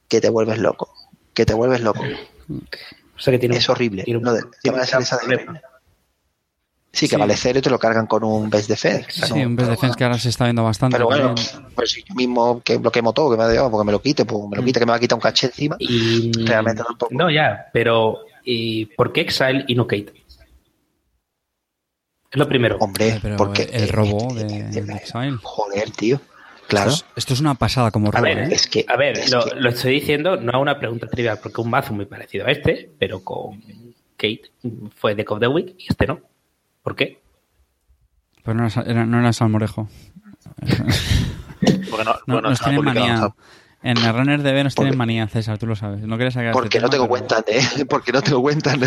[0.08, 0.92] que te vuelves loco.
[1.34, 2.02] Que te vuelves loco.
[2.02, 4.02] O sea que tiene Es un- horrible.
[4.04, 4.42] tiene un- un de.
[6.94, 7.20] Sí, que Sí.
[7.20, 9.10] vale cero y te lo cargan con un best defense.
[9.26, 10.96] Sí, un best defense que ahora se está viendo bastante.
[10.96, 11.74] Pero bueno, también.
[11.74, 14.24] pues si yo mismo que bloqueemos todo, que me ha dado, porque me lo quite,
[14.26, 15.76] pues me lo quite, que me va a quitar un caché encima.
[15.78, 17.14] Y, Realmente tampoco.
[17.14, 20.12] No, ya, pero ¿y por qué Exile y no Kate?
[22.30, 22.76] Es lo primero.
[22.80, 25.38] Hombre, Eh, pero porque el robo eh, de, de Exile.
[25.42, 26.20] Joder, tío.
[26.68, 26.90] Claro.
[26.90, 28.48] Esto es, esto es una pasada como A robo, ver, ¿eh?
[28.52, 31.38] Es que, A ver, es lo, que- lo estoy diciendo, no es una pregunta trivial,
[31.42, 33.62] porque un mazo muy parecido a este, pero con
[34.16, 34.42] Kate
[34.96, 36.20] fue de of the Week y este no.
[36.82, 37.20] ¿Por qué?
[38.44, 39.88] Pues no era, era- no era Salmorejo.
[41.90, 43.32] Porque no, No, bueno, nos tienen manía.
[43.84, 46.02] En el Runner DB nos tienen manía, César, tú lo sabes.
[46.02, 48.86] No quieres sacar Porque este no tengo tema, cuenta de, porque no tengo cuenta de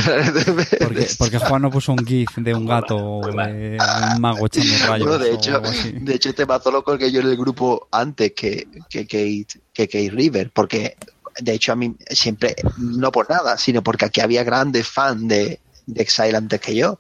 [0.80, 3.78] Porque, porque Juan no puso un GIF de un gato o de
[4.16, 5.08] un mago echando rayos.
[5.08, 8.68] Bueno, de hecho, de hecho este mazo lo colgué yo en el grupo antes que,
[8.90, 10.96] que, Kate, que Kate River, porque
[11.42, 15.60] de hecho a mí siempre, no por nada, sino porque aquí había grandes fans de,
[15.86, 17.00] de Exile antes que yo.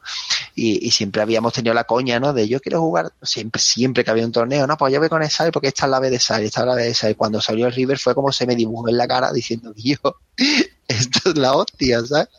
[0.56, 2.34] Y, y siempre habíamos tenido la coña, ¿no?
[2.34, 5.24] De yo quiero jugar, siempre, siempre que había un torneo, no, pues yo voy con
[5.24, 7.16] Exile porque esta es la B de Exile, esta es la B de Exile.
[7.16, 9.98] Cuando salió el River fue como se me dibujó en la cara diciendo, yo,
[10.88, 12.30] esto es la hostia, ¿sabes?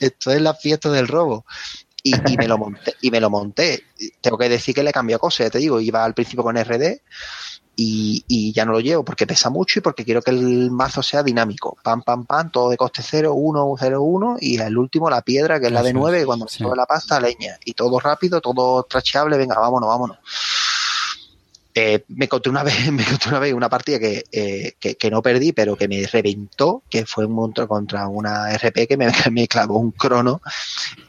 [0.00, 1.44] Esto es la fiesta del robo.
[2.02, 3.84] Y, y me lo monté, y me lo monté.
[4.22, 7.02] Tengo que decir que le cambió cosas, ya te digo, iba al principio con RD
[7.82, 11.02] y, y ya no lo llevo porque pesa mucho y porque quiero que el mazo
[11.02, 11.78] sea dinámico.
[11.82, 15.58] Pam, pam, pam, todo de coste 0, 1, 0, 1 y el último la piedra
[15.58, 16.58] que es la de Eso es, 9 cuando sí.
[16.58, 17.58] se sube la pasta, leña.
[17.64, 20.18] Y todo rápido, todo tracheable, venga, vámonos, vámonos.
[21.82, 25.10] Eh, me encontré una vez, me encontré una vez una partida que, eh, que, que
[25.10, 29.10] no perdí, pero que me reventó, que fue un monstruo contra una RP que me,
[29.24, 30.42] que me clavó un crono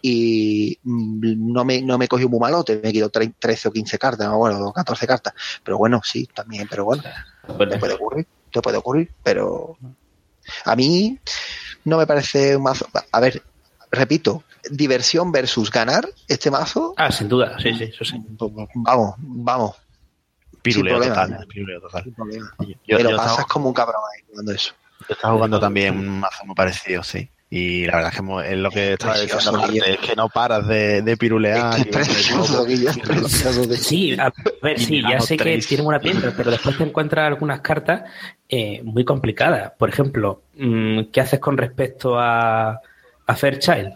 [0.01, 4.27] y mm, no me, no me cogió muy malote, me tre- 13 o 15 cartas,
[4.27, 7.03] no, bueno, 14 cartas, pero bueno, sí, también, pero bueno,
[7.57, 9.77] te puede ocurrir, te puede ocurrir, pero
[10.63, 11.19] a mí
[11.83, 13.43] no me parece un mazo, a ver,
[13.91, 18.15] repito, diversión versus ganar este mazo, Ah, sin duda, sí, sí, eso sí.
[18.75, 19.75] vamos, vamos,
[20.61, 21.27] Piruleo problema.
[21.27, 22.03] total, piruleo total.
[22.85, 24.73] Yo, yo pasas estaba, como un cabrón ahí jugando eso.
[25.07, 27.29] yo estaba jugando también un mazo muy parecido, sí.
[27.53, 29.51] Y la verdad es que es lo que estaba diciendo.
[29.59, 31.77] Marte, es que no paras de, de pirulear.
[31.77, 33.65] Es que es y- precioso, Guillo, es precioso.
[33.67, 34.31] de- Sí, a
[34.61, 35.67] ver, sí, ya sé que tres.
[35.67, 38.03] tienen una piedra, pero después te encuentras algunas cartas
[38.47, 39.73] eh, muy complicadas.
[39.77, 42.79] Por ejemplo, mm, ¿qué haces con respecto a,
[43.27, 43.95] a Fairchild?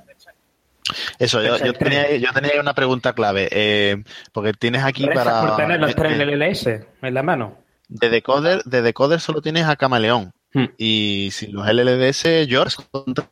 [1.19, 3.47] Eso, yo, yo tenía, yo tenía una pregunta clave.
[3.51, 5.41] eh, porque tienes aquí para.
[5.41, 6.67] por tener los tres eh, LLS
[7.01, 7.57] en la mano.
[7.87, 10.33] de decoder, de decoder solo tienes a Camaleón.
[10.53, 10.65] Hmm.
[10.77, 13.29] Y sin los LLDS, George contra.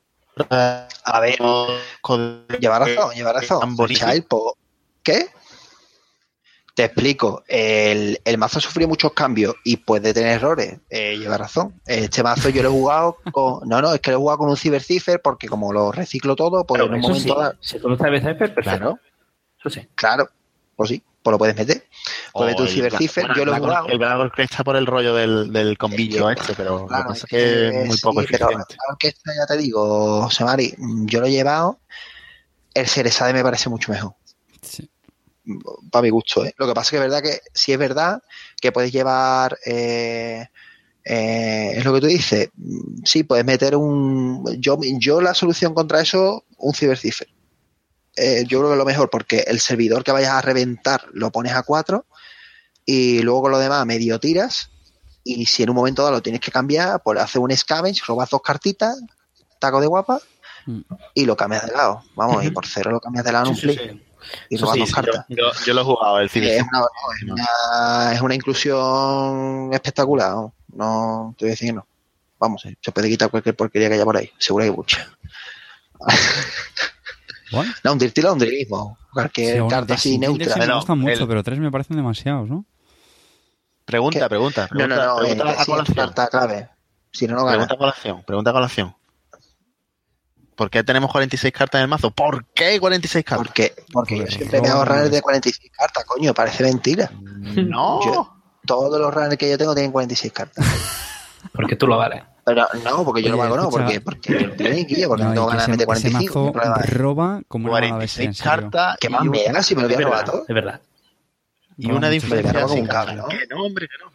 [0.49, 1.37] A ver,
[2.59, 3.75] lleva razón, lleva razón.
[5.03, 5.27] ¿Qué?
[6.75, 7.43] Te explico.
[7.47, 10.79] El, el mazo sufrió muchos cambios y puede tener errores.
[10.89, 11.79] Eh, lleva razón.
[11.85, 13.67] Este mazo yo lo he jugado con.
[13.69, 16.35] No, no, es que lo he jugado con un Cyber Cipher porque como lo reciclo
[16.35, 18.61] todo, pues Pero en un eso momento sí, dado- si tú no sabes perfecto.
[18.61, 18.99] Claro,
[19.59, 19.87] Eso sí.
[19.93, 20.29] claro.
[20.75, 21.85] Pues sí, pues lo puedes meter.
[22.33, 23.87] Pues o el Cyber Cipher, bueno, yo lo he jugado.
[23.89, 27.09] El Black que está por el rollo del, del combillo Eh, este, pero Claro, lo
[27.09, 28.75] que pasa es que es muy sí, poco pero eficiente.
[28.79, 30.73] la orquesta, ya te digo, Semari,
[31.05, 31.79] yo lo he llevado.
[32.73, 34.13] El Cerezade me parece mucho mejor.
[34.63, 34.89] Sí.
[35.91, 36.45] Para mi gusto.
[36.45, 36.53] ¿eh?
[36.57, 38.21] Lo que pasa es que es verdad que sí es verdad
[38.59, 40.47] que puedes llevar, eh,
[41.03, 44.45] eh, es lo que tú dices, mm, sí, puedes meter un...
[44.59, 47.27] Yo, yo la solución contra eso, un cibercipher.
[48.15, 51.31] Eh, yo creo que es lo mejor porque el servidor que vayas a reventar lo
[51.31, 52.05] pones a 4
[52.85, 54.69] y luego con lo demás medio tiras
[55.23, 58.29] y si en un momento dado lo tienes que cambiar, pues haces un scavenge, robas
[58.29, 59.01] dos cartitas,
[59.59, 60.21] taco de guapa
[60.65, 60.81] Mm.
[61.13, 62.03] y lo cambias de lado.
[62.15, 64.01] Vamos, y por cero lo cambias de lado en un sí, sí.
[64.49, 65.25] Y robas sí, cartas.
[65.29, 66.49] Yo, yo lo he jugado, el Civic.
[66.49, 70.31] es, una, no, es, una, es una inclusión espectacular.
[70.31, 71.85] No, no te voy a decir que no.
[72.39, 74.29] Vamos, se puede quitar cualquier porquería que haya por ahí.
[74.37, 75.07] Seguro que hay mucha.
[77.51, 78.97] Bueno, No, un Dirty Laundry mismo.
[79.13, 80.55] Cualquier sí, bueno, carta así neutra.
[80.57, 82.65] Me gustan mucho, el- pero tres me parecen demasiados, ¿no?
[83.85, 84.29] Pregunta, ¿Qué?
[84.29, 85.17] pregunta, No, no, pregunta, no.
[85.17, 85.95] pregunta eh, a sí, colación.
[85.95, 86.69] carta clave.
[87.11, 87.51] Si no, no gana.
[87.57, 88.95] Pregunta colación, pregunta a colación.
[90.55, 92.11] ¿Por qué tenemos 46 cartas en el mazo?
[92.11, 93.47] ¿Por qué 46 cartas?
[93.47, 97.11] Porque, porque yo siempre me hago runners de 46 cartas, coño, parece mentira.
[97.13, 97.99] No.
[98.05, 98.29] Yo-
[98.65, 100.65] Todos los runners que yo tengo tienen 46 cartas.
[101.53, 102.23] Porque tú lo vales.
[102.45, 105.07] Pero no, porque yo Oye, no valgo, no, porque, porque yo no tengo ni guía,
[105.07, 106.53] porque no, No, tengo que ganas de meter ese, ese 45.
[106.53, 108.51] mazo roba como una mala bestia, en 46 serio.
[108.71, 110.45] cartas ¿Qué más un- me da si me lo voy a Es robar verdad, todo?
[110.47, 110.81] es verdad.
[111.77, 112.09] y una
[112.53, 113.27] cago como un cable, ¿no?
[113.27, 114.11] Que no, hombre, que no.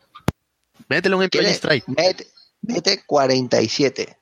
[0.89, 1.85] Mételo en el Play Tiene- Strike.
[1.89, 2.27] Mete,
[2.63, 4.18] mete 47.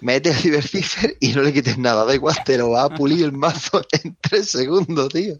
[0.00, 2.04] Mete el Cybercipher y no le quites nada.
[2.04, 5.34] Da igual, te lo va a pulir el mazo en 3 segundos, tío.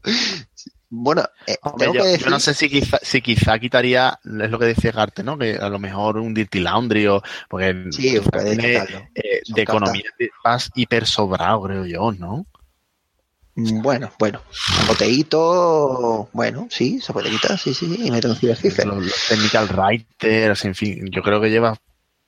[0.91, 2.31] Bueno, eh, Hombre, tengo yo, que yo decir.
[2.31, 5.37] no sé si quizá, si quizá quitaría, es lo que decía Garte, ¿no?
[5.37, 7.23] Que a lo mejor un Dirty Laundry o.
[7.49, 8.77] Porque Sí, tiene,
[9.15, 12.47] eh, de economía te- vas hiper sobrado, creo yo, ¿no?
[13.55, 14.41] Mm, Bueno, bueno.
[14.87, 18.39] Boteíto, bueno, sí, se puede quitar, sí, sí, y mete un.
[18.41, 21.77] Los, los technical writers, en fin, yo creo que lleva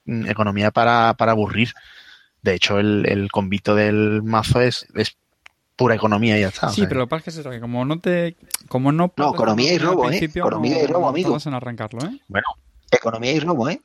[0.06, 1.72] economía para, para aburrir.
[2.42, 5.16] De hecho, el, el convito del mazo es, es
[5.76, 6.68] pura economía y ya está.
[6.68, 8.36] o Sí, sea, pero lo que pasa es que es eso, que como no te...
[8.68, 10.08] Como no, No, economía y robo, ¿eh?
[10.08, 11.28] principio, Economía y no- robo, no amigo.
[11.30, 12.20] tardas en arrancarlo, ¿eh?
[12.28, 12.46] Bueno,
[12.90, 13.80] Economía y robo, ¿eh?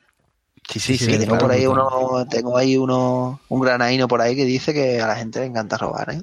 [0.70, 1.12] sí, sí, Sí, sí.
[1.12, 2.00] que tengo claro, por ahí claro.
[2.12, 5.46] uno, tengo ahí uno, un granaíno por ahí que dice que a la gente le
[5.48, 6.22] encanta robar, ¿eh?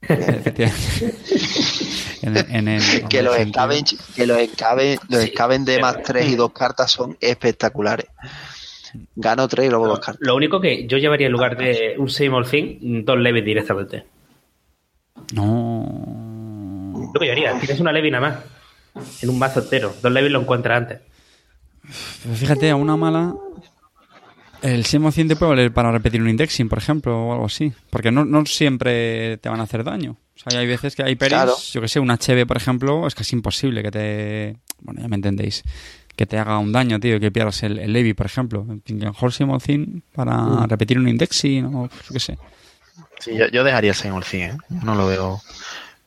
[0.02, 1.14] Efectivamente.
[2.22, 5.30] en, el- en el, que los en el sentido- scavenge, que los scavenge, los Sí,
[5.34, 8.06] scavenge de más tres y dos cartas son espectaculares.
[9.16, 10.18] Gano tres y luego dos cartas.
[10.20, 14.04] Lo único que yo llevaría en lugar de un Same Old Thing, dos leves directamente.
[15.34, 17.10] No.
[17.14, 18.28] Lo que yo haría, tienes una leve nada
[18.94, 19.14] más.
[19.22, 19.94] En un mazo entero.
[20.02, 21.00] Dos leves lo encuentras antes.
[22.22, 23.34] Pero fíjate, a una mala.
[24.60, 27.72] El Simo 100 te puede valer para repetir un indexing, por ejemplo, o algo así.
[27.90, 30.16] Porque no, no siempre te van a hacer daño.
[30.36, 31.52] O sea, hay veces que hay peris, Claro.
[31.72, 34.56] yo que sé, un HB, por ejemplo, es casi imposible que te.
[34.80, 35.62] Bueno, ya me entendéis.
[36.18, 38.66] Que te haga un daño, tío, que pierdas el, el Levi, por ejemplo.
[38.68, 38.82] En
[39.60, 40.68] 100 para Mm.
[40.68, 42.36] repetir un indexing o yo qué sé.
[43.20, 44.56] Sí, yo, yo dejaría el 100, ¿eh?
[44.82, 45.40] No lo veo.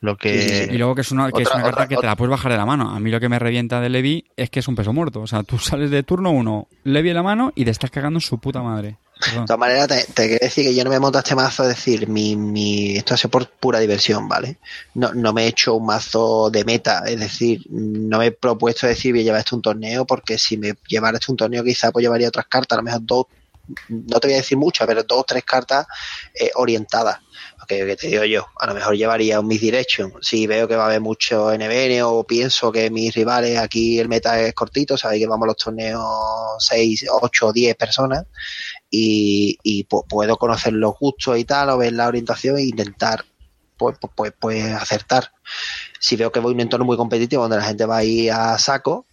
[0.02, 0.42] Lo que.
[0.42, 0.70] Sí, sí, sí.
[0.74, 2.52] Y luego que es una, que es una carta otra- que te la puedes bajar
[2.52, 2.90] de la mano.
[2.94, 5.20] A mí lo que me revienta de Levi es que es un peso muerto.
[5.22, 8.18] O sea, tú sales de turno uno, Levi en la mano y te estás cagando
[8.18, 8.96] en su puta madre.
[9.30, 12.08] De todas maneras, te, quiero decir que yo no me monto este mazo, es decir,
[12.08, 14.58] mi, mi, esto hace por pura diversión, ¿vale?
[14.94, 18.86] No, no me he hecho un mazo de meta, es decir, no me he propuesto
[18.86, 21.92] decir voy a llevar esto un torneo, porque si me llevara esto un torneo quizá
[21.92, 23.26] pues llevaría otras cartas, a lo mejor dos,
[23.88, 25.86] no te voy a decir muchas, pero dos o tres cartas
[26.34, 27.20] eh, orientadas.
[27.68, 30.14] Que te digo yo, a lo mejor llevaría un misdirection.
[30.20, 34.08] Si veo que va a haber mucho NBN o pienso que mis rivales aquí el
[34.08, 36.02] meta es cortito, sabéis que vamos a los torneos
[36.58, 38.26] 6, 8 o 10 personas
[38.92, 43.24] y, y pu- puedo conocer los gustos y tal, o ver la orientación e intentar
[43.78, 45.32] pues, pues, pues, pues acertar.
[45.98, 48.30] Si veo que voy a un entorno muy competitivo donde la gente va a ir
[48.30, 49.06] a saco,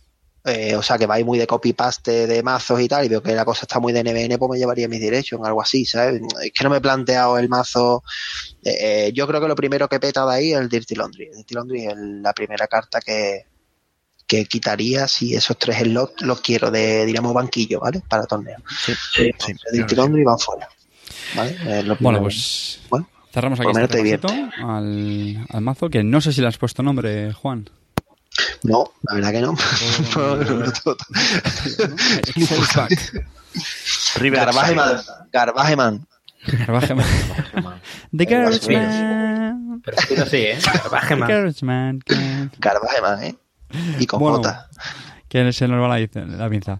[0.45, 3.09] eh, o sea que va a ir muy de copy-paste de mazos y tal, y
[3.09, 5.85] veo que la cosa está muy de NBN, pues me llevaría mis directions, algo así,
[5.85, 6.21] ¿sabes?
[6.43, 8.03] Es que no me he planteado el mazo.
[8.63, 11.25] eh, eh, yo creo que lo primero que peta de ahí es el Dirty Laundry.
[11.27, 13.43] El Dirty Laundry es la primera carta que,
[14.29, 18.01] que quitaría si esos tres slots los quiero de, diríamos, banquillo, ¿vale?
[18.07, 18.57] Para torneo.
[18.85, 20.69] Sí, El sí, Dirty Laundry van fuera.
[21.35, 21.95] ¿Vale?
[21.99, 24.19] Bueno, pues Bueno, cerramos aquí este
[24.63, 27.69] al, al mazo, que no sé si le has puesto nombre, Juan.
[28.63, 29.55] No, la verdad que no.
[34.19, 35.01] Garbajeman.
[35.31, 36.05] Garbajeman.
[36.47, 37.05] Garbajeman.
[38.15, 39.81] The Garbage Man.
[39.83, 40.59] Pero sí, así, ¿eh?
[40.91, 41.29] Baje The más.
[41.29, 41.99] Garbage Man.
[42.05, 43.35] que- Garbajeman, ¿eh?
[43.99, 44.37] Y con Bueno.
[44.37, 44.67] J.
[45.27, 46.79] Que se nos va la, la pinza.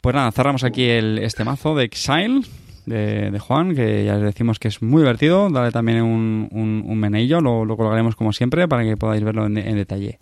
[0.00, 2.40] Pues nada, cerramos aquí el, este mazo de Exile
[2.86, 5.50] de, de Juan, que ya les decimos que es muy divertido.
[5.50, 9.58] Dale también un, un, un lo, lo colgaremos como siempre para que podáis verlo en,
[9.58, 10.18] en detalle.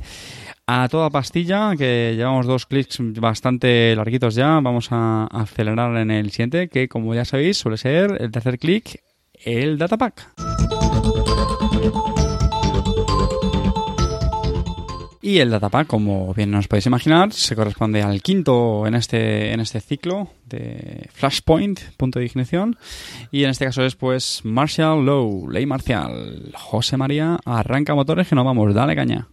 [0.66, 6.30] A toda pastilla, que llevamos dos clics bastante larguitos ya, vamos a acelerar en el
[6.30, 9.02] siguiente, que como ya sabéis suele ser el tercer clic,
[9.44, 10.30] el datapack.
[15.30, 19.60] Y el datapack, como bien nos podéis imaginar, se corresponde al quinto en este, en
[19.60, 22.76] este ciclo de Flashpoint, punto de ignición.
[23.30, 26.50] Y en este caso es pues Martial Low, ley marcial.
[26.56, 29.28] José María, arranca motores que nos vamos, dale caña.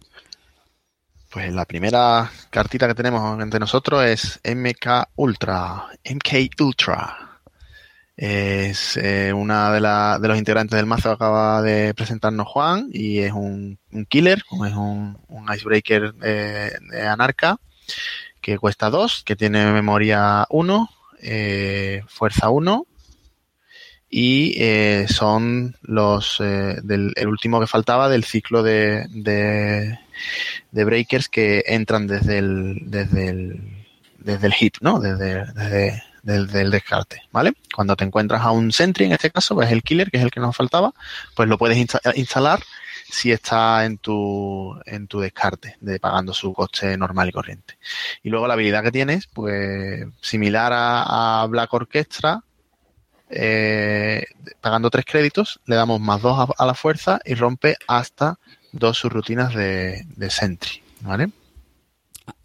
[1.32, 5.86] Pues la primera cartita que tenemos entre nosotros es MK Ultra.
[6.04, 7.27] MK Ultra.
[8.20, 12.88] Es eh, una de, la- de los integrantes del mazo que acaba de presentarnos Juan
[12.92, 17.60] y es un, un killer, es un, un icebreaker eh, de Anarca
[18.40, 20.90] que cuesta 2, que tiene memoria 1,
[21.22, 22.86] eh, fuerza 1
[24.10, 29.96] y eh, son los del el último que faltaba del ciclo de, de,
[30.72, 33.60] de breakers que entran desde el desde el
[34.18, 34.98] desde el hit, ¿no?
[34.98, 37.54] Desde, desde el descarte, ¿vale?
[37.74, 40.30] Cuando te encuentras a un sentry, en este caso, pues el killer, que es el
[40.30, 40.92] que nos faltaba,
[41.34, 42.60] pues lo puedes insta- instalar
[43.10, 47.78] si está en tu en tu descarte, de pagando su coste normal y corriente.
[48.22, 52.42] Y luego la habilidad que tienes, pues similar a, Black Orchestra,
[53.30, 54.26] eh,
[54.60, 58.38] pagando tres créditos, le damos más dos a, a la fuerza y rompe hasta
[58.72, 61.30] dos subrutinas de, de Sentry, ¿vale?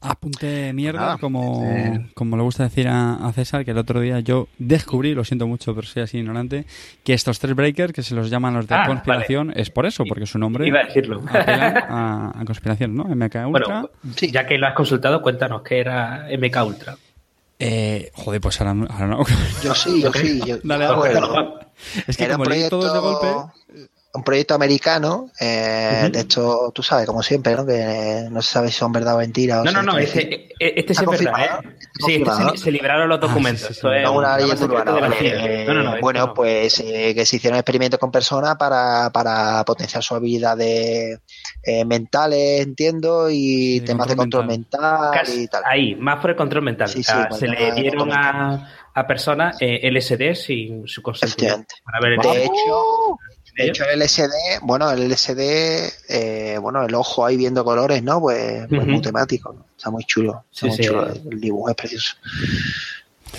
[0.01, 2.09] Apunte mierda, Nada, como, eh.
[2.13, 5.47] como le gusta decir a, a César, que el otro día yo descubrí, lo siento
[5.47, 6.65] mucho, pero soy así ignorante,
[7.05, 10.03] que estos tres breakers, que se los llaman los de Ah, conspiración, es por eso,
[10.07, 11.21] porque su nombre Iba a decirlo.
[11.27, 13.03] apelan a, a conspiración, ¿no?
[13.05, 13.49] MK Ultra.
[13.49, 16.97] Bueno, ya que lo has consultado, cuéntanos qué era MK Ultra.
[17.59, 19.23] Eh, joder, pues ahora, no- ahora no.
[19.63, 20.41] Yo sí, yo sí.
[20.45, 21.59] Yo, Dale, yo
[22.07, 23.87] es que Era como leí proyecto, todos de golpe.
[24.15, 27.65] Un proyecto americano, eh, de esto, tú sabes, como siempre, ¿no?
[27.65, 29.61] Que no se sabe si son verdad o mentira.
[29.61, 31.33] o No, no, no, este sí Está es verdad,
[31.63, 31.69] ¿eh?
[32.05, 33.63] Sí, este se, se libraron los documentos.
[33.63, 33.87] Ah, sí, sí, sí.
[33.87, 34.91] Esto es No, una un leyenda urbana.
[34.93, 35.15] de vale.
[35.61, 36.33] Eh, No, no, no, esto bueno, no.
[36.35, 41.19] pues eh, que se hicieron experimentos con personas para, para potenciar sus habilidades
[41.63, 45.63] eh, mentales, entiendo, y Sí, temas de control mental, y tal.
[45.65, 46.87] Ahí, más por el control mental.
[46.95, 51.73] O sea, se le de dieron a, a personas eh, LSD sin su consentimiento.
[51.83, 53.17] Para ver el De hecho,
[53.55, 53.67] de ¿Eh?
[53.69, 54.31] hecho, el LSD,
[54.63, 55.39] bueno, el LSD,
[56.09, 58.19] eh, bueno, el ojo ahí viendo colores, ¿no?
[58.19, 59.65] Pues, pues muy temático, ¿no?
[59.77, 60.45] Está muy chulo.
[60.51, 60.83] Está Sí, muy sí.
[60.83, 61.07] chulo.
[61.31, 62.15] El dibujo es precioso.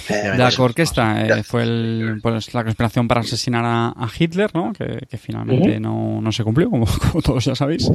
[0.08, 4.72] de la orquesta eh, fue el, pues, la conspiración para asesinar a, a Hitler, ¿no?
[4.72, 7.90] Que, que finalmente no, no, se cumplió, como, como, todos ya sabéis.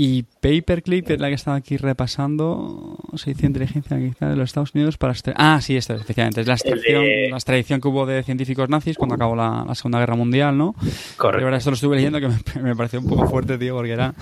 [0.00, 2.96] Y Paperclip es la que estaba aquí repasando.
[3.16, 3.96] Se dice inteligencia
[4.28, 5.12] de los Estados Unidos para...
[5.34, 6.40] Ah, sí, esto, efectivamente.
[6.40, 7.30] Es la extracción, de...
[7.30, 10.76] la extradición que hubo de científicos nazis cuando acabó la, la Segunda Guerra Mundial, ¿no?
[11.16, 11.40] Correcto.
[11.40, 13.90] Y ahora esto lo estuve leyendo que me, me, pareció un poco fuerte, tío, porque
[13.90, 14.14] era...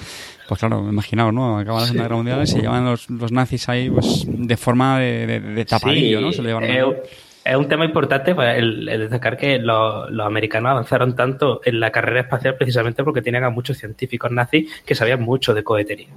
[0.48, 1.58] Pues claro, me imaginaos, ¿no?
[1.58, 2.04] Acaba la Segunda.
[2.04, 5.64] Guerra Mundial y se llevan los, los nazis ahí, pues, de forma de, de, de
[5.66, 6.32] tapadillo, sí, ¿no?
[6.32, 7.02] Se lo llevaron eh,
[7.46, 11.80] es un tema importante pues, el, el destacar que los, los, americanos avanzaron tanto en
[11.80, 16.08] la carrera espacial precisamente porque tenían a muchos científicos nazis que sabían mucho de cohetería.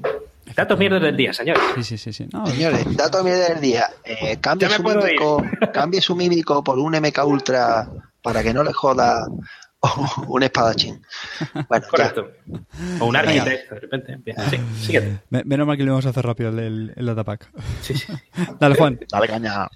[0.56, 1.62] Datos mierdas del día, señores.
[1.76, 2.12] Sí, sí, sí.
[2.12, 2.28] sí.
[2.34, 3.88] No, señores, datos mierdas del día.
[4.04, 7.88] Eh, cambie, su mímico, cambie su mímico por un MK Ultra
[8.22, 9.28] para que no le joda
[10.28, 11.02] un espadachín.
[11.70, 12.32] Bueno, Correcto.
[12.46, 12.60] Ya.
[13.00, 14.16] O un arquitecto, de repente.
[14.18, 14.38] Bien.
[14.50, 15.20] Sí, síguete.
[15.30, 17.50] Menos mal que lo vamos a hacer rápido el, el, datapack.
[17.82, 18.08] Sí, sí.
[18.60, 19.00] Dale, Juan.
[19.10, 19.70] Dale, caña.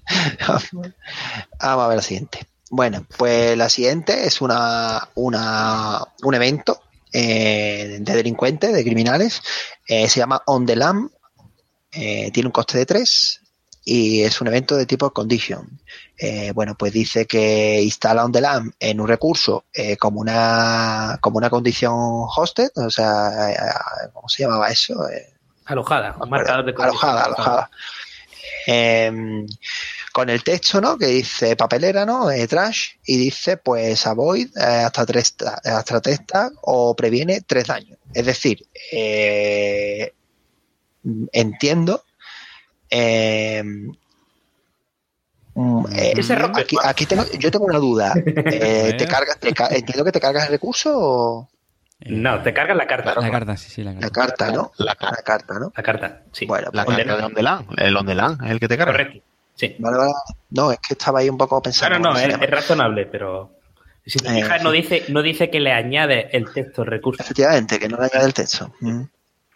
[1.62, 2.46] Vamos a ver la siguiente.
[2.70, 6.82] Bueno, pues la siguiente es una, una un evento
[7.12, 9.42] eh, de delincuentes, de criminales.
[9.88, 11.10] Eh, se llama On the Lam.
[11.92, 13.43] Eh, tiene un coste de 3
[13.86, 15.80] y es un evento de tipo condition.
[16.18, 21.18] Eh, bueno, pues dice que instala on the lamp en un recurso eh, como una
[21.22, 23.58] como una condición hosted, o sea, eh,
[24.14, 24.96] ¿cómo se llamaba eso?
[25.66, 27.70] alojada, un marcador de alojada, alojada.
[28.66, 29.46] Em,
[30.14, 30.98] con el texto, ¿no?
[30.98, 32.28] Que dice papelera, ¿no?
[32.48, 36.22] trash y dice pues avoid hasta tres hasta tres
[36.62, 37.98] o previene tres daños.
[38.14, 38.66] Es decir,
[41.34, 42.04] entiendo
[42.94, 43.64] eh,
[45.56, 46.14] eh,
[46.56, 48.14] aquí, aquí tengo, yo tengo una duda.
[48.46, 51.50] Eh, ¿te cargas, te, entiendo que te cargas el recurso o...
[52.06, 53.16] No, te cargas la carta.
[53.20, 54.08] La carta, sí, sí, la carta.
[54.08, 54.72] La carta, ¿no?
[54.78, 55.72] La, la carta, ¿no?
[55.76, 56.46] La carta, sí.
[56.46, 58.92] Bueno, la pues, carta de Ondelan, el Ondelan es el que te carga.
[58.92, 59.20] Correcto.
[59.56, 59.76] Sí.
[59.80, 60.14] Vale, vale.
[60.50, 61.98] No, es que estaba ahí un poco pensando.
[62.00, 63.52] No, no, no, es, es, razonable, pero
[64.06, 67.24] si te fijas, eh, no, dice, no dice que le añade el texto recurso.
[67.24, 68.74] Efectivamente, que no le añade el texto.
[68.82, 69.04] Mm.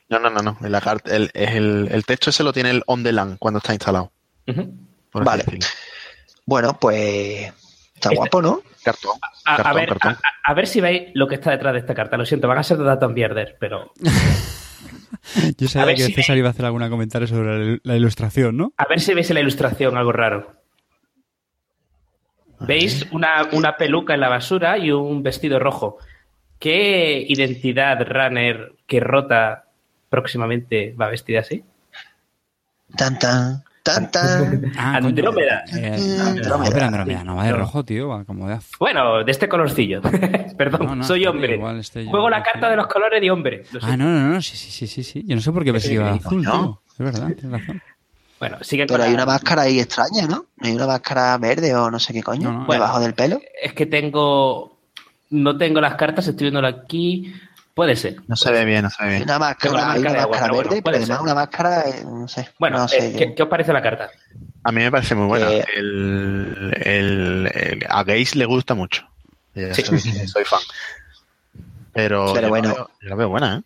[0.10, 0.58] No, no, no, no.
[0.62, 3.74] La carta, el, el, el, texto ese lo tiene el on the LAN cuando está
[3.74, 4.12] instalado.
[4.48, 4.88] Uh -huh.
[5.14, 5.44] Vale.
[6.46, 7.52] Bueno, pues
[7.94, 8.62] está guapo, ¿no?
[8.84, 9.18] Cartón.
[9.46, 10.14] A, cartón, a ver, cartón.
[10.14, 12.16] A, a, ver si veis lo que está detrás de esta carta.
[12.16, 13.92] Lo siento, van a ser de Data Bierder, pero.
[15.58, 16.40] Yo sabía que si César veis...
[16.40, 18.74] iba a hacer algún comentario sobre la ilustración, ¿no?
[18.78, 20.54] A ver si veis en la ilustración algo raro.
[22.60, 25.98] ¿Veis una, una peluca en la basura y un vestido rojo?
[26.60, 29.67] ¿Qué identidad runner que rota
[30.10, 31.64] próximamente va vestida así?
[32.96, 33.64] Tan tan.
[33.84, 34.74] Tan, tan.
[34.78, 35.64] Ah, Andrómeda.
[35.74, 36.72] Eh, Andrómeda.
[36.74, 38.76] Pero Andrómeda no va de rojo, tío, va como de azul.
[38.80, 40.02] Bueno, de este colorcillo.
[40.58, 41.56] Perdón, no, no, soy hombre.
[41.56, 43.64] Igual este Juego la carta de los colores de hombre.
[43.82, 45.24] Ah, no, no, no, sí, sí, sí, sí, sí.
[45.26, 46.82] Yo no sé por qué pensé que iba de azul, tío.
[46.92, 47.82] Es verdad, tienes razón.
[48.40, 50.46] Bueno, sigue Pero hay una máscara ahí extraña, ¿no?
[50.62, 53.40] Hay una máscara verde o no sé qué coño, no, no, debajo bueno, del pelo.
[53.62, 54.78] Es que tengo.
[55.30, 57.34] No tengo las cartas, estoy viéndolo aquí.
[57.78, 58.16] Puede ser.
[58.26, 59.22] No se ve bien, no se ve bien.
[59.22, 61.22] Una máscara, una máscara, una máscara verde, bueno, pero además ser.
[61.22, 62.50] una máscara, eh, no sé.
[62.58, 64.10] Bueno, no sé eh, ¿qué, ¿qué, os parece la carta?
[64.64, 65.52] A mí me parece muy buena.
[65.52, 69.08] Eh, el, el, el, a Gaze le gusta mucho.
[69.54, 69.84] Sí.
[69.84, 70.60] Soy, soy, fan.
[71.94, 72.70] Pero, pero yo bueno.
[72.70, 73.62] La veo, yo la veo buena, ¿eh?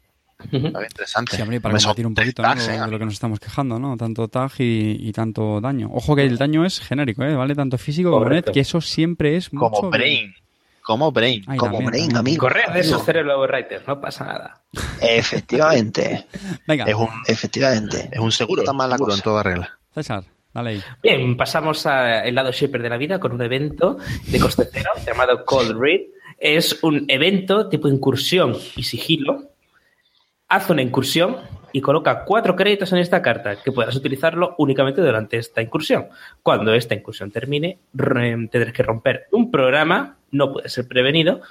[0.51, 0.83] Uh -huh.
[0.89, 1.37] interesante.
[1.37, 2.85] Sí, hombre, para combatir un poquito tags, ¿no?
[2.85, 3.95] de lo que nos estamos quejando, ¿no?
[3.95, 5.89] Tanto tag y, y, tanto daño.
[5.93, 7.33] Ojo que el daño es genérico, ¿eh?
[7.33, 9.89] Vale tanto físico como net, que eso siempre es como mucho...
[9.89, 10.35] brain.
[10.83, 11.43] Como Brain.
[11.47, 12.41] Ay, como también, Brain, amigo.
[12.41, 14.61] Correr de esos cerebros writers, no pasa nada.
[15.01, 16.25] Efectivamente.
[16.67, 16.85] Venga.
[16.85, 18.09] Es un, Efectivamente.
[18.11, 19.17] Es un seguro, no seguro cosa.
[19.17, 19.79] en toda regla.
[19.93, 20.23] César,
[20.53, 20.83] dale ahí.
[21.03, 25.45] Bien, pasamos al lado shaper de la vida con un evento de coste cero llamado
[25.45, 26.01] Cold Read.
[26.37, 29.51] Es un evento tipo incursión y sigilo.
[30.47, 31.37] Haz una incursión
[31.71, 36.07] y coloca cuatro créditos en esta carta que puedas utilizarlo únicamente durante esta incursión.
[36.43, 41.41] Cuando esta incursión termine, tendrás que romper un programa, no puede ser prevenido,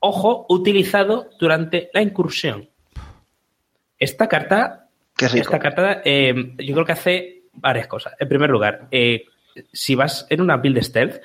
[0.00, 2.68] ojo, utilizado durante la incursión.
[3.98, 4.88] Esta carta,
[5.18, 8.14] esta carta eh, yo creo que hace varias cosas.
[8.18, 9.24] En primer lugar, eh,
[9.72, 11.22] si vas en una build stealth,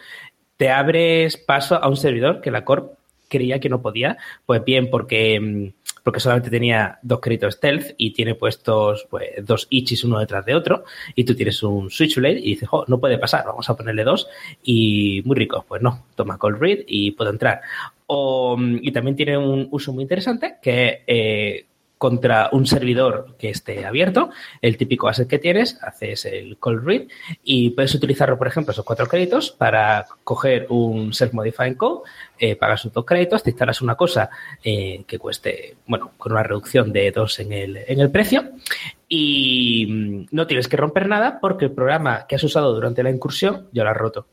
[0.58, 2.94] te abres paso a un servidor que la Corp
[3.30, 5.72] creía que no podía, pues bien porque
[6.10, 10.56] porque solamente tenía dos créditos stealth y tiene puestos pues, dos ichis uno detrás de
[10.56, 10.84] otro
[11.14, 14.28] y tú tienes un switchblade y dices, oh, no puede pasar, vamos a ponerle dos
[14.64, 17.62] y muy rico, pues no, toma cold read y puedo entrar.
[18.08, 21.68] O, y también tiene un uso muy interesante que eh,
[22.00, 24.30] contra un servidor que esté abierto,
[24.62, 27.02] el típico asset que tienes, haces el cold read
[27.44, 32.10] y puedes utilizarlo, por ejemplo, esos cuatro créditos para coger un self-modifying code,
[32.40, 34.30] eh, pagas sus dos créditos, te instalas una cosa
[34.64, 38.46] eh, que cueste, bueno, con una reducción de dos en el, en el precio
[39.10, 43.10] y mm, no tienes que romper nada porque el programa que has usado durante la
[43.10, 44.26] incursión ya lo has roto.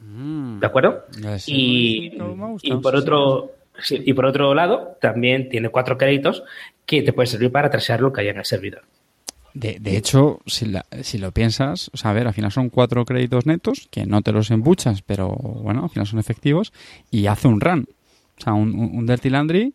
[0.00, 0.58] Mm.
[0.58, 1.04] ¿De acuerdo?
[1.46, 6.42] Y, por sí, otro sí, y por otro lado, también tiene cuatro créditos
[6.86, 8.82] que te pueden servir para trasear lo que hay en el servidor.
[9.54, 12.68] De, de hecho, si, la- si lo piensas, o sea, a ver, al final son
[12.68, 16.72] cuatro créditos netos, que no te los embuchas, pero bueno, al final son efectivos,
[17.10, 17.86] y hace un run.
[18.38, 19.72] O sea, un, un- Dirty Landry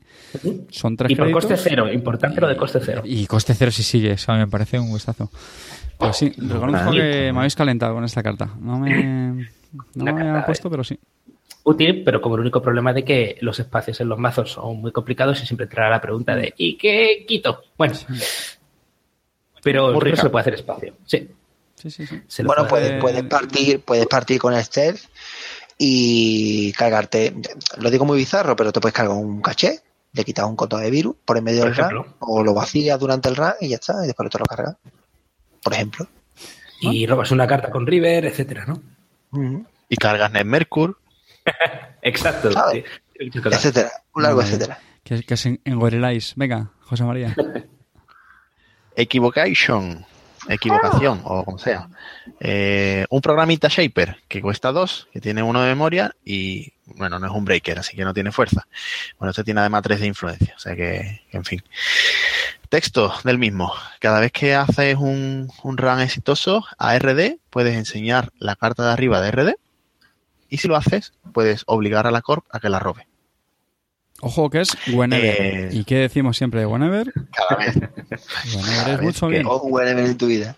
[0.70, 1.46] son tres Y por créditos.
[1.48, 3.02] coste cero, importante lo de coste cero.
[3.04, 5.32] Y coste cero si sigue, o sea, me parece un gustazo.
[5.98, 8.52] Pues sí, reconozco que me habéis calentado con esta carta.
[8.60, 9.48] No me,
[9.96, 11.00] no me había puesto, pero sí.
[11.64, 14.92] Útil, pero como el único problema de que los espacios en los mazos son muy
[14.92, 17.64] complicados y siempre entrará la pregunta de ¿y qué quito?
[17.78, 17.94] Bueno,
[19.64, 20.18] pero rica.
[20.18, 20.94] se le puede hacer espacio.
[21.06, 21.30] Sí,
[21.76, 25.00] Sí, sí, Bueno, puede puedes, puedes partir, puedes partir con el stealth
[25.80, 27.34] y cargarte,
[27.78, 29.80] lo digo muy bizarro, pero te puedes cargar un caché,
[30.14, 32.16] le quitas un coto de virus por en medio Por del RAM, ejemplo.
[32.20, 34.76] o lo vacías durante el RAM y ya está, y después te lo cargas.
[35.64, 36.08] Por ejemplo.
[36.82, 38.82] Y robas una carta con River, etcétera, ¿no?
[39.90, 41.00] Y cargas NetMercur.
[42.02, 42.50] Exacto.
[43.14, 43.92] Etcétera.
[44.14, 44.50] Un largo Vale.
[44.50, 44.80] etcétera.
[45.04, 46.34] Que, que se engoriláis.
[46.36, 47.36] Venga, José María.
[48.96, 50.06] Equivocation.
[50.48, 51.88] Equivocación, o como sea.
[52.40, 57.28] Eh, un programita Shaper que cuesta dos, que tiene uno de memoria y, bueno, no
[57.28, 58.66] es un breaker, así que no tiene fuerza.
[59.20, 61.64] Bueno, este tiene además tres de influencia, o sea que, que, en fin.
[62.70, 63.72] Texto del mismo.
[64.00, 68.94] Cada vez que haces un, un run exitoso a RD, puedes enseñar la carta de
[68.94, 69.56] arriba de RD
[70.52, 73.08] y si lo haces, puedes obligar a la Corp a que la robe.
[74.22, 75.42] Ojo que es whenever.
[75.42, 75.70] Eh.
[75.72, 77.12] ¿Y qué decimos siempre de whenever?
[77.36, 77.76] Cada vez.
[78.56, 79.46] Whenever es vez mucho que- bien.
[79.48, 80.56] O un buen evento en tu vida.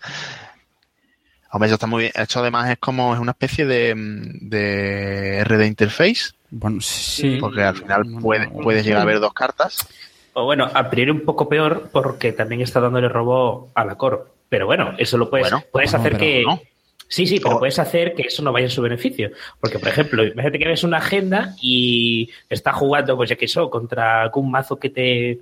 [1.50, 2.12] Hombre, eso está muy bien.
[2.14, 7.38] Esto además es como es una especie de, mm, de RD interface, Bueno, sí.
[7.40, 9.86] porque al final Bueno, puede- puedes llegar a ver dos cartas.
[10.32, 14.28] O bueno, a priori un poco peor porque también está dándole robo a la Corp.
[14.48, 16.42] Pero bueno, eso lo puedes, Bueno, puedes bueno, hacer que...
[16.44, 16.60] no.
[17.08, 19.30] Sí, sí, pero O- puedes hacer que eso no vaya en su beneficio.
[19.60, 23.70] Porque, por ejemplo, imagínate que ves una agenda y está jugando, pues ya que eso,
[23.70, 25.40] contra algún mazo que te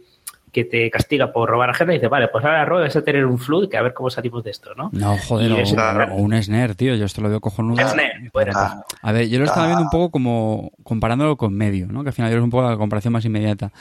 [0.53, 3.25] que te castiga por robar agenda y dices, vale, pues ahora robo, vas a tener
[3.25, 4.91] un flood que a ver cómo salimos de esto, ¿no?
[4.93, 6.95] No, joder, o, un snare, tío.
[6.95, 7.89] Yo esto lo veo cojonudo.
[7.89, 8.31] Snare.
[8.55, 9.69] Ah, A ver, yo lo estaba Ah.
[9.69, 12.03] viendo un poco como comparándolo con Medium, ¿no?
[12.03, 13.73] Que al final es un poco la comparación más inmediata.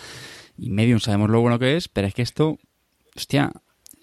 [0.58, 2.58] Y Medium sabemos lo bueno que es, pero es que esto,
[3.18, 3.52] hostia,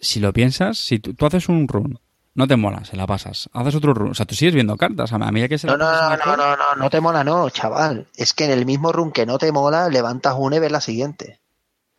[0.03, 1.99] si lo piensas, si tú, tú haces un run,
[2.39, 3.51] no te mola, se la pasas.
[3.53, 5.13] Haces otro run, o sea, tú sigues viendo cartas.
[5.13, 7.25] A medida que se No, la no, pasas no, no, no, no, no te mola,
[7.25, 8.07] no, chaval.
[8.17, 10.81] Es que en el mismo run que no te mola, levantas una y ves la
[10.81, 11.41] siguiente.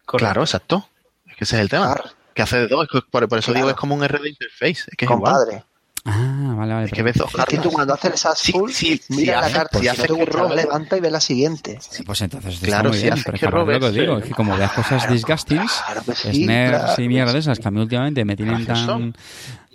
[0.06, 0.88] Claro, exacto.
[1.28, 1.94] Es que ese es el tema.
[1.94, 2.10] Claro.
[2.34, 2.84] Que hace de dos.
[2.86, 3.66] es que Por, por eso Claro.
[3.66, 4.90] digo, es como un RD interface.
[4.90, 5.34] Es que es igual.
[5.34, 5.64] Compadre.
[6.06, 6.86] Ah, vale, vale.
[6.86, 7.62] Es que ves dos Es que cartas.
[7.62, 8.72] tú cuando haces el full,
[9.10, 10.56] mira la carta, si si haces gusta, robes.
[10.56, 11.78] levanta y ve la siguiente.
[11.82, 14.24] Sí, Pues entonces está Claro, muy si bien, haces pero es que lo digo, es
[14.26, 15.84] que como veas cosas disgustings,
[16.16, 19.14] snares y mierdas esas que a mí últimamente me tienen tan,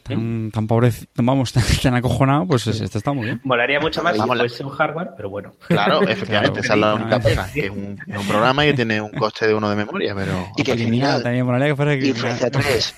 [0.04, 3.40] tan, tan pobrecido, vamos, tan, tan acojonado, pues es- esto está muy bien.
[3.44, 5.52] Molaría mucho más si Vamos, la- fuese un hardware, pero bueno.
[5.66, 7.24] Claro, efectivamente, esa es la única Claro.
[7.24, 7.50] pega.
[7.52, 10.14] Que es un, es un programa y que tiene un coste de uno de memoria,
[10.14, 10.48] pero.
[10.56, 12.94] Y que mira, también molaría que fuera que- Influencia 3.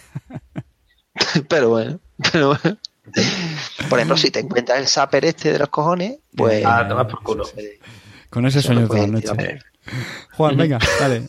[1.49, 1.99] pero bueno,
[2.33, 2.79] pero bueno.
[3.89, 6.65] Por ejemplo, si te encuentras el Zapper este de los cojones, pues.
[6.67, 7.45] Ah, toma por culo.
[8.31, 9.59] Con ese sueño toda la noche.
[10.33, 11.23] Juan, venga, dale.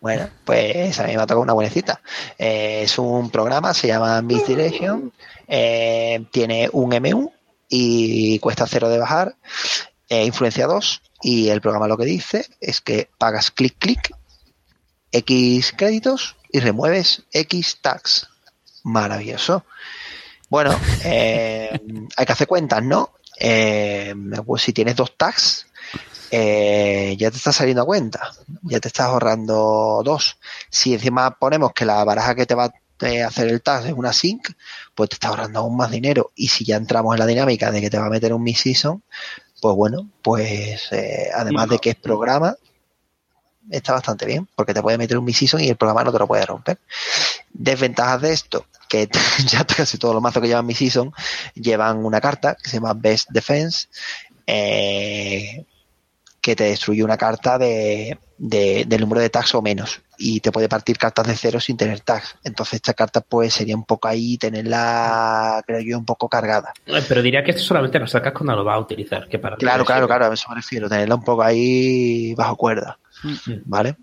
[0.00, 2.00] Bueno, pues a mí me ha tocado una buenecita.
[2.38, 5.12] Eh, es un programa, se llama Miss Direction.
[5.46, 7.30] eh, tiene un MU
[7.68, 9.36] y cuesta cero de bajar.
[10.08, 11.02] eh, influencia 2.
[11.22, 14.10] Y el programa lo que dice es que pagas clic, clic,
[15.12, 18.28] X créditos y remueves X tags.
[18.84, 19.64] Maravilloso.
[20.48, 21.78] Bueno, eh,
[22.16, 23.12] hay que hacer cuentas, ¿no?
[23.38, 24.14] Eh,
[24.46, 25.66] pues si tienes dos tags,
[26.30, 28.32] eh, ya te está saliendo a cuenta,
[28.62, 30.38] ya te estás ahorrando dos.
[30.68, 34.12] Si encima ponemos que la baraja que te va a hacer el tag es una
[34.12, 34.50] sync,
[34.94, 36.32] pues te está ahorrando aún más dinero.
[36.36, 39.02] Y si ya entramos en la dinámica de que te va a meter un mid-season,
[39.60, 42.56] pues bueno, pues eh, además de que es programa,
[43.70, 46.28] está bastante bien, porque te puede meter un mid-season y el programa no te lo
[46.28, 46.78] puede romper.
[47.52, 49.08] Desventajas de esto, que
[49.46, 51.12] ya casi todos los mazos que llevan mid-season
[51.54, 53.88] llevan una carta que se llama Best Defense,
[54.46, 55.64] eh,
[56.40, 60.50] que te destruye una carta de, de- del número de tags o menos y te
[60.52, 62.36] puede partir cartas de cero sin tener tags.
[62.44, 66.72] Entonces esta carta pues sería un poco ahí tenerla, creo yo, un poco cargada.
[66.86, 69.28] Eh, Pero diría que esto solamente lo sacas cuando lo va a utilizar.
[69.28, 72.98] Que para Claro, claro, claro, a eso me refiero, tenerla un poco ahí bajo cuerda,
[73.64, 73.96] ¿vale?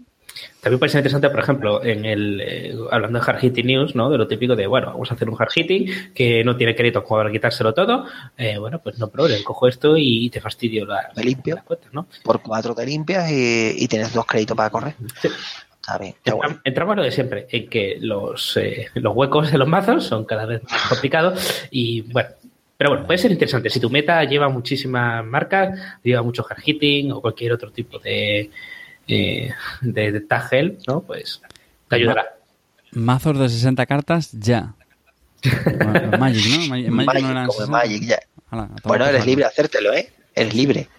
[0.61, 4.09] También puede ser interesante, por ejemplo, en el eh, hablando de hard hitting news, ¿no?
[4.09, 7.03] De lo típico de, bueno, vamos a hacer un hard hitting que no tiene crédito
[7.03, 8.05] como para quitárselo todo.
[8.37, 11.55] Eh, bueno, pues no problema, cojo esto y te fastidio la, Me limpio.
[11.55, 12.07] las cuentas, ¿no?
[12.23, 14.95] Por cuatro te limpias y, y tienes dos créditos para correr.
[15.21, 15.29] Sí.
[15.79, 16.15] está bien.
[16.17, 16.59] está bueno.
[16.63, 20.25] Entramos a lo de siempre, en que los, eh, los huecos de los mazos son
[20.25, 22.29] cada vez más complicados y bueno,
[22.77, 23.69] pero bueno, puede ser interesante.
[23.69, 28.51] Si tu meta lleva muchísimas marcas, lleva mucho hard hitting o cualquier otro tipo de,
[29.07, 29.51] eh,
[29.81, 31.01] de, de tag help, ¿no?
[31.01, 31.41] Pues
[31.89, 32.25] te ayudará.
[32.91, 34.73] Mazos de 60 cartas ya.
[35.65, 36.67] Bueno, Magic, ¿no?
[36.67, 37.71] Magic, Magic Magic, no eran como en 60.
[37.71, 38.19] Magic, ya.
[38.49, 40.11] Ala, Bueno, eres libre de hacértelo, ¿eh?
[40.33, 40.89] Eres libre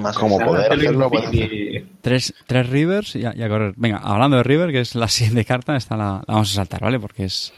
[0.00, 1.84] más Como poder hacerlo, hacer.
[2.00, 3.72] Tres, tres rivers y a, y a correr.
[3.76, 6.80] Venga, hablando de river, que es la siguiente carta, esta la, la vamos a saltar,
[6.82, 7.00] ¿vale?
[7.00, 7.52] Porque es,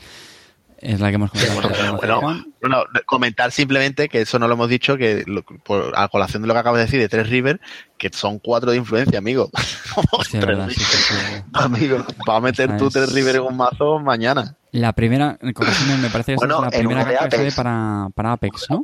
[0.78, 2.22] es la que hemos comentado.
[2.60, 6.48] Bueno, comentar simplemente que eso no lo hemos dicho, que lo- por, a colación de
[6.48, 7.60] lo que acabas de decir de tres River,
[7.98, 9.50] que son cuatro de influencia, amigo.
[10.32, 11.14] Verdad, sí, sí.
[11.52, 12.04] Amigo.
[12.26, 14.54] Vas a meter Esta tú es- tres River en un mazo mañana.
[14.72, 15.52] La primera, me
[16.10, 18.82] parece que Bueno, es la primera carta que sale para, para Apex, ¿no?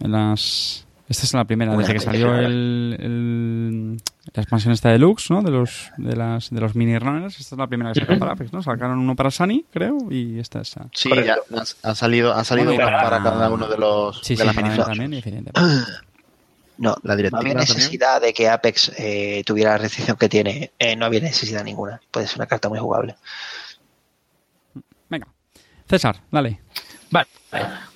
[0.00, 0.83] En las...
[1.06, 4.02] Esta es la primera, desde que salió el, el-
[4.32, 5.42] la expansión esta deluxe, ¿no?
[5.42, 7.38] De los, de las, de los mini runners.
[7.38, 8.62] Esta es la primera que sacaron para Apex, ¿no?
[8.62, 10.74] Sacaron uno para Sunny, creo, y esta es...
[10.78, 11.36] a- Sí, ya
[11.82, 14.56] ha, salido, ha salido Bueno, para, para- cada uno de los Sí, de sí, las
[14.56, 15.52] mini también.
[16.76, 17.76] No, La no directiva había también.
[17.76, 20.72] necesidad de que Apex eh, tuviera la restricción que tiene.
[20.76, 22.00] Eh, no había necesidad ninguna.
[22.10, 23.14] Puede ser una carta muy jugable.
[25.08, 25.28] Venga.
[25.88, 26.60] César, dale.
[27.12, 27.28] Vale,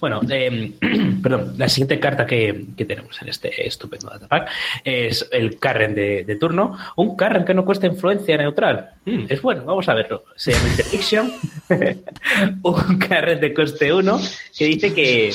[0.01, 0.73] bueno, eh,
[1.23, 4.51] perdón, la siguiente carta que, que tenemos en este estupendo datapack
[4.85, 6.77] es el Carren de, turno.
[6.97, 8.91] Un Carren que no cuesta influencia neutral.
[9.05, 10.25] Mm, es bueno, vamos a verlo.
[10.37, 11.33] Se llama Interdiction.
[12.63, 14.21] un Carren de coste 1
[14.57, 15.33] que dice que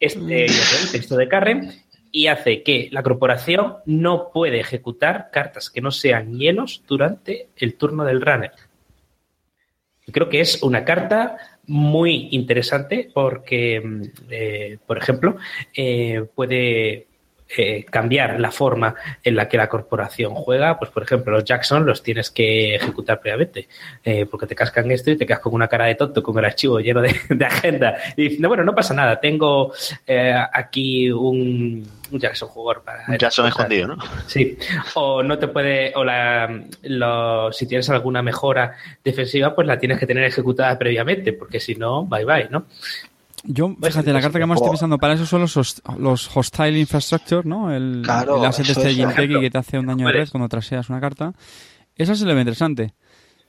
[0.00, 1.72] este es el texto de Carren
[2.10, 7.74] y hace que la corporación no puede ejecutar cartas que no sean hielos durante el
[7.74, 8.52] turno del runner.
[10.12, 11.36] Creo que es una carta
[11.66, 15.36] muy interesante porque, mm, eh, por ejemplo,
[15.74, 17.06] eh, puede
[17.56, 20.78] eh, cambiar la forma en la que la corporación juega.
[20.78, 23.68] Pues, por ejemplo, los Jackson los tienes que ejecutar previamente
[24.04, 26.44] eh, porque te cascan esto y te quedas con una cara de tonto, con el
[26.44, 29.72] archivo lleno de, de agenda y diciendo, bueno, no pasa nada, tengo
[30.06, 33.04] eh, aquí un, un Jackson jugador para...
[33.08, 33.72] Un Jackson ejecutar".
[33.72, 34.04] escondido, ¿no?
[34.26, 34.58] Sí,
[34.94, 38.74] o no te puede, o la, lo- si tienes alguna mejora
[39.04, 42.66] defensiva, pues la tienes que tener ejecutada previamente, porque si no, bye bye, ¿no?
[43.48, 45.80] Yo, Pues fíjate, la entonces, carta que más estoy pensando para eso son los, host-
[45.98, 47.72] los hostile infrastructure, ¿no?
[47.74, 49.40] El, Claro, el asset eso este ejemplo.
[49.40, 51.32] que te hace un daño de red cuando traseas una carta.
[51.94, 52.92] Esa se le ve interesante.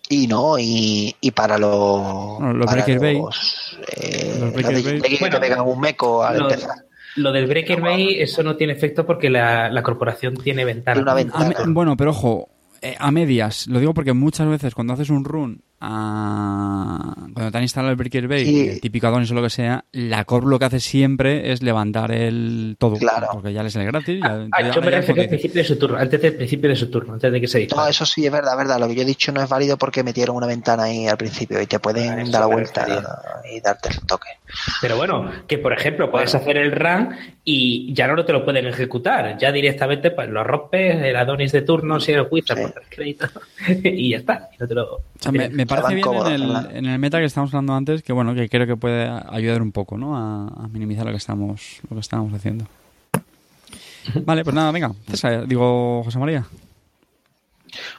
[0.09, 2.37] Y no, y, y para los.
[2.37, 3.17] Bueno, los para Breaker Bay.
[3.19, 5.01] los, eh, Los Breaker los de Bay.
[5.01, 6.75] Que Bueno, te pegan un meco al lo- empezar.
[7.17, 10.93] Lo del Breaker Bay, eso no tiene efecto porque la, la corporación tiene ventana.
[10.93, 11.45] Tiene una A ventana.
[11.47, 11.73] me- Claro.
[11.73, 12.47] bueno, pero ojo,
[12.81, 13.67] eh, a medias.
[13.67, 17.97] Lo digo porque muchas veces cuando haces un run, a- cuando te han instalado el
[17.97, 18.67] Breaker Bay, Sí.
[18.69, 22.11] el típico Adonis o lo que sea, la Corp lo que hace siempre es levantar
[22.11, 22.95] el todo.
[22.97, 23.27] Claro.
[23.33, 24.19] Porque ya les sale gratis.
[24.21, 26.89] ya- Ah, yo me refiero al principio de su turno, antes del principio de su
[26.89, 27.91] turno, antes de que se No, dispare.
[27.91, 28.79] eso sí es verdad, verdad.
[28.79, 31.61] Lo que yo he dicho no es válido porque metieron una ventana ahí al principio
[31.61, 32.85] y te pueden Ah, eso dar la vuelta
[33.51, 34.27] y darte el toque.
[34.81, 37.09] Pero bueno, que por ejemplo puedes hacer el run
[37.43, 39.37] y ya no te lo pueden ejecutar.
[39.37, 42.63] Ya directamente pues lo rompes, el Adonis de turno, si el Wizard Sí.
[42.63, 43.31] por tres créditos
[43.83, 44.49] y ya está.
[44.53, 47.19] Y no te lo, O sea, me, me parece bien en el, en el meta
[47.19, 50.15] que estamos hablando antes, que bueno, que creo que puede ayudar un poco, ¿no?
[50.17, 52.65] A, a minimizar lo que estamos, lo que estamos haciendo.
[54.23, 56.45] Vale, pues nada, venga, César, digo José María.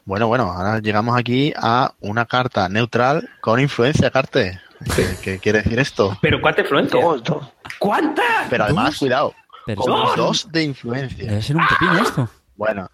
[0.07, 4.59] Bueno, bueno, ahora llegamos aquí a una carta neutral con influencia, Carte.
[4.95, 6.17] ¿Qué, qué quiere decir esto?
[6.21, 7.01] Pero ¿cuánta influencia?
[7.01, 7.47] Dos, dos.
[7.79, 8.23] ¿Cuánta?
[8.51, 8.99] Pero además, ¿Dos?
[8.99, 9.35] cuidado,
[9.67, 10.17] Pero con ¡Dos!
[10.17, 11.29] dos de influencia.
[11.31, 12.31] debe ser un pepino esto.
[12.57, 12.89] Bueno,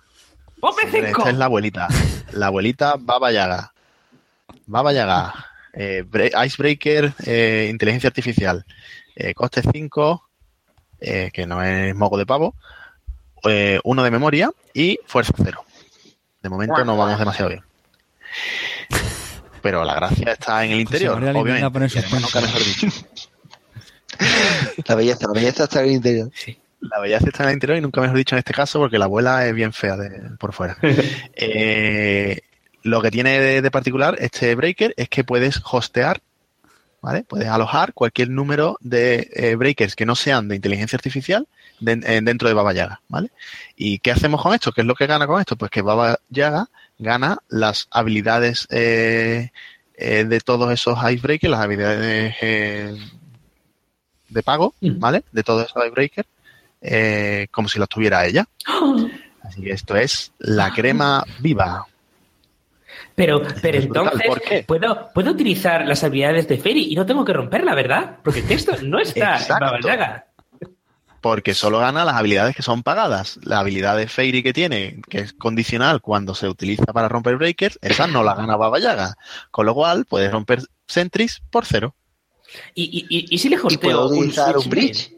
[0.60, 1.20] ¡Ponme señores, cinco!
[1.20, 1.88] esta es la abuelita.
[2.32, 3.72] La abuelita Baba Yaga.
[4.66, 5.32] Baba Yaga.
[5.72, 8.64] Eh, Bre- Icebreaker, eh, inteligencia artificial.
[9.16, 10.28] Eh, coste 5,
[11.00, 12.54] eh, que no es moco de pavo.
[13.46, 15.64] eh, uno de memoria y fuerza 0.
[16.42, 17.62] De momento no vamos demasiado bien.
[19.64, 22.02] Pero la gracia está en el interior, María le intenta obviamente.
[22.02, 22.86] poner nunca mejor dicho.
[24.86, 26.30] La belleza, la belleza está en el interior.
[26.80, 29.06] La belleza está en el interior y nunca mejor dicho en este caso porque la
[29.06, 30.76] abuela es bien fea de- por fuera.
[31.34, 32.40] Eh,
[32.82, 36.20] lo que tiene de, de particular este breaker es que puedes hostear,
[37.00, 37.24] ¿vale?
[37.24, 41.48] Puedes alojar cualquier número de eh, breakers que no sean de inteligencia artificial
[41.80, 43.30] de- eh, dentro de Baba Yaga, ¿vale?
[43.76, 44.70] ¿Y qué hacemos con esto?
[44.72, 45.56] ¿Qué es lo que gana con esto?
[45.56, 46.68] Pues que Baba Yaga
[47.04, 49.50] gana las habilidades eh,
[49.96, 52.96] eh, de todos esos icebreakers, las habilidades eh,
[54.28, 54.98] de pago, Mm.
[54.98, 55.22] ¿vale?
[55.30, 56.28] De todos esos icebreakers,
[57.52, 58.46] como si los tuviera ella.
[59.44, 61.86] Así que esto es la crema viva.
[63.14, 64.64] Pero, pero entonces, ¿por qué?
[64.66, 68.16] ¿puedo, puedo utilizar las habilidades de Ferry y no tengo que romperla, ¿verdad?
[68.24, 69.48] Porque el texto no está en.
[69.48, 70.26] Baba Yaga.
[71.24, 73.38] Porque solo gana las habilidades que son pagadas.
[73.44, 77.78] La habilidad de Fairy que tiene, que es condicional cuando se utiliza para romper breakers,
[77.80, 79.16] esa no la gana Baba Yaga.
[79.50, 81.94] Con lo cual, puedes romper Sentries por cero.
[82.74, 85.12] ¿Y, y, y si le ¿Y puedo hosteo un utilizar un bridge?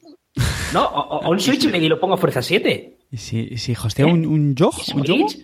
[0.72, 2.98] No, o, o un Switch Mail y lo pongo a fuerza 7.
[3.10, 4.54] ¿Y si, y si hostea un, un?
[4.56, 5.26] ¿Es ¿Un un Yogo?
[5.26, 5.40] bridge?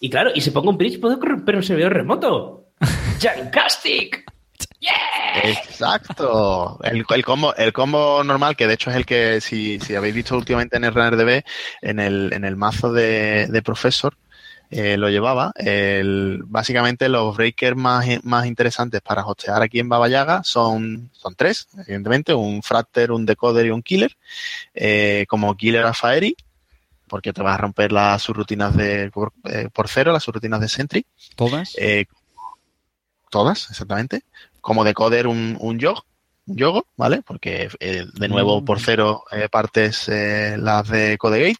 [0.00, 2.68] Y claro, y si pongo un bridge puedo romper un servidor remoto.
[5.42, 6.78] Exacto.
[6.82, 10.14] El, el combo, el combo normal, que de hecho es el que, si, si habéis
[10.14, 11.44] visto últimamente en el RunnerDB,
[11.82, 14.16] en el, en el mazo de, de Professor,
[14.70, 15.52] eh, lo llevaba.
[15.56, 21.34] El, básicamente los breakers más, más interesantes para hostear aquí en Baba Yaga son, son
[21.34, 24.16] tres, evidentemente, un Fracter, un Decoder y un Killer.
[24.74, 26.36] Eh, como Killer a Faeri,
[27.08, 30.68] porque te vas a romper las subrutinas de, por, eh, por cero, las subrutinas de
[30.68, 31.06] Sentry.
[31.34, 31.74] ¿Todas?
[31.76, 32.06] Eh,
[33.30, 34.22] todas, exactamente.
[34.60, 36.02] Como decoder un, un yog,
[36.46, 37.22] un yogo, ¿vale?
[37.22, 38.64] Porque eh, de nuevo Mm.
[38.64, 41.58] por cero eh, partes eh, las de Codegate.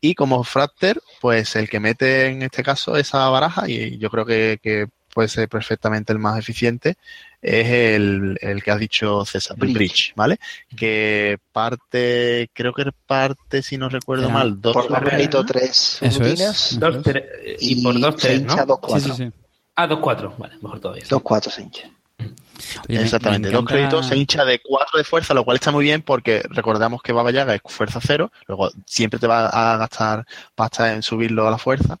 [0.00, 4.24] Y como Fracter, pues el que mete en este caso esa baraja, y yo creo
[4.24, 6.96] que, que puede ser perfectamente el más eficiente,
[7.42, 9.74] es el, el que has dicho César, el Bridge.
[9.76, 10.38] Bridge, ¿vale?
[10.76, 15.46] Que parte, creo que parte, si no recuerdo Era mal, dos Por mérito, ¿no?
[15.46, 16.78] tres Eso rutinas es.
[16.80, 17.24] Dos, tres,
[17.60, 18.66] y, por dos, se tres, hincha ¿no?
[18.66, 19.14] dos Sí, cuatro.
[19.14, 19.32] sí, sí.
[19.76, 20.34] Ah, dos, cuatro.
[20.38, 21.04] Vale, mejor todavía.
[21.08, 21.90] Dos cuatro se hincha.
[22.88, 25.84] Oye, Exactamente, me dos créditos se hincha de 4 de fuerza, lo cual está muy
[25.84, 30.26] bien porque recordamos que Baba Yaga es fuerza cero, luego siempre te va a gastar
[30.54, 31.98] pasta en subirlo a la fuerza.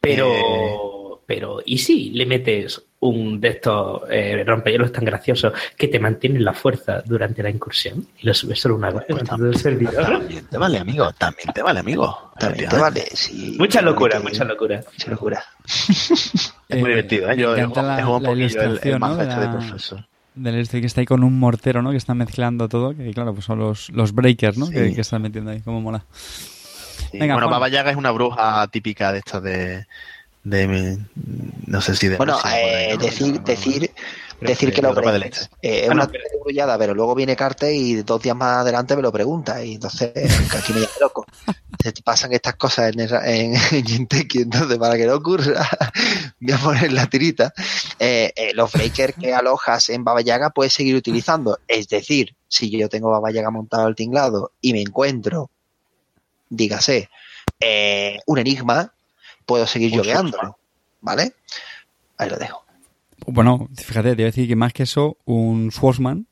[0.00, 0.76] Pero, Eh,
[1.28, 6.42] pero, ¿y si le metes un de estos eh, rompehielos tan graciosos que te mantienen
[6.42, 10.04] la fuerza durante la incursión y lo subes solo una vez Pues servidor?
[10.06, 12.32] También te vale, amigo, también te vale, amigo.
[12.38, 13.04] También te vale.
[13.12, 14.80] Sí, Mucha locura, Mucha mucha locura.
[14.90, 15.44] Mucha locura.
[16.70, 17.36] Es muy Eh, divertido, ¿eh?
[17.36, 19.20] me Yo he encanta la- jugado un la poquillo el, el ¿no?
[19.22, 20.06] este de la- profesor.
[20.34, 21.90] Del este que está ahí con un mortero, ¿no?
[21.90, 22.96] Que está mezclando todo.
[22.96, 24.66] Que claro, pues son los, los breakers, ¿no?
[24.66, 24.72] Sí.
[24.72, 26.04] Que, que están metiendo ahí, como mola.
[26.12, 27.60] Sí, Venga, bueno, Juan.
[27.60, 29.86] Baba Yaga es una bruja típica de estas de,
[30.50, 30.98] de.
[31.66, 32.16] No sé si de.
[32.16, 33.90] Bueno, Rusia de- eh, no, decir, no, no, decir,
[34.40, 35.44] no, decir de que breakers, Este.
[35.62, 38.58] eh, es Ah, no, una pero- trullada, pero luego viene Carte y dos días más
[38.58, 40.10] adelante me lo pregunta y entonces
[40.56, 41.26] aquí me llama loco.
[41.82, 45.68] Se te pasan estas cosas en, el- en, en Genteki, entonces para que no ocurra
[46.40, 47.52] voy a poner la tirita.
[47.98, 51.58] Eh, eh, los breakers que alojas en Baba Yaga puedes seguir utilizando.
[51.68, 55.50] Es decir, si yo tengo Baba Yaga montado al tinglado y me encuentro,
[56.48, 57.10] dígase,
[57.60, 58.94] eh, un enigma,
[59.48, 60.58] puedo seguir Un yogueándolo.
[61.00, 61.32] ¿Vale?
[62.18, 62.64] Ahí lo dejo.
[63.26, 66.26] Bueno, fíjate, te voy a decir que más que eso, un Swordsman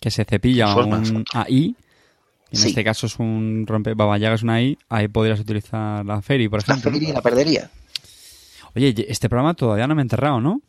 [0.00, 1.16] que se cepilla Un Swordsman.
[1.16, 1.74] un AI,
[2.50, 2.68] en Sí.
[2.68, 6.60] este caso es un rompe babayaga, es una AI, ahí podrías utilizar la Fairy, por
[6.60, 6.90] La ejemplo.
[6.90, 6.98] ¿no?
[6.98, 7.70] Fairy la perdería.
[8.76, 10.60] Oye, este programa todavía no me he enterrado, ¿no?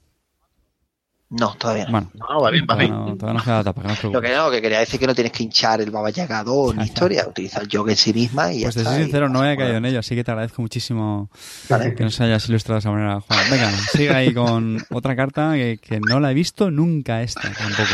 [1.31, 1.91] No, todavía no.
[1.91, 2.91] Bueno, No, va bien, va bien.
[2.91, 5.13] no, todavía no queda tapa, que no Lo que no, que quería decir que no
[5.13, 8.51] tienes que hinchar el Baba Yaga 2 ni historia, utiliza el yoga en sí misma
[8.51, 10.61] y ya Pues te soy sincero, no había caído en ello, así que te agradezco
[10.63, 11.29] muchísimo
[11.69, 11.93] Vale.
[11.93, 13.39] que nos hayas ilustrado de esa manera, Juan.
[13.51, 17.93] Venga, sigue ahí con otra carta que, que no la he visto nunca esta tampoco.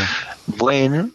[0.56, 1.10] Bueno,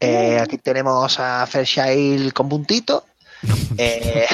[0.00, 3.04] eh, aquí tenemos a Fairchild con puntito.
[3.78, 4.26] Eh,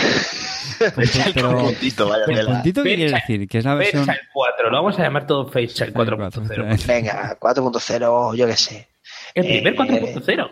[1.35, 3.49] Pero, Puntito, vaya ¿el puntito qué quiere decir?
[3.49, 4.05] Que es la versión...
[4.07, 6.87] Fairchild 4, lo vamos a llamar todo Fairchild 4.0.
[6.87, 8.89] venga, 4.0, yo qué sé.
[9.35, 10.51] El primer Eh, 4.0.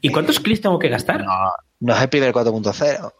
[0.00, 1.24] ¿Y cuántos clics tengo que gastar?
[1.24, 2.52] No, No es el primer 4.0.
[3.00, 3.10] no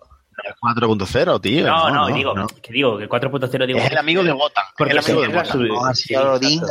[0.45, 1.67] es 4.0 tío.
[1.67, 2.47] No, no, no, digo, no.
[2.47, 3.79] que digo, que 4.0 digo.
[3.79, 4.65] Es el amigo de Gotham.
[4.69, 5.69] Es Porque el amigo de Gotham.
[5.69, 6.15] No, sí,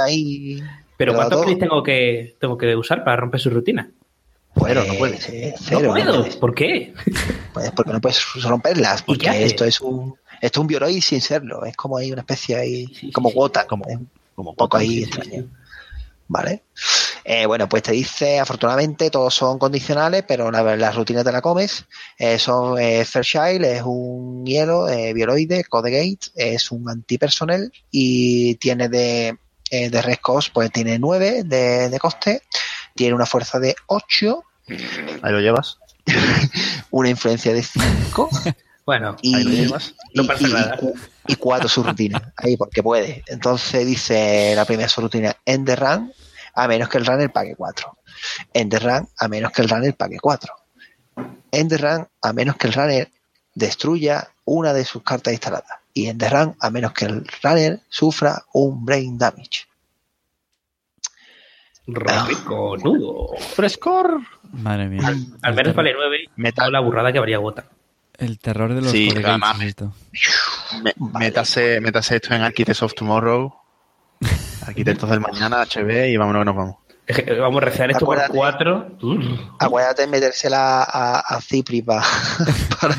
[0.06, 0.60] ahí.
[0.60, 3.90] Pero Pero ¿cuántos clics tengo que, tengo que usar para romper su rutina?
[4.56, 5.28] Cero, no puedes.
[5.30, 6.18] eh, No cero, puedo.
[6.22, 6.36] puedes.
[6.38, 6.94] ¿Por qué?
[7.54, 11.02] Pues porque no puedes romperlas, ¿Y qué porque esto es un esto es un bioroid
[11.02, 13.36] sin serlo, es como ahí una especie ahí, Sí, como sí.
[13.38, 15.46] Wotan, Como- es un Como poco ahí extraño.
[16.28, 16.64] Vale.
[17.26, 21.42] Eh, bueno, pues te dice, afortunadamente, todos son condicionales, pero la- las rutinas te la
[21.42, 21.86] comes.
[22.18, 28.88] Eh, son eh, Fairchild, es un hielo, eh, bioroide, Codegate, es un antipersonal y tiene
[28.90, 29.38] de,
[29.70, 32.42] eh, de red cost, pues tiene 9 de, de coste,
[32.96, 34.44] tiene una fuerza de 8,
[35.22, 35.78] Ahí lo llevas.
[36.92, 38.30] una influencia de 5
[38.86, 39.94] Bueno, y, Ahí lo llevas.
[40.16, 40.78] No pasa y- nada.
[41.28, 43.24] y cuatro subrutinas, ahí porque puede.
[43.28, 46.12] Entonces dice la primera subrutina, end the run,
[46.56, 47.98] a menos que el runner pague 4.
[48.54, 50.54] End the run, a menos que el runner pague 4.
[51.52, 53.12] End the run, a menos que el runner
[53.54, 55.80] destruya una de sus cartas instaladas.
[55.94, 59.68] Y the run, a menos que el runner sufra un brain damage.
[61.88, 63.30] Rico, nudo.
[63.56, 64.20] Frescor.
[64.54, 65.02] Madre mía.
[65.06, 67.66] Al, al menos vale 9 y Meta- la burrada que habría Gota.
[68.18, 69.94] El terror de los Sí, además- esto.
[70.84, 73.54] Me- métase, métase esto en Architects of Tomorrow.
[74.68, 76.76] Arquitectos del mañana, HB y vámonos que nos vamos.
[77.40, 78.38] Vamos a rezar esto por Acuérdate.
[78.38, 78.98] cuatro.
[79.60, 82.06] Acuérdate de metérsela a, a Cipri pa-
[82.80, 82.96] para,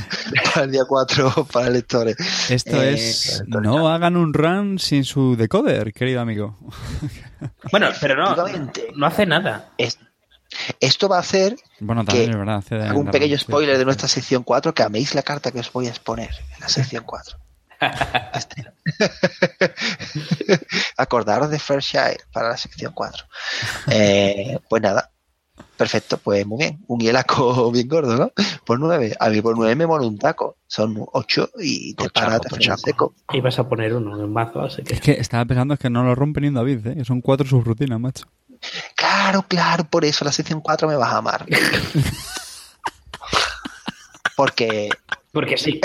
[0.53, 2.17] para el día 4 para lectores.
[2.51, 3.43] Esto Eh, es...
[3.47, 6.59] No hagan un run sin su decoder, querido amigo.
[7.71, 8.35] Bueno, pero no,
[8.97, 9.71] no hace nada.
[9.79, 9.99] Es-
[10.81, 12.57] esto va a hacer Bueno, también Que es verdad.
[12.57, 15.51] hace de- hago un de- pequeño spoiler de nuestra sección 4 que améis la carta
[15.51, 17.39] que os voy a exponer en la sección 4.
[18.35, 18.65] Este.
[20.97, 23.25] Acordaros de Fairshire para la sección 4.
[23.91, 25.11] Eh, pues nada,
[25.77, 26.79] perfecto, pues muy bien.
[26.87, 28.33] Un hielaco bien gordo, ¿no?
[28.65, 29.15] Por 9.
[29.19, 30.57] A mí por 9 me mola un taco.
[30.67, 32.87] Son 8 y te Tochaco, para, te frena tochaco.
[32.91, 33.15] seco.
[33.33, 34.95] Y vas a poner uno en el mazo, así que.
[34.95, 36.95] Es que estaba pensando que no lo rompe ni un David, ¿eh?
[36.97, 38.25] que son cuatro subrutinas, macho.
[38.97, 41.47] Claro, claro, por eso la sección 4 me vas a amar.
[44.37, 44.89] Porque
[45.33, 45.81] Porque sí.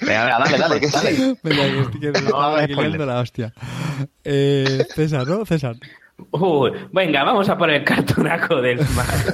[0.00, 0.94] Venga, venga, dale, dale, Porque sí.
[0.94, 1.36] dale.
[1.42, 3.00] Venga, que estoy- spoiler.
[3.00, 3.52] la hostia.
[4.24, 5.44] Eh, César, ¿no?
[5.44, 5.76] César.
[6.92, 9.32] Venga, vamos a poner el cartonaco del mazo.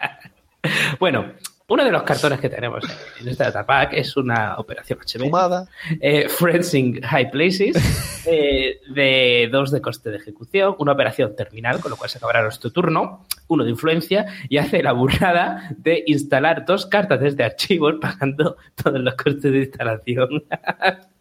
[0.98, 1.32] bueno,
[1.68, 2.84] uno de los cartones que tenemos
[3.20, 5.18] en este datapack es una operación HB.
[5.18, 5.66] fumada.
[6.00, 7.76] eh, Friends in High Places,
[8.26, 12.42] eh, de dos de coste de ejecución, una operación terminal, con lo cual se acabará
[12.42, 17.96] nuestro turno, uno de influencia, y hace la burrada de instalar dos cartas desde archivos
[18.00, 20.44] pagando todos los costes de instalación.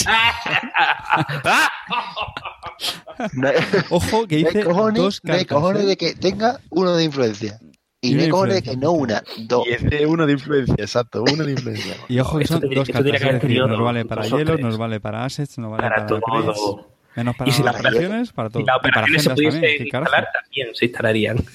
[3.90, 5.46] Ojo, que dice cojones, dos cartas.
[5.46, 5.86] cojones ¿eh?
[5.86, 7.58] de que tenga uno de influencia.
[8.04, 8.76] Y de que influencia.
[8.76, 9.64] no una, dos.
[9.66, 11.94] Y ese uno de influencia, exacto, uno de influencia.
[12.08, 13.10] Y ojo que Esto son tendría- dos cartas.
[13.12, 14.66] que Es decir, tenido nos vale para dos o hielos, tres.
[14.66, 16.86] nos vale para assets, nos vale Para para, todo.
[17.14, 18.60] menos para Y si las operaciones, para todo.
[18.60, 19.82] Si las operaciones se carajo.
[19.84, 21.36] instalar, también se instalarían.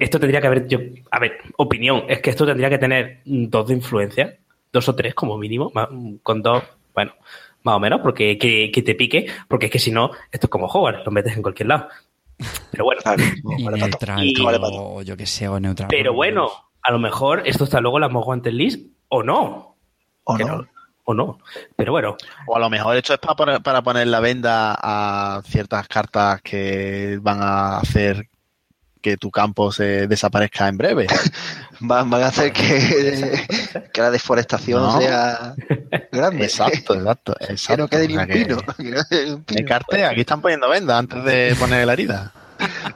[0.00, 0.80] Esto tendría que haber, yo,
[1.10, 4.36] a ver, opinión, es que esto tendría que tener dos de influencia,
[4.72, 5.72] dos o tres como mínimo,
[6.24, 6.64] con dos,
[6.94, 7.12] bueno,
[7.62, 10.50] más o menos, porque que, que te pique, porque es que si no, esto es
[10.50, 11.88] como Hogwarts, lo metes en cualquier lado.
[12.70, 13.00] Pero bueno,
[13.58, 15.88] Y vale neutral, Y- vale o yo que sé, o neutral.
[15.90, 16.48] pero bueno,
[16.82, 19.76] a lo mejor esto está luego en la Wanted List, o no,
[20.24, 20.46] ¿O no?
[20.46, 20.66] no,
[21.04, 21.38] o no.
[21.76, 22.16] Pero bueno,
[22.46, 26.40] O a lo mejor esto es para poner, para poner la venda a ciertas cartas
[26.42, 28.28] que van a hacer
[28.98, 31.06] que tu campo se desaparezca en breve.
[31.80, 33.40] Van, van a hacer que,
[33.92, 35.00] que la deforestación No.
[35.00, 35.54] sea
[36.10, 36.44] grande.
[36.44, 37.82] Exacto, exacto, Que exacto.
[37.84, 38.56] no quede ni O sea un que- pino.
[38.76, 39.68] Que no quede ni un Me pino.
[39.68, 42.32] carte, aquí están poniendo venda antes de poner la herida.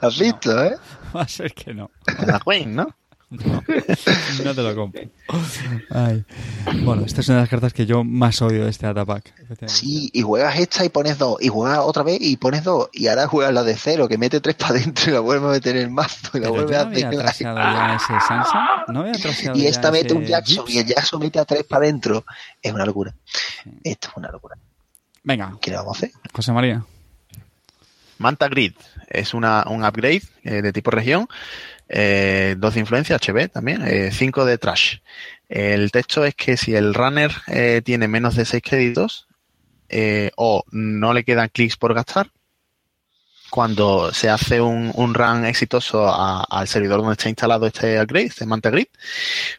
[0.01, 0.75] ¿Has visto, eh?
[1.15, 1.91] Va a ser que no.
[2.27, 2.87] La Queen, ¿no?
[3.33, 3.63] No,
[4.45, 5.01] no te lo compro.
[5.89, 6.23] Ay.
[6.83, 9.67] Bueno, esta es una de las cartas que yo más odio de este efectivamente.
[9.67, 13.07] Sí, y juegas esta y pones dos, y juegas otra vez y pones dos, y
[13.07, 15.75] ahora juegas la de cero, que mete tres para adentro y la vuelve a meter
[15.77, 17.19] en el mazo y la Pero vuelve yo a no había hacer.
[17.19, 18.83] traseado ya ese Sansa.
[18.89, 21.45] No había traseado Y ya esta mete ese un Jackson y el Jackson mete a
[21.45, 22.25] tres para adentro.
[22.61, 23.13] Es una locura.
[23.83, 24.55] Esto es una locura.
[25.23, 26.11] Venga, ¿Qué le vamos a hacer?
[26.33, 26.83] José María.
[28.19, 28.73] Manta Grid
[29.09, 31.27] es una, un upgrade eh, de tipo región,
[31.95, 34.97] eh, 2 de influencia, HB también, 5 de trash.
[35.47, 39.27] El texto es que si el runner eh, tiene menos de 6 créditos
[39.89, 42.31] eh, o no le quedan clics por gastar,
[43.51, 48.25] cuando se hace un, un run exitoso a- al servidor donde está instalado este upgrade,
[48.25, 48.87] este Manta Grid,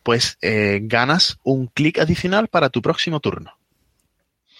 [0.02, 3.56] pues eh, ganas un clic adicional para tu próximo turno.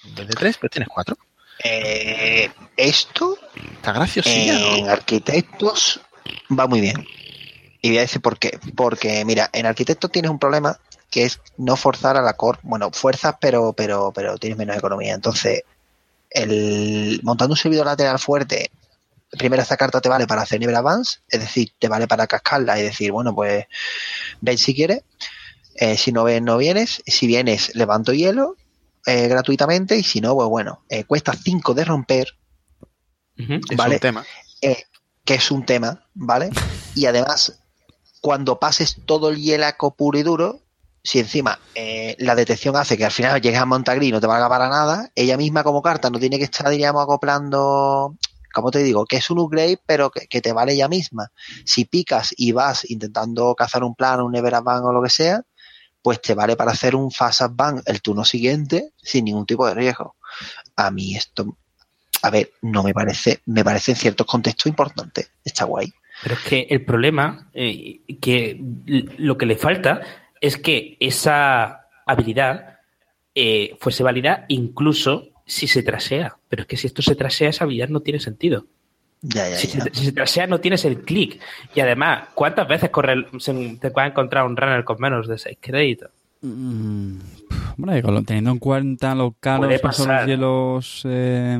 [0.07, 1.17] En vez de 3, pues tienes 4.
[1.65, 3.37] Eh, esto
[3.75, 4.77] Está graciosilla, ¿no?
[4.77, 6.01] en arquitectos
[6.57, 7.05] va muy bien.
[7.85, 8.59] Y voy a decir por qué.
[8.75, 10.81] Porque, mira, en arquitectos tienes un problema
[11.11, 12.59] que es no forzar a la core.
[12.63, 15.13] Bueno, fuerzas, pero, pero, pero tienes menos economía.
[15.13, 15.65] Entonces,
[16.31, 18.71] el montando un servidor lateral fuerte,
[19.39, 22.81] primero esta carta te vale para hacer nivel avance, es decir, te vale para cascarla
[22.81, 23.67] y decir, bueno, pues
[24.41, 25.03] ven si quieres.
[25.75, 27.03] Eh, si no ves, no vienes.
[27.07, 28.57] Si vienes, levanto hielo
[29.05, 29.99] eh, gratuitamente.
[29.99, 32.29] Y si no, pues bueno, eh, cuesta 5 de romper
[33.39, 33.61] Ujú.
[33.69, 33.97] Es vale.
[33.97, 34.25] un tema.
[34.63, 34.85] eh,
[35.23, 36.51] que es un tema, ¿vale?
[36.95, 37.61] Y además,
[38.25, 40.63] cuando pases todo el hielaco puro y duro,
[41.03, 44.27] si encima eh, la detección hace que al final llegues a Montagri y no te
[44.27, 48.17] valga para nada, ella misma como carta no tiene que estar, diríamos, acoplando,
[48.55, 51.33] como te digo, que es un upgrade, pero que, te vale ella misma.
[51.67, 55.43] Si picas y vas intentando cazar un plan, un Never o lo que sea,
[56.01, 59.75] pues te vale para hacer un Fast Advance el turno siguiente sin ningún tipo de
[59.75, 60.17] riesgo.
[60.77, 61.59] A mí esto
[62.23, 65.27] a ver, no me parece, me parece en ciertos contextos importante.
[65.45, 65.93] Está guay.
[66.23, 68.61] Pero es que el problema, eh, que
[69.19, 70.01] lo que le falta
[70.41, 72.79] es que esa habilidad
[73.35, 76.37] eh, fuese válida incluso si se trasea.
[76.49, 78.67] Pero es que si esto se trasea, esa habilidad no tiene sentido.
[79.23, 79.85] Ya, ya, Si, ya.
[79.85, 81.41] se- si se trasea, no tienes el clic.
[81.75, 85.39] Y además, ¿cuántas veces corre el- se- te puede encontrar un runner con menos de
[85.39, 86.11] 6 créditos?
[86.43, 87.19] Mm,
[87.77, 90.21] Bueno, teniendo en cuenta lo caros Puede que son pasar.
[90.21, 91.03] los hielos.
[91.07, 91.59] eh,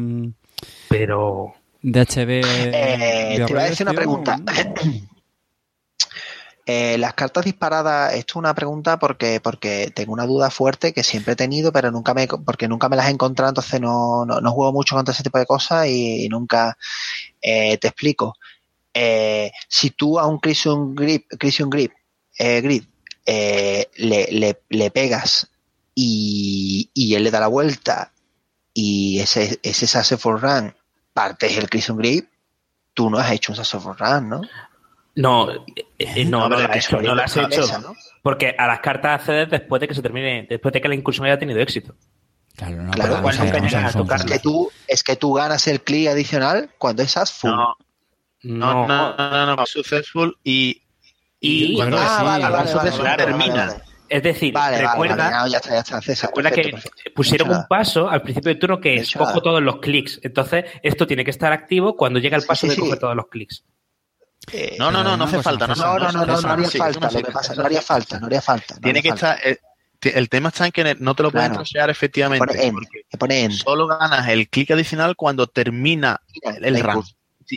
[0.89, 1.55] Pero
[1.85, 2.41] DHB.
[2.45, 4.41] Eh, te voy a decir una pregunta.
[6.67, 11.03] Eh, las cartas disparadas, esto es una pregunta porque, porque tengo una duda fuerte que
[11.03, 14.41] siempre he tenido, pero nunca me, porque nunca me las he encontrado, entonces no, no,
[14.41, 16.79] no juego mucho contra ese tipo de cosas y, nunca
[17.43, 18.39] eh, te explico.
[18.95, 21.93] Eh, si tú a un Crisium Grip, Crisium Grip,
[22.39, 22.85] Grid,
[23.27, 25.51] eh, le, le, le pegas
[25.95, 28.15] y, y él le da la vuelta
[28.73, 30.75] y ese, ese Sassafras Run
[31.15, 32.29] partes el Crisium Grip,
[32.93, 34.43] tú no has hecho un Sassafras Run, ¿no?
[35.17, 35.65] No, eh,
[35.99, 37.79] eh, no, no, pero lo has que hecho, no lo has hecho.
[37.79, 37.97] ¿no?
[38.23, 41.25] Porque a las cartas accedes después de que se termine, después de que la incursión
[41.27, 41.95] haya tenido éxito.
[42.57, 45.81] Claro, no, Claro, nunca llegas a son- Es que tú, es que tú ganas el
[45.83, 47.51] clic adicional cuando es full.
[47.51, 47.77] No,
[48.43, 50.83] No, no, no, no, no, successful y,
[51.41, 53.83] Y- cuando Ah, sí, vale, vale, vale, termina.
[54.15, 56.31] Vale, Es decir, Vale, vale, recuerda, vale, no, ya está, ya está, César.
[56.31, 57.13] recuerda perfecto, que perfecto.
[57.15, 59.43] pusieron un paso al principio del turno No que he es hecho cojo nada.
[59.43, 60.21] todos los clics.
[60.23, 62.81] Entonces, esto tiene que estar activo cuando llega el Sí, paso sí, de sí.
[62.81, 63.65] coger todos los clics.
[64.53, 65.67] Eh, No, no, no, no hace falta.
[65.67, 67.09] No, no, no, no, no, no haría falta.
[67.11, 68.75] sí, Lo que pasa, no haría falta, no haría falta.
[68.75, 69.39] no Tiene que estar.
[69.45, 69.59] eh,
[70.03, 71.55] el tema está en que no te lo Claro.
[71.55, 73.05] trocear efectivamente.
[73.19, 73.53] Pone end.
[73.55, 76.79] solo ganas el clic adicional cuando termina Mira, el la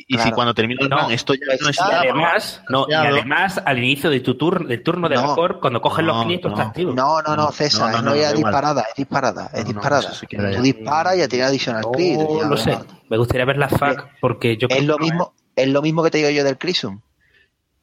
[0.07, 1.69] Y si cuando termina el No, run, esto ya pues no.
[1.90, 5.28] Y además, no, y además, al inicio de tu turno, del turno de No.
[5.28, 6.56] la core, cuando coges los No, clics, esto no.
[6.56, 6.94] está activo.
[6.94, 10.14] No, no, no, César, no, no, no, es disparada, es disparada, es No, no, disparada.
[10.14, 10.52] sí ya.
[10.52, 12.18] Tú disparas y ya tiene adicional clic.
[12.19, 12.78] Oh, lo sé.
[13.10, 16.03] Me gustaría ver la FAQ porque yo Es creo lo que mismo, es lo mismo
[16.03, 16.99] que te digo yo del Crisum.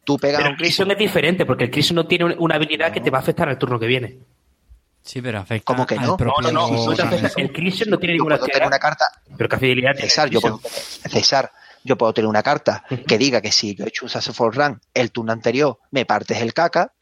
[0.05, 2.93] Tú pegas Pero un el Crisum es diferente porque el Crisum no tiene una habilidad
[2.93, 4.19] que te va a afectar al turno que viene.
[5.01, 6.17] Sí, pero afecta ¿Cómo que al no?
[6.17, 6.93] propio No, no, no.
[7.37, 9.05] El Crisum no tiene Yo ninguna puedo tener una actividad, carta,
[9.37, 10.09] pero ¿qué fidelidad tiene?
[10.09, 11.51] César, yo puedo, César,
[11.85, 14.81] yo puedo tener una carta que diga que si yo he hecho un Sassafras Run
[14.95, 16.93] el turno anterior, me partes el caca,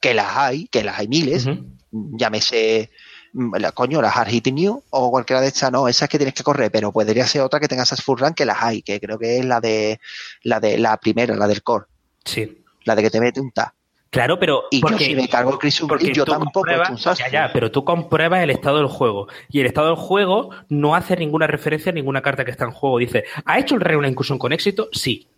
[0.00, 1.46] que las hay, que las hay miles,
[1.90, 2.90] llámese
[3.32, 6.34] mm, la coño, las Hard Hitting New o cualquiera de estas, no, esas que tienes
[6.34, 9.00] que correr, pero podría ser otra que tenga esas full run que las hay, que
[9.00, 10.00] creo que es la de
[10.42, 11.86] la de la primera, la del core,
[12.24, 12.62] Sí.
[12.84, 13.74] la de que te mete un ta.
[14.10, 15.58] Claro, pero Y porque, yo si me cargo
[15.88, 19.26] porque yo tampoco he hecho un ya, ya, pero tú compruebas el estado del juego.
[19.50, 22.70] Y el estado del juego no hace ninguna referencia a ninguna carta que está en
[22.70, 22.98] juego.
[22.98, 24.88] Dice, ¿ha hecho el rey una incursión con éxito?
[24.92, 25.28] Sí.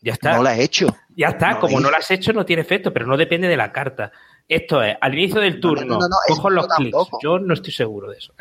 [0.00, 0.36] Ya está.
[0.36, 0.88] No la he hecho.
[1.14, 1.96] Ya está, No como no hice.
[1.96, 4.10] has hecho, no tiene efecto, pero no depende de la carta.
[4.48, 6.98] Esto es, al inicio del No, no, turno, no, cojo los yo clics.
[7.22, 8.32] Yo no estoy seguro de eso.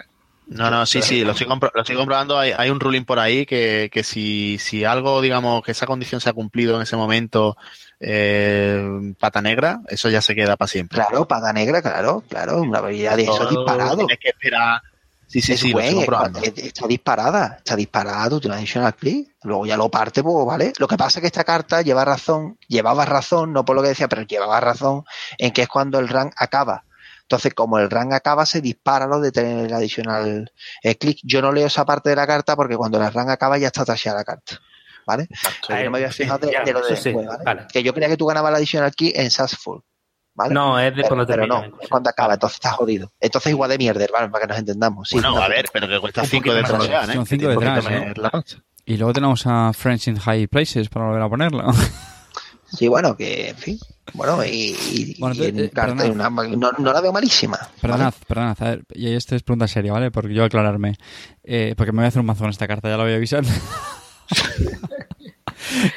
[0.47, 2.37] No, no, sí, sí, lo estoy, compro- lo estoy comprobando.
[2.37, 6.19] Hay, hay un ruling por ahí que, que si, si algo, digamos, que esa condición
[6.19, 7.55] se ha cumplido en ese momento,
[8.01, 10.97] eh, pata negra, eso ya se queda para siempre.
[10.97, 13.95] Claro, paga negra, claro, claro, una habilidad de eso disparado.
[13.97, 14.81] Tienes que esperar.
[15.27, 15.97] Sí, sí, es sí, buen,
[16.43, 20.73] es- está disparada, está disparado, tiene un additional click, luego ya lo parte, pues vale.
[20.77, 23.89] Lo que pasa es que esta carta lleva razón, llevaba razón, no por lo que
[23.89, 25.05] decía, pero llevaba razón
[25.37, 26.83] en que es cuando el rank acaba.
[27.21, 30.51] Entonces, como el rank acaba, se dispara lo de tener el additional
[30.83, 31.19] eh, click.
[31.23, 33.85] Yo no leo esa parte de la carta porque cuando el rank acaba ya está
[33.85, 34.59] tachada la carta.
[35.05, 35.27] ¿Vale?
[35.67, 37.43] Pero yo me había Sí, fijado de, ya, de lo de sí, después, ¿vale?
[37.43, 37.67] vale.
[37.71, 39.81] Que yo creía que tú ganabas el additional key en Sassful.
[40.33, 40.53] ¿Vale?
[40.53, 41.67] No, es de pero, cuando pero termina.
[41.67, 43.11] no, la es cuando acaba, entonces está jodido.
[43.19, 44.29] Entonces igual de mierda, ¿vale?
[44.29, 45.09] Para que nos entendamos.
[45.09, 47.13] Sí, bueno, no, a ver, pero que cuesta Un 5 poquito de trocear, ¿eh?
[47.13, 48.13] Son cinco Que tiene detrás, poquito ¿eh?
[48.15, 48.43] la.
[48.85, 51.65] Y luego tenemos a Friends in High Places para volver a ponerla.
[52.73, 53.77] Sí, bueno, que, en fin.
[54.13, 57.59] Bueno, y, y- Bueno, y en eh, carta una- no, no la veo malísima.
[57.81, 60.09] Perdonad, perdonad, a ver, y esto es pregunta seria, ¿vale?
[60.09, 60.95] Porque yo voy a aclararme.
[61.43, 63.17] Eh, porque me voy a hacer un mazo con esta carta, ya lo voy a
[63.17, 63.43] avisar.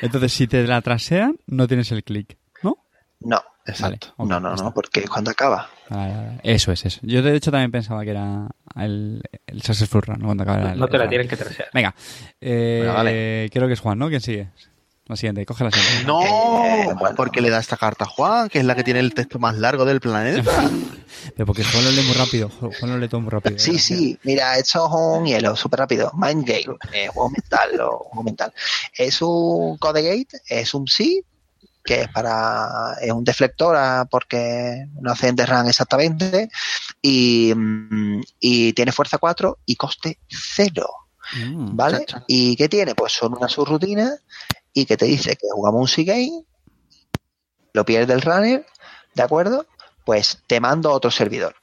[0.03, 2.79] Entonces, si te la trasean, no tienes el clic, ¿no?
[3.21, 4.15] No, Exacto.
[4.19, 5.69] Vale, no, no, no, porque cuando acaba.
[5.89, 6.41] Vale, vale, vale.
[6.43, 7.01] Eso es, eso.
[7.03, 10.27] Yo de hecho también pensaba que era el, el Successful Run, ¿no?
[10.27, 11.69] Cuando acaba el- No te la el- tienen que trasear.
[11.73, 11.95] Venga,
[12.41, 13.49] eh, vale.
[13.53, 14.09] creo que es Juan, ¿no?
[14.09, 14.49] ¿Quién sigue?
[15.07, 16.05] La siguiente, coge la siguiente.
[16.07, 17.15] No, Eh, bueno.
[17.15, 19.57] porque le da esta carta a Juan, que es la que tiene el texto más
[19.59, 20.51] largo del planeta.
[21.37, 23.59] Pero porque Juan lo lee muy rápido, Juan lo lee todo muy rápido.
[23.59, 26.11] Sí, sí, mira, esto es un hielo, súper rápido.
[26.15, 28.53] Mind Game, eh, juego mental, o juego mental.
[28.97, 31.23] Es un Code Gate, es un sí,
[31.85, 36.49] que es para, es un deflector ah, porque no hace enderran exactamente,
[37.03, 40.87] y, mm, y tiene fuerza 4 y coste 0.
[41.37, 41.75] Mm.
[41.77, 42.05] ¿Vale?
[42.27, 42.95] ¿Y qué tiene?
[42.95, 44.15] Pues son una subrutina
[44.75, 46.45] y que te dice que jugamos un C-Game,
[47.73, 48.67] lo pierde el runner,
[49.15, 49.67] ¿de acuerdo?
[50.05, 51.55] Pues te mando a otro servidor.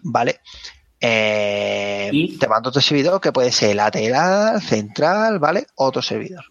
[0.00, 0.40] ¿Vale?
[1.00, 2.38] Eh, ¿Y?
[2.38, 5.66] Te mando otro servidor que puede ser lateral, central, ¿vale?
[5.76, 6.44] Otro servidor.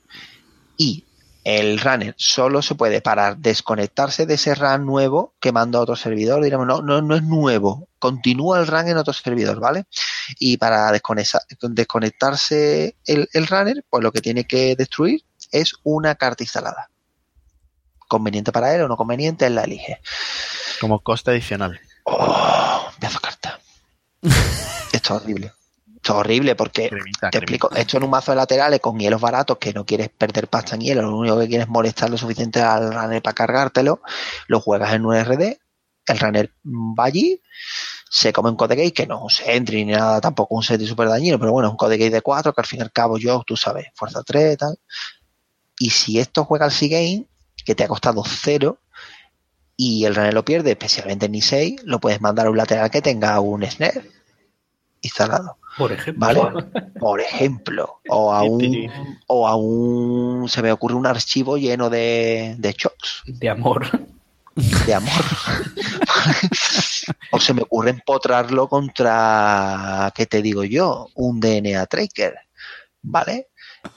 [0.78, 1.04] Y
[1.46, 5.96] el runner solo se puede para desconectarse de ese run nuevo que manda a otro
[5.96, 6.44] servidor.
[6.44, 7.88] Diremos, no, no, no es nuevo.
[8.00, 9.86] Continúa el run en otro servidor, ¿vale?
[10.40, 16.16] y para desconecta- desconectarse el, el runner, pues lo que tiene que destruir es una
[16.16, 16.90] carta instalada.
[18.08, 20.00] Conveniente para él o no conveniente, él la elige.
[20.82, 21.80] Como coste adicional.
[22.06, 22.90] ¡Oh!
[23.00, 23.60] Pedazo de carta.
[24.92, 25.52] Esto es horrible.
[26.06, 27.40] Esto es horrible porque Cremita, te cremita.
[27.40, 30.76] explico, esto en un mazo de laterales con hielos baratos que no quieres perder pasta
[30.76, 34.02] en hielo, lo único que quieres es molestar lo suficiente al runner para cargártelo,
[34.46, 35.58] lo juegas en un RD,
[36.06, 37.42] el runner va allí,
[38.08, 40.86] se come un code gate que no es un sentry ni nada, tampoco un sentry
[40.86, 42.92] súper dañino, pero bueno, es un code gate de 4 que al fin y al
[42.92, 44.78] cabo yo, tú sabes, fuerza 3 y tal.
[45.80, 47.26] Y si esto juega al C-Game,
[47.66, 48.78] que te ha costado 0,
[49.76, 53.02] y el runner lo pierde, especialmente en I6, lo puedes mandar a un lateral que
[53.02, 54.14] tenga un snare
[55.06, 55.58] instalado.
[55.78, 56.28] Por ejemplo.
[56.28, 56.42] ¿Vale?
[57.00, 58.92] Por ejemplo, o a un,
[59.28, 63.88] o a un, se me ocurre un archivo lleno de, de shocks, De amor.
[64.56, 65.12] de amor.
[67.32, 71.08] o se me ocurre empotrarlo contra, ¿qué te digo yo?
[71.16, 72.36] Un DNA tracker,
[73.02, 73.48] ¿vale?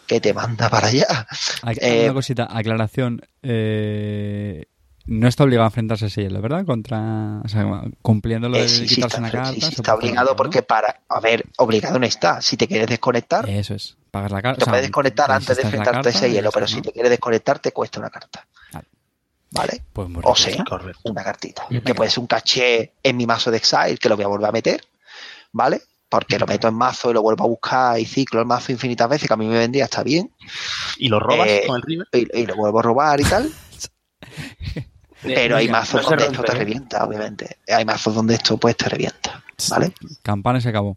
[0.06, 1.26] Que te manda para allá.
[1.62, 3.20] Aquí, Eh, una cosita, aclaración.
[3.42, 4.66] eh,
[5.08, 6.64] no está obligado a enfrentarse a ese hielo, ¿verdad?
[6.66, 9.52] Contra, o sea, cumpliendo lo Eh, de sí, sí quitarse está, una carta.
[9.52, 12.40] sí, está obligado porque para, a ver, obligado no está.
[12.42, 14.64] Si te quieres desconectar, Eso es, pagas la carta.
[14.64, 17.58] te puedes desconectar antes de enfrentarte a ese hielo, pero si si te quieres desconectar
[17.58, 18.46] te cuesta una carta.
[18.72, 18.86] Vale.
[19.50, 19.82] ¿Vale?
[19.94, 21.00] Pues O sea, Correcto.
[21.04, 21.64] una cartita.
[21.70, 21.82] Venga.
[21.84, 24.48] Que puede ser un caché en mi mazo de Exile, que lo voy a volver
[24.48, 24.84] a meter,
[25.52, 25.80] ¿vale?
[26.10, 29.08] Porque lo meto en mazo y lo vuelvo a buscar y ciclo el mazo infinitas
[29.08, 30.30] veces, que a mí me vendría, está bien,
[30.98, 32.06] Y lo robas Eh, con el River.
[32.12, 33.50] y, y lo vuelvo a robar y tal.
[35.22, 36.54] Pero hay mazos no donde esto te ¿eh?
[36.54, 37.58] revienta, obviamente.
[37.68, 39.92] Hay mazos donde esto pues te revienta, ¿vale?
[40.22, 40.96] Campana se acabó.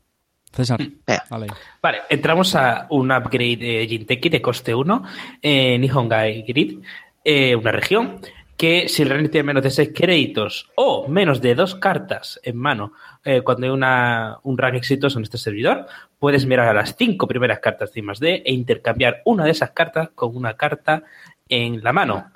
[0.52, 1.24] César, Venga.
[1.30, 1.48] vale.
[1.82, 5.04] Vale, entramos a un upgrade de Jinteki de coste 1
[5.42, 6.80] en Nihongai Grid,
[7.24, 8.20] eh, una región
[8.58, 12.58] que si el runner tiene menos de 6 créditos o menos de dos cartas en
[12.58, 12.94] mano
[13.24, 15.88] eh, cuando hay una, un rank exitoso en este servidor,
[16.20, 19.52] puedes mirar a las cinco primeras cartas de I más D e intercambiar una de
[19.52, 21.02] esas cartas con una carta
[21.50, 22.32] en la mano.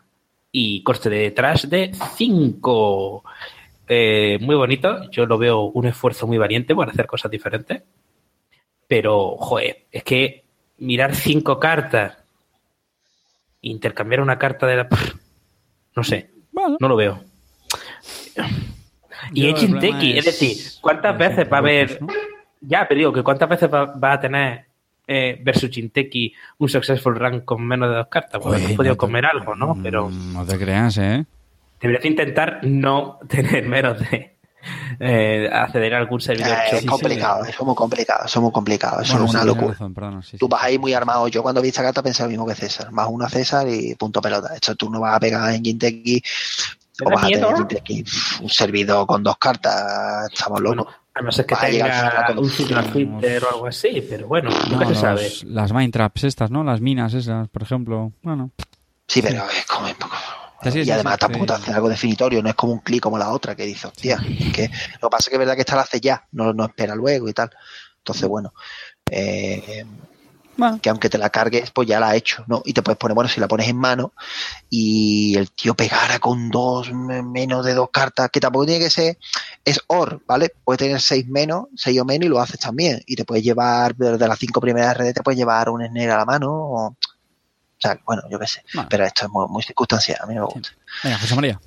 [0.57, 3.23] Y coste de trash de 5.
[4.39, 5.11] muy bonito.
[5.11, 7.83] Yo lo veo un esfuerzo muy valiente por hacer cosas diferentes.
[8.87, 10.45] Pero, joder, es que
[10.77, 12.17] mirar cinco cartas,
[13.59, 14.87] intercambiar una carta de la.
[15.93, 17.19] No sé, Bueno, no lo veo.
[19.33, 21.99] Y Yo es es, decir, ¿cuántas veces va a haber.
[22.61, 24.67] Ya, pero digo que ¿cuántas veces va, va a tener
[25.07, 28.41] eh, versus Jinteki un successful rank con menos de dos cartas?
[28.41, 29.77] Bueno, he podido no te- comer algo, ¿no?
[29.81, 31.25] Pero Mm, No te creas, ¿eh?
[31.79, 34.37] deberías intentar no tener menos de
[34.99, 36.57] eh, acceder a algún servidor.
[36.71, 39.45] Eh, es complicado, eso es muy complicado, eso es muy complicado, Bueno, es sí, una
[39.45, 39.67] locura.
[39.73, 40.67] razón, sí, Tú sí, vas sí.
[40.67, 41.27] ahí muy armado.
[41.27, 42.91] Yo cuando vi esta carta pensé lo mismo que César.
[42.91, 44.55] Más una César y punto pelota.
[44.55, 46.21] Esto tú no vas a pegar en Jinteki
[47.01, 47.57] ¿Me o vas a tener miedo?
[47.57, 48.03] Jinteki
[48.41, 50.31] un servidor con dos cartas.
[50.33, 50.77] Estamos locos.
[50.85, 52.91] Bueno, a no ser que tenga un ciclo Vamos.
[52.91, 55.31] Twitter o algo así, pero bueno, No, nunca se sabe.
[55.45, 56.63] Las mine traps estas, ¿no?
[56.63, 58.11] Las minas esas, por ejemplo.
[58.21, 58.51] Bueno,
[59.07, 60.15] Sí, pero es como un poco.
[60.71, 63.17] Sí, y además sí, tampoco te hace algo definitorio, no es como un clic como
[63.19, 64.17] la otra que dice, hostia,
[64.53, 64.69] que
[65.01, 66.95] lo que pasa es que es verdad que esta la hace ya, no, no espera
[66.95, 67.51] luego y tal.
[67.99, 68.53] Entonces, bueno,
[69.09, 69.85] eh,
[70.57, 72.61] bueno, que aunque te la cargues, pues ya la ha hecho, ¿no?
[72.65, 74.13] Y te puedes poner, bueno, si la pones en mano
[74.69, 78.89] y el tío pegara con dos me- menos de dos cartas, que tampoco tiene que
[78.89, 79.17] ser,
[79.63, 80.51] es OR, ¿vale?
[80.63, 83.01] Puede tener seis menos, seis o menos y lo haces también.
[83.05, 86.17] Y te puedes llevar, de las cinco primeras RD, te puedes llevar un snare a
[86.17, 86.95] la mano o, o
[87.77, 88.63] sea, bueno, yo qué sé.
[88.73, 88.89] Bueno.
[88.89, 90.69] Pero esto es muy, muy circunstancial, a mí me gusta.
[91.03, 91.59] venga, José María.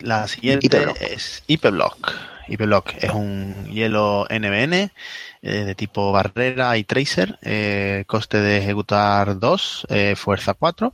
[0.00, 1.00] La siguiente Hyperblock.
[1.00, 2.12] es Hyperblock.
[2.48, 4.90] Hyperblock es un hielo NBN eh,
[5.42, 9.86] de tipo barrera y tracer, eh, coste de ejecutar 2,
[10.16, 10.92] fuerza 4.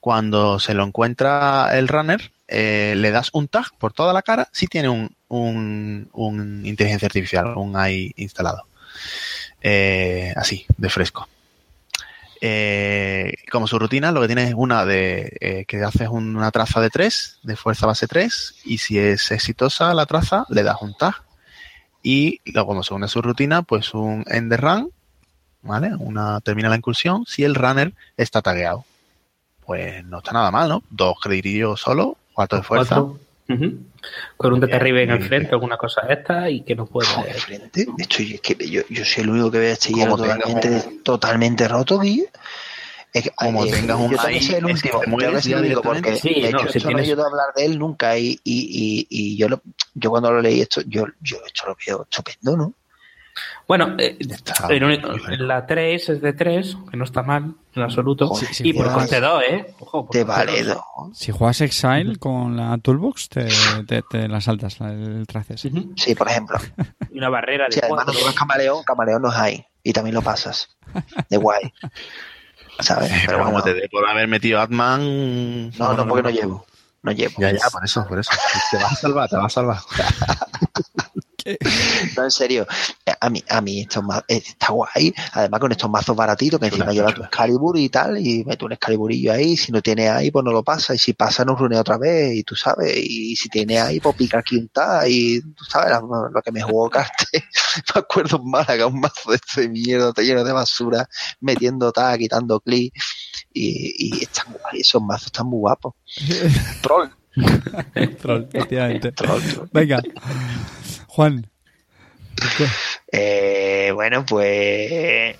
[0.00, 4.48] Cuando se lo encuentra el runner, eh, le das un tag por toda la cara
[4.52, 8.66] si tiene un, un, un inteligencia artificial, un AI instalado.
[9.62, 11.26] Eh, así, de fresco.
[12.46, 16.78] Eh, como su rutina, lo que tienes es una de eh, que haces una traza
[16.82, 20.94] de 3, de fuerza base 3, y si es exitosa la traza, le das un
[20.94, 21.22] tag.
[22.02, 24.90] Y luego, como según es su rutina, pues un end the run,
[25.62, 25.92] ¿vale?
[25.98, 28.84] Una termina la incursión si el runner está tagueado.
[29.64, 30.82] Pues no está nada mal, ¿no?
[30.90, 33.02] Dos creditillos solo, cuatro de fuerza.
[33.48, 33.78] Ujú.
[34.36, 35.28] Con un Bien, deterribe en el bien.
[35.28, 37.08] frente, alguna cosa esta y que no puede.
[37.08, 37.86] Joder, de frente.
[37.96, 41.00] De hecho, yo, es que yo, yo soy el único que ve este hielo totalmente,
[41.02, 42.28] totalmente roto, Guille.
[43.12, 45.50] Es que, Como eh, tengas un yo ahí, el es que último, mueres que ser
[45.52, 47.64] ya el único porque Sí, de no, hecho si esto tienes- no he hablar de
[47.64, 49.62] él nunca y, y, y, y yo, lo,
[49.94, 52.74] yo cuando lo leí esto, yo, yo esto lo veo estupendo, ¿no?
[53.66, 54.16] Bueno, eh,
[54.68, 55.08] el único-
[55.38, 58.28] la 3 es de 3, que no está mal en absoluto.
[58.28, 59.74] Joder, sí, y por juegas- coste 2, ¿eh?
[59.80, 60.78] Ojo, por Te vale dos.
[61.14, 63.48] Si juegas Exile con la Toolbox, te,
[63.88, 65.64] te, te la saltas, el traces.
[65.64, 65.92] Ujú.
[65.96, 66.58] Sí, por ejemplo.
[67.10, 68.14] Y una barrera de Si además no cuatro.
[68.20, 69.66] juegas camaleón, camaleón no es ahí.
[69.82, 70.68] Y también lo pasas.
[71.28, 71.72] De guay.
[72.80, 73.10] ¿Sabes?
[73.10, 75.70] Pero, Pero como bueno, te dé por haber metido Atman.
[75.70, 76.66] no, no, porque no llevo.
[77.02, 77.34] No llevo.
[77.38, 78.30] Ya, ya, por eso, por eso.
[78.70, 79.78] Te vas a salvar, te vas a salvar.
[82.16, 82.66] No, en serio.
[83.20, 85.14] A mí, a mí esto eh, está guay.
[85.32, 87.22] Además, con estos mazos baratitos que encima lleva tu.
[87.22, 89.56] Excalibur y tal, y mete un Excaliburillo ahí.
[89.56, 90.94] Si no tiene ahí, pues no lo pasa.
[90.94, 92.96] Y si pasa, nos reúne otra vez, y tú sabes.
[92.96, 95.06] Y si tiene ahí, pues pica quinta.
[95.08, 97.26] Y tú sabes lo, lo que me jugó Carte.
[97.94, 101.08] me acuerdo en Málaga, un mazo de este mierda, está lleno de basura,
[101.40, 102.94] metiendo tag, quitando clic.
[103.52, 105.94] Y, y están guay, esos mazos están muy guapos.
[106.82, 107.10] Troll,
[108.20, 109.12] Troll, efectivamente.
[109.12, 109.68] troll, troll.
[109.72, 110.02] Venga,
[111.14, 111.48] Juan.
[113.12, 115.36] Eh, bueno, pues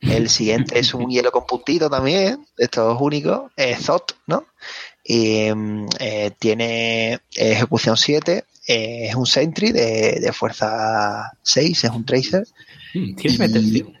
[0.00, 4.46] el siguiente es un hielo con puntito también, de estos únicos, es Zot, ¿no?
[5.04, 11.90] Y mm, eh, tiene ejecución 7, eh, es un Sentry de, de fuerza 6, es
[11.90, 12.46] un Tracer,
[12.94, 13.92] Mm, Tienes mi atención.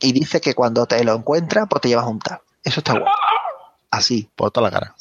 [0.00, 2.42] y dice que cuando te lo encuentras, pues te llevas un tag.
[2.62, 3.04] Eso está guay.
[3.90, 4.28] Así.
[4.36, 4.94] Por toda la cara.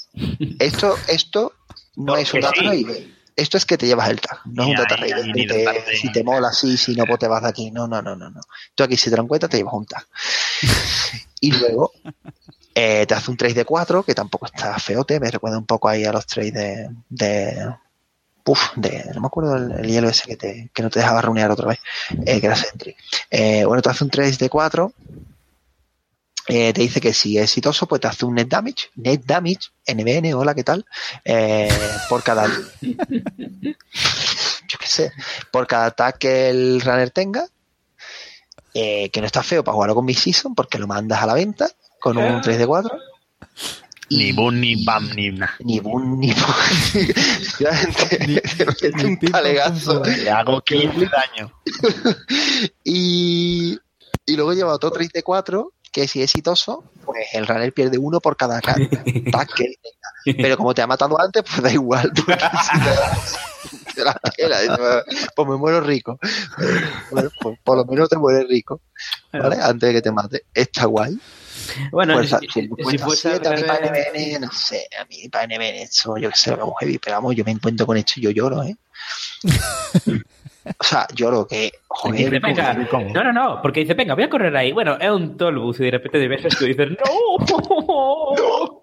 [0.60, 1.52] Esto, esto
[1.98, 3.13] no No, es un data sí.
[3.36, 4.96] Esto es que te llevas el tag, no es un data
[5.34, 5.64] ni te-
[5.98, 7.72] si te mola así, si no, pues te vas de aquí.
[7.72, 8.42] No, no, no, no, no.
[8.76, 10.06] Tú aquí si te lo encuentras, te llevas un tag.
[11.40, 11.92] y luego
[12.76, 15.90] eh, te hace un trade de 4, que tampoco está feote, me recuerda un poco
[15.90, 16.90] ahí a los trades de.
[17.10, 17.76] de
[18.46, 21.22] Uf, de, no me acuerdo el, el hielo ese que, te, que no te dejaba
[21.22, 21.80] runear otra vez,
[22.26, 22.94] eh, que era Sentry.
[23.32, 24.92] Eh, bueno, te hace un 3 de 4,
[26.48, 29.70] eh, te dice que si es exitoso, pues te hace un net damage, net damage,
[29.88, 30.86] NBN, hola, ¿qué tal?
[31.24, 31.70] Eh,
[32.10, 32.48] por cada,
[32.82, 35.12] yo qué sé,
[35.52, 37.46] por cada ataque que el runner tenga,
[38.74, 41.34] eh, que no está feo para jugarlo con mi season, porque lo mandas a la
[41.36, 42.98] venta con un 3 de 4.
[44.10, 45.54] Ni boom, ni bam, ni nada.
[45.60, 46.28] Ni boom, ni
[48.28, 48.36] Ni-
[48.78, 50.04] te mete un talegazo.
[50.04, 51.52] Le hago 15 daño.
[52.84, 53.78] Y,
[54.26, 57.98] y luego lleva otro 3 de 4, que si es exitoso, pues el runner pierde
[57.98, 58.76] uno por cada ca-
[59.32, 60.38] tag que él tenga.
[60.42, 62.12] Pero como te ha matado antes, pues da igual.
[62.16, 62.80] porque si
[63.96, 65.04] te da- te la
[65.36, 66.18] pues me muero rico.
[67.12, 68.82] Bueno, pues por lo menos te mueres rico,
[69.32, 69.58] ¿vale?
[69.62, 70.46] Antes de que te mate.
[70.54, 71.18] Está guay.
[71.92, 75.30] Bueno, Fuerza, si, si si fuerza siete, a mí para NBN, no sé, a mí
[75.30, 77.96] para NBN, eso yo que sé, lo vamos heavy, pero vamos, yo me encuentro con
[77.96, 78.76] esto y yo lloro, ¿eh?
[80.66, 81.72] o sea, lloro que,
[82.06, 84.72] Dice, joder, venga, no, no, no, porque dice, venga, voy a correr ahí.
[84.72, 87.46] Bueno, es un tolbus y de repente de veces tú dices, no.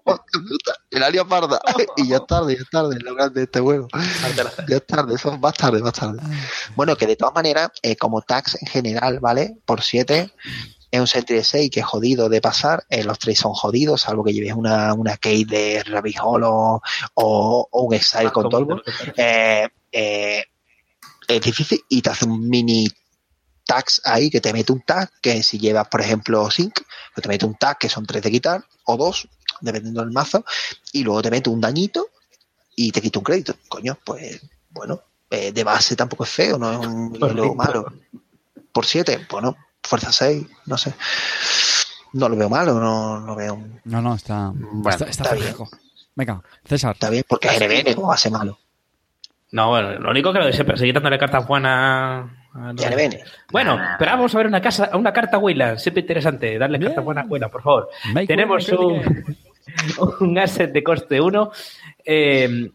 [0.05, 1.59] puta, el alio parda.
[1.97, 3.87] y ya es tarde, ya es tarde, lo grande de este juego.
[4.67, 6.19] Ya es tarde, eso más tarde, más tarde.
[6.75, 9.57] Bueno, que de todas maneras, eh, como tax en general, ¿vale?
[9.65, 10.31] Por 7,
[10.91, 12.83] es un Sentry de 6 que es jodido de pasar.
[12.89, 16.81] eh, los tres son jodidos, salvo que lleves una, una Kate de Rabbit Hollow
[17.13, 18.81] o, o un Exile con Tolbo.
[19.15, 20.45] Eh, eh,
[21.27, 22.87] es difícil y te hace un mini
[23.65, 26.79] tags ahí que te mete un tag que si llevas por ejemplo sync
[27.13, 29.27] pues te mete un tag que son tres de quitar o dos
[29.61, 30.43] dependiendo del mazo
[30.91, 32.07] y luego te mete un dañito
[32.75, 34.41] y te quita un crédito coño pues
[34.71, 37.55] bueno eh, de base tampoco es feo no es un Pues hielo listo.
[37.55, 37.93] malo
[38.73, 40.93] por siete bueno fuerza 6 no sé
[42.13, 45.55] no lo veo malo no lo veo No, no, está, Bueno, está, está está bien.
[46.15, 46.93] Venga, César.
[46.93, 48.59] está bien porque es NBN como base malo
[49.51, 52.29] No, bueno, lo único que lo de siempre, seguir dándole cartas buenas.
[52.53, 53.19] a- ya NBN
[53.51, 56.89] Bueno, pero vamos a ver una casa, una carta Weyland, siempre interesante, darle Bien.
[56.91, 57.89] cartas buenas a Weyland, por favor.
[58.13, 59.35] Make Tenemos un,
[60.19, 61.51] un asset de coste 1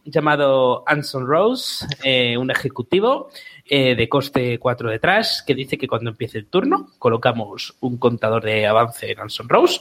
[0.05, 3.31] llamado Anson Rose, eh, un ejecutivo
[3.65, 8.45] eh, de coste 4 detrás, que dice que cuando empiece el turno colocamos un contador
[8.45, 9.81] de avance en Anson Rose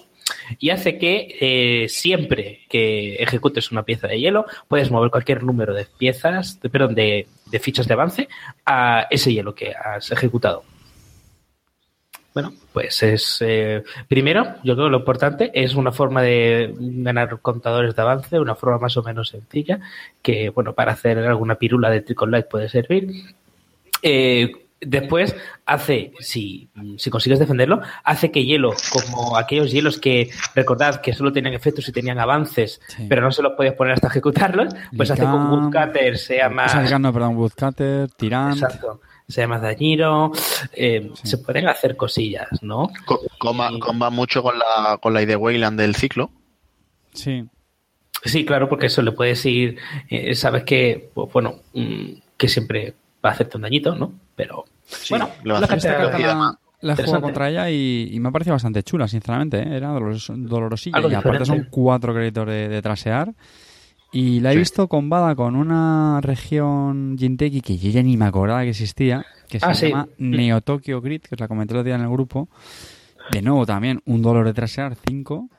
[0.60, 5.74] y hace que eh, siempre que ejecutes una pieza de hielo puedes mover cualquier número
[5.74, 8.28] de piezas, de, perdón, de, de fichas de avance
[8.66, 10.64] a ese hielo que has ejecutado.
[12.34, 17.40] Bueno, pues es eh, primero, yo creo que lo importante es una forma de ganar
[17.40, 19.80] contadores de avance, una forma más o menos sencilla,
[20.22, 23.10] que bueno, para hacer alguna pirula de Trickle Light puede servir.
[24.02, 25.36] Eh, después
[25.66, 31.32] hace, si, si consigues defenderlo, hace que hielo, como aquellos hielos que recordad que solo
[31.32, 33.06] tenían efectos y tenían avances, Sí.
[33.10, 35.52] pero no se los podías poner hasta ejecutarlos, pues hace con Licam,
[35.86, 38.54] Woodcutter sea más O sea, no, perdón, Woodcutter, Tirant.
[38.62, 39.02] Exacto.
[39.28, 40.32] Sea más dañino.
[40.74, 42.90] eh, Se pueden hacer cosillas, ¿no?
[43.06, 46.30] Co- Comba, comba mucho con la, con la idea Wayland del ciclo.
[47.14, 47.44] Sí.
[48.24, 49.78] Sí, claro, porque eso le puedes ir.
[50.10, 52.06] eh, sabes que, pues, bueno, mm,
[52.38, 52.94] que siempre
[53.24, 54.14] va a hacerte un dañito, ¿no?
[54.36, 54.66] Pero.
[55.10, 57.70] bueno, le va a una hacer Esta cantidad- carta la, la he jugado contra ella
[57.70, 59.60] y, y me ha parecido bastante chula, sinceramente.
[59.60, 59.78] ¿eh?
[59.78, 60.98] Era doloros- dolorosilla.
[60.98, 61.64] Algo y aparte diferente.
[61.64, 63.34] son cuatro créditos de, de trasear.
[64.12, 64.60] Y la he Sí.
[64.60, 69.60] visto combada con una región Jinteki que yo ya ni me acordaba que existía, que
[69.60, 69.90] se Ah, sí.
[69.90, 72.48] llama Neo Tokyo Grid, que os la comenté el otro día en el grupo.
[73.32, 75.50] De nuevo también un dolor de trasear 5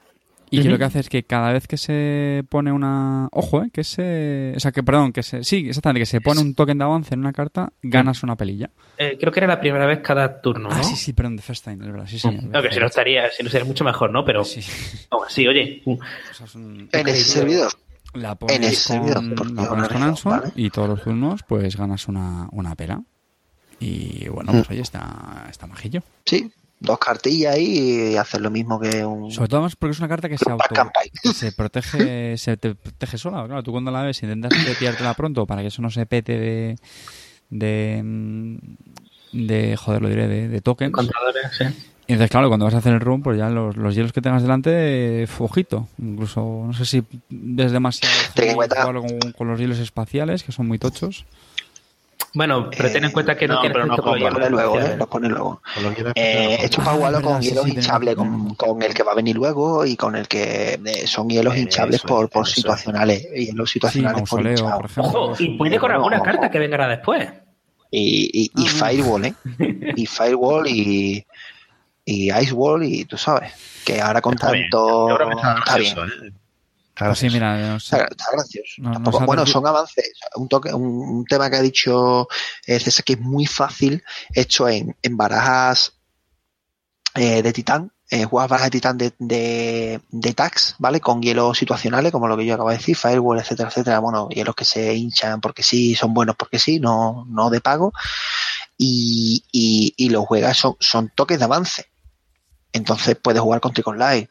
[0.51, 3.29] y que lo que hace es que cada vez que se pone una...
[3.33, 3.71] Ojo, ¿eh?
[3.73, 4.53] Que se...
[4.57, 5.43] O sea, que perdón, que se...
[5.45, 8.71] Sí, exactamente, que se pone un token de avance en una carta, ganas una pelilla.
[8.99, 10.75] Eh, creo que era la primera vez cada turno, ¿no?
[10.75, 12.45] Ah, sí, sí, perdón, de first time, es verdad, sí, señor.
[12.45, 14.25] No, que si no estaría, si no sería mucho mejor, ¿no?
[14.25, 14.61] Pero Sí.
[15.27, 17.73] así, oye, uh, O sea, es un- En ese servidor.
[18.15, 18.99] La pones En ese
[19.35, 20.53] con, la pones con Anson ¿vale?
[20.55, 23.03] y todos los turnos pues ganas una, una pela.
[23.79, 24.57] Y bueno, Mm.
[24.57, 26.03] pues oye, está, está majillo.
[26.25, 29.31] Sí, dos cartillas ahí y hacer lo mismo que un.
[29.31, 30.65] Sobre todo más porque es una carta que se auto,
[31.23, 33.45] que se protege, se te protege sola.
[33.47, 36.77] Claro, tú cuando la ves intentas pillártela pronto para que eso no se pete de
[37.51, 38.57] de mm,
[39.33, 40.93] de joder lo diré de, de tokens.
[40.93, 41.65] contadores, sí.
[42.09, 44.21] Y entonces claro, cuando vas a hacer el run, pues ya los, los hielos que
[44.23, 45.89] tengas delante, eh, ojito.
[45.99, 50.53] Incluso no sé si es demasiado Ten en cuenta- con, con los hielos espaciales que
[50.53, 51.25] son muy tochos.
[52.35, 54.97] Bueno, pero ten en cuenta que no, no, pero no Los pone luego, hielos ¿eh?
[54.99, 55.63] Los pone luego.
[55.83, 58.83] Lo Eh, pero- esto para Ah, jugarlo verdad, con sí, hielos sí, hinchables, con, con
[58.83, 62.03] el que va a venir luego y con el que eh, son hielos hinchables es,
[62.03, 63.27] por, por eso situacionales.
[63.35, 64.77] Hielos Sí, situacionales por hinchado.
[64.77, 65.23] por ejemplo.
[65.23, 67.29] Ojo, y puede con alguna carta que venga después.
[67.91, 69.35] Y, y, y Firewall, ¿eh?
[69.97, 71.25] Y Firewall y,
[72.05, 73.53] y Icewall y tú sabes.
[73.85, 74.69] Que ahora con Está bien.
[74.69, 75.09] tanto...
[75.31, 75.95] Está Está bien.
[76.99, 77.35] Pues sí, gracioso.
[77.35, 77.97] mira, no sé.
[77.97, 78.73] Está, está gracioso.
[78.79, 80.13] No- bueno, perdido- son avances.
[80.37, 82.27] Un, toque, un, un tema que ha dicho
[82.65, 84.03] César que es muy fácil,
[84.35, 85.93] hecho en, en barajas
[87.15, 91.01] eh, de titán, eh, juegas barajas de titán de, de, de tags, ¿vale?
[91.01, 93.99] Con hielos situacionales, como lo que yo acabo de decir, Firewall, etcétera, etcétera.
[94.01, 97.93] Bueno, hielos que se hinchan porque sí, son buenos porque sí, no, no de pago.
[98.79, 101.87] Y, y, y los juegas son, son toques de avance.
[102.73, 104.29] Entonces puedes jugar con Tricon Live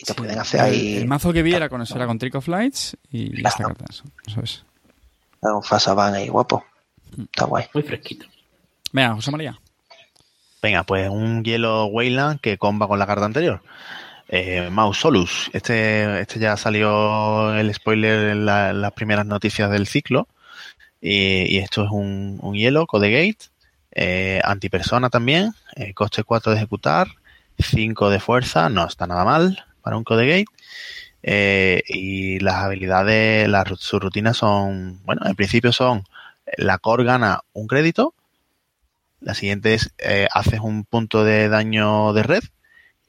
[0.00, 2.06] y te Sí, pueden hacer el, ahí el mazo que vi era con eso, era
[2.06, 3.48] con Trick of Lights y Claro.
[3.48, 3.84] esta carta.
[3.90, 4.64] Eso, eso es.
[5.42, 6.64] un Fasaban ahí guapo.
[7.18, 7.66] Está guay.
[7.74, 8.26] Muy fresquito.
[8.92, 9.58] Venga, José María.
[10.62, 13.62] Venga, pues un hielo Wayland que comba con la carta anterior.
[14.28, 15.50] Eh, Mausolus.
[15.52, 20.28] Este, este ya salió el spoiler en la- las primeras noticias del ciclo.
[21.00, 23.38] Y, y esto es un, un hielo, Codegate.
[23.92, 25.52] Eh, antipersona también.
[25.76, 27.08] eh, coste 4 de ejecutar.
[27.58, 28.68] 5 de fuerza.
[28.68, 30.44] No está nada mal para un Codegate.
[31.22, 36.04] Eh, y las habilidades, las, sus rutinas son, bueno, en principio son,
[36.58, 38.12] la core gana un crédito,
[39.20, 42.42] la siguiente es eh, haces un punto de daño de red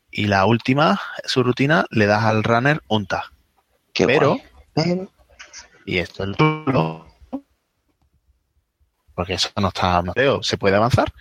[0.09, 3.25] y la última, su rutina, le das al runner un tag.
[3.93, 4.37] Qué Pero,
[4.73, 5.09] guay.
[5.85, 7.07] Y esto es turno,
[9.19, 11.11] porque eso no está, no creo, se puede avanzar.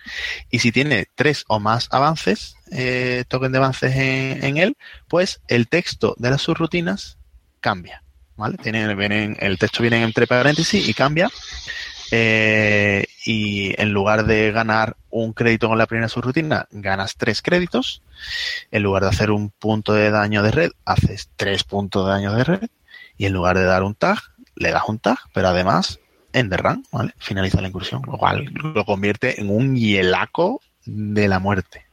[0.49, 4.77] Y si tiene tres o más avances, eh, token de avances en, él,
[5.09, 7.17] pues el texto de las subrutinas
[7.59, 8.01] cambia.
[8.37, 8.55] ¿Vale?
[8.55, 11.29] Tiene, vienen, el texto viene entre paréntesis y cambia.
[12.11, 18.01] Eh, y en lugar de ganar un crédito con la primera subrutina, ganas tres créditos.
[18.71, 22.31] En lugar de hacer un punto de daño de red, haces tres puntos de daño
[22.31, 22.69] de red.
[23.17, 24.19] Y en lugar de dar un tag,
[24.55, 25.99] le das un tag, pero además
[26.33, 27.13] en the run, ¿vale?
[27.17, 31.85] Finaliza la incursión, lo cual lo convierte en un hielaco de la muerte.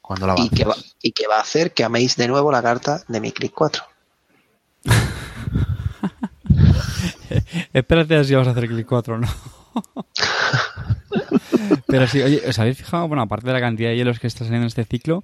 [0.00, 2.62] Cuando la y, que va, y que va a hacer que améis de nuevo la
[2.62, 3.84] carta de mi Click 4.
[7.72, 9.28] Espérate a ver si vamos a hacer clic 4 o no.
[11.86, 13.08] Pero sí, oye, ¿os habéis fijado?
[13.08, 15.22] Bueno, aparte de la cantidad de hielos que está saliendo en este ciclo,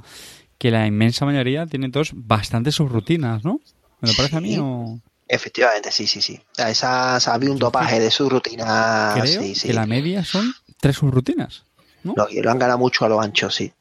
[0.59, 3.61] que la inmensa mayoría tienen todos bastantes subrutinas, ¿no?
[4.01, 5.01] ¿Me lo parece a mí o...?
[5.29, 6.41] Efectivamente, sí, sí, sí.
[6.59, 9.11] A Esas, había un dopaje de su rutina.
[9.15, 9.69] Creo sí, sí.
[9.69, 11.65] que la media son tres subrutinas,
[12.05, 12.15] ¿no?
[12.17, 13.73] Los hielos han ganado mucho a los anchos, sí.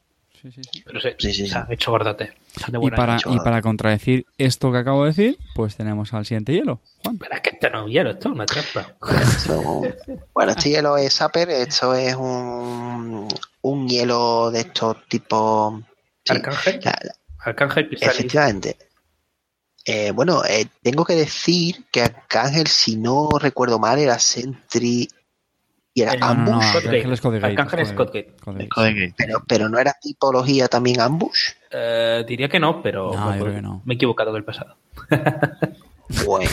[0.42, 0.82] Sí, sí, sí.
[0.84, 2.30] Pero sí, Sí, sí, se han hecho de
[2.80, 6.80] Y para, y para contradecir esto que acabo de decir, pues tenemos al siguiente hielo,
[7.02, 7.18] Juan.
[7.18, 8.96] Pero es que esto no es un hielo, esto es una trampa.
[10.34, 13.28] Bueno, este hielo es Zapper, esto es un,
[13.62, 15.80] un hielo de estos tipos.
[16.24, 18.76] sí, Arcángel, la- la- Arcángel efectivamente.
[19.88, 25.08] Eh, bueno, eh, tengo que decir que Arcángel, si no recuerdo mal, era Sentry
[25.94, 26.76] y era Eh, No, no, no, Ambush.
[26.76, 27.46] Arcángel es Codegate.
[27.52, 28.34] Arcángel es Codegate.
[28.68, 29.14] Codegate.
[29.16, 31.50] Pero, pero no era tipología también Ambush.
[31.70, 33.82] Eh, diría que no, pero No, me, yo creo que no.
[33.84, 34.76] me he equivocado del pasado.
[36.24, 36.50] Bueno,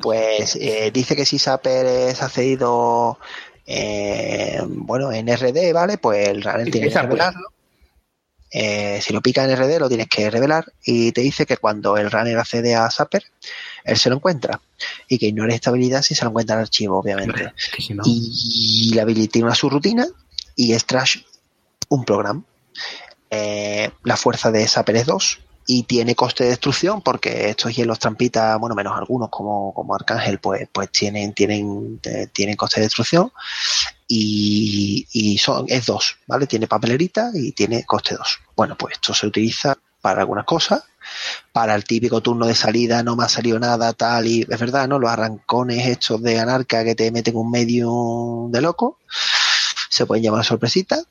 [0.00, 3.18] pues eh, dice que si Zapper se ha cedido
[3.66, 5.98] eh, bueno, en RD, ¿vale?
[5.98, 7.48] Pues el runner Sí, tiene que revelarlo.
[8.56, 10.72] Eh, si lo pica en RD, lo tienes que revelar.
[10.84, 13.24] Y te dice que cuando el runner accede a Zapper,
[13.82, 14.60] él se lo encuentra.
[15.08, 17.52] Y que ignore esta habilidad si se lo encuentra en el archivo, obviamente.
[17.56, 20.06] Si no, Y la habilidad tiene una subrutina
[20.54, 21.18] y es trash
[21.88, 22.44] un programa.
[23.28, 27.98] Eh, la fuerza de Zapper es 2 y tiene coste de destrucción porque estos hielos
[27.98, 32.86] trampitas, bueno, menos algunos como, como Arcángel, pues, pues tienen, tienen, eh, tienen coste de
[32.86, 33.32] destrucción
[34.06, 36.46] y, son, es 2, ¿vale?
[36.46, 38.38] Tiene papelerita y tiene coste 2.
[38.56, 40.84] Bueno, pues esto se utiliza para algunas cosas
[41.52, 44.88] para el típico turno de salida, no me ha salido nada, tal, y es verdad,
[44.88, 44.98] ¿no?
[44.98, 48.98] Los arrancones estos de anarca que te meten un medio de loco,
[49.88, 51.02] se pueden llevar sorpresita.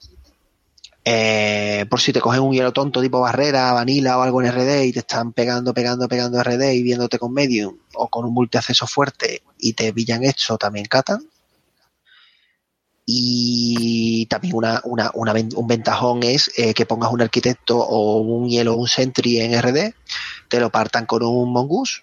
[1.05, 4.85] Eh, por si te cogen un hielo tonto tipo barrera, vanilla o algo en RD
[4.85, 8.87] y te están pegando, pegando, pegando RD y viéndote con medium o con un multiacceso
[8.87, 11.27] fuerte y te pillan hecho, también catan.
[13.05, 18.49] Y también una, una, una, un ventajón es eh, que pongas un arquitecto o un
[18.49, 19.93] hielo o un sentry en RD,
[20.47, 22.01] te lo partan con un mongoose,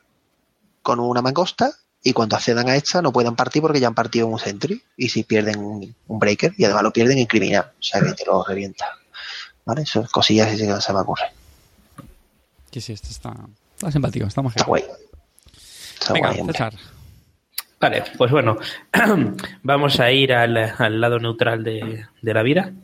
[0.82, 1.72] con una mangosta,
[2.02, 4.82] y cuando accedan a esta no puedan partir porque ya han partido un sentry.
[4.96, 8.12] Y si pierden un, un breaker, y además lo pierden en criminal, o sea que
[8.12, 8.86] te lo revienta.
[9.64, 9.82] ¿Vale?
[9.82, 11.32] Es cosillas que se me ocurre.
[12.70, 13.34] Que sí, esto está,
[13.74, 14.84] está simpático, está muy Está guay.
[16.00, 16.70] Está Venga, guay.
[17.80, 18.58] Vale, pues bueno,
[19.62, 22.74] vamos a ir al, al lado neutral de, de la vida.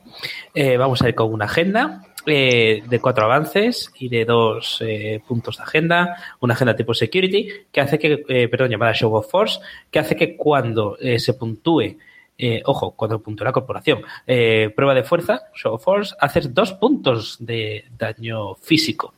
[0.54, 5.20] Eh, vamos a ir con una agenda eh, de cuatro avances y de dos eh,
[5.28, 6.16] puntos de agenda.
[6.40, 9.60] Una agenda tipo security que hace que, eh, perdón, llamada Show of Force,
[9.90, 11.98] que hace que cuando eh, se puntúe,
[12.64, 17.84] ojo, cuando puntúe la corporación, prueba de fuerza, Show of Force, haces dos puntos de
[17.96, 19.14] daño físico.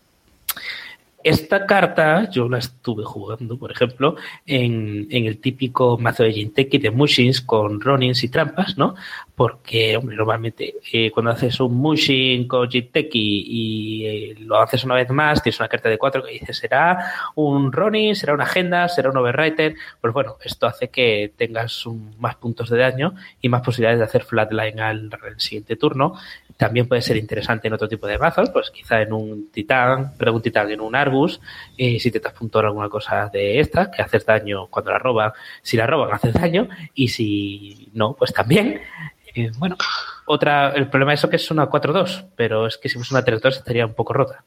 [1.24, 4.14] Esta carta yo la estuve jugando, por ejemplo,
[4.46, 8.94] en, el típico mazo de Jinteki de Mushins con Ronins y trampas, ¿no?
[9.34, 14.94] Porque, hombre, normalmente eh, cuando haces un Mushin con Jinteki y eh, lo haces una
[14.94, 18.88] vez más, tienes una carta de cuatro que dice será un Ronin, será una agenda,
[18.88, 19.74] será un Overwriter.
[20.00, 21.84] Pues bueno, esto hace que tengas
[22.18, 26.14] más puntos de daño y más posibilidades de hacer flatline al, al siguiente turno.
[26.56, 30.34] También puede ser interesante en otro tipo de mazos, pues quizá en un titán, pero
[30.34, 31.40] un titán en un Argus,
[31.76, 35.32] eh, si te has puntuado alguna cosa de estas, que haces daño cuando la roban,
[35.62, 38.80] si la roban haces daño, y si no, pues también.
[39.34, 39.76] Eh, bueno,
[40.26, 43.24] otra, el problema es eso que es una 4-2, pero es que si fuese una
[43.24, 44.42] 3-2 estaría un poco rota.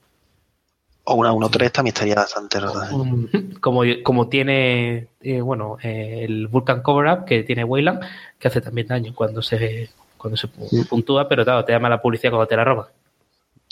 [1.04, 2.90] O una 1-3 también estaría bastante rota.
[2.92, 3.58] ¿eh?
[3.60, 8.02] Como, como tiene, eh, bueno, el Vulcan Cover Up que tiene Wayland,
[8.38, 12.02] que hace también daño cuando se, cuando se pu- puntúa, pero claro, te llama la
[12.02, 12.86] publicidad cuando te la roban.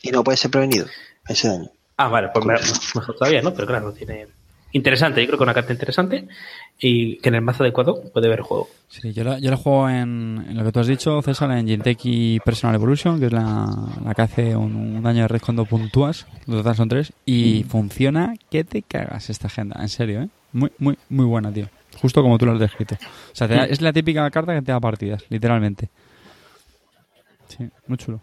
[0.01, 0.87] Y no puede ser prevenido
[1.27, 1.69] ese daño.
[2.01, 2.53] Ah, vale, pues me-
[2.95, 3.53] mejor todavía, ¿no?
[3.53, 4.27] Pero claro, tiene.
[4.71, 6.27] Interesante, yo creo que una carta interesante
[6.79, 8.69] y que en el mazo adecuado puede ver juego.
[8.87, 11.67] Sí, yo la, yo la juego en, en lo que tú has dicho, César, en
[11.67, 13.67] Jinteki Personal Evolution, que es la,
[14.05, 17.65] la que hace un, un daño de red cuando puntúas, los total son tres, y
[17.67, 20.29] funciona que te cagas esta agenda, en serio, ¿eh?
[20.53, 21.67] Muy, muy, muy buena, tío.
[21.99, 22.95] Justo como tú lo has descrito.
[22.95, 25.89] O sea, te da- es la típica carta que te da partidas, literalmente.
[27.47, 28.21] Sí, muy chulo.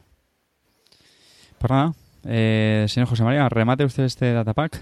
[1.59, 1.93] Pues nada,
[2.27, 4.81] eh, señor José María, remate usted este datapack.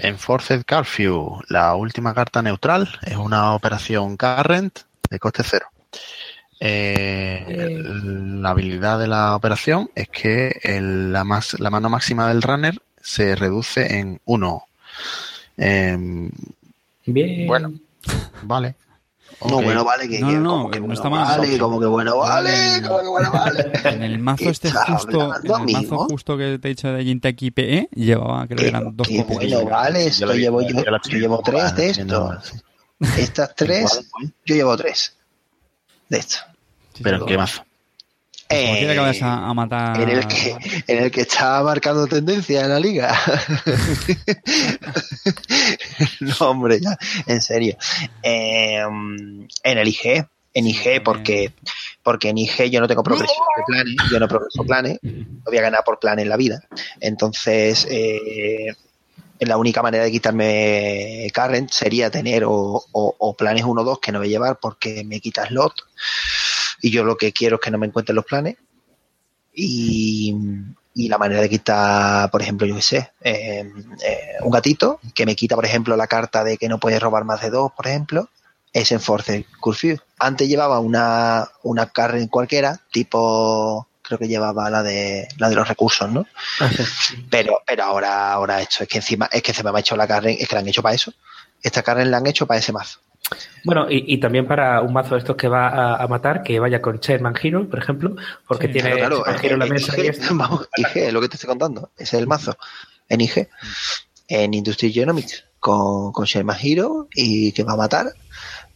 [0.00, 4.80] Enforced Curfew, la última carta neutral, es una operación current
[5.10, 5.66] de coste cero.
[6.60, 12.42] Eh, la habilidad de la operación es que el- la, más, la mano máxima del
[12.42, 14.64] runner se reduce en uno.
[15.56, 16.30] Em,
[17.06, 17.46] Bien.
[17.46, 17.72] Bueno.
[18.42, 18.74] vale.
[19.40, 19.64] No, Ok.
[19.64, 21.38] bueno, vale, que, No, que no, no, como que no bueno, está mal.
[21.38, 23.72] vale, como que bueno, vale, como que bueno, vale.
[23.84, 27.04] En el mazo ¿Qué este justo, en el mazo justo que te he dicho de
[27.04, 29.38] Jinteki PE, llevaba, creo que eran dos qué copias.
[29.52, 32.02] bueno, vale, Yo esto vi- llevo yo, yo yo llevo tres de sí.
[33.16, 34.10] Estas tres,
[34.44, 35.16] yo llevo tres
[36.08, 36.44] de estos.
[36.94, 37.62] Sí, Pero en qué mazo.
[38.48, 40.00] Que Eh, vayas a, a matar...
[40.00, 40.56] en el que
[40.86, 43.14] en el que está marcando tendencia en la liga.
[46.20, 46.96] no, hombre, ya,
[47.26, 47.76] en serio.
[48.22, 49.48] Eh, en
[49.78, 51.52] el IG, en IG, porque
[52.02, 55.58] porque en IG yo no tengo progresión de planes, yo no progreso planes, no voy
[55.58, 56.60] a ganar por planes en la vida.
[57.00, 58.74] Entonces, eh,
[59.40, 62.52] la única manera de quitarme current sería tener o,
[62.92, 65.74] o- o planes 1 o 2 que no voy a llevar porque me quita slot.
[66.80, 68.56] Y yo lo que quiero es que no me encuentren los planes.
[69.52, 70.34] Y,
[70.94, 73.70] y la manera de quitar, por ejemplo, yo qué sé, eh,
[74.04, 77.24] eh, un gatito que me quita, por ejemplo, la carta de que no puedes robar
[77.24, 78.28] más de dos, por ejemplo,
[78.72, 79.98] es Enforcer Curfew.
[80.18, 85.68] Antes llevaba una, una carne cualquiera, tipo, creo que llevaba la de, la de los
[85.68, 86.26] recursos, ¿no?
[87.30, 90.08] Pero, pero ahora, ahora esto es que encima, es que se me ha hecho la
[90.08, 91.12] carne, es que la han hecho para eso.
[91.62, 93.00] Esta carne la han hecho para ese mazo.
[93.64, 96.58] Bueno, y, y también para un mazo de estos que va a, a matar, que
[96.58, 99.70] vaya con Chairman Hero, por ejemplo, porque Sí, tiene Claro, claro, Hero en la eh,
[99.70, 100.34] mesa y esto.
[100.34, 101.90] vamos, IG, lo que te estoy contando.
[101.96, 102.56] Ese es el mazo.
[103.08, 103.48] En IG.
[104.28, 105.44] En Industry Genomics.
[105.60, 108.12] Con, con Sherman Hero y que va a matar.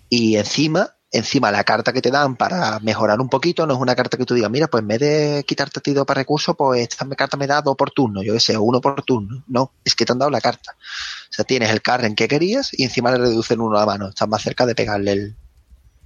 [0.08, 3.94] Y encima, encima la carta que te dan para mejorar un poquito, no es una
[3.94, 6.56] carta que tú digas, mira, pues en vez de quitarte a ti dos para recursos,
[6.56, 9.44] pues esta carta me da dos por turno, yo que sé, o uno por turno.
[9.46, 10.74] No, es que te han dado la carta.
[10.74, 14.08] O sea, tienes el Carren que querías y encima le reducen uno a la mano.
[14.08, 15.36] Estás más cerca de pegarle el,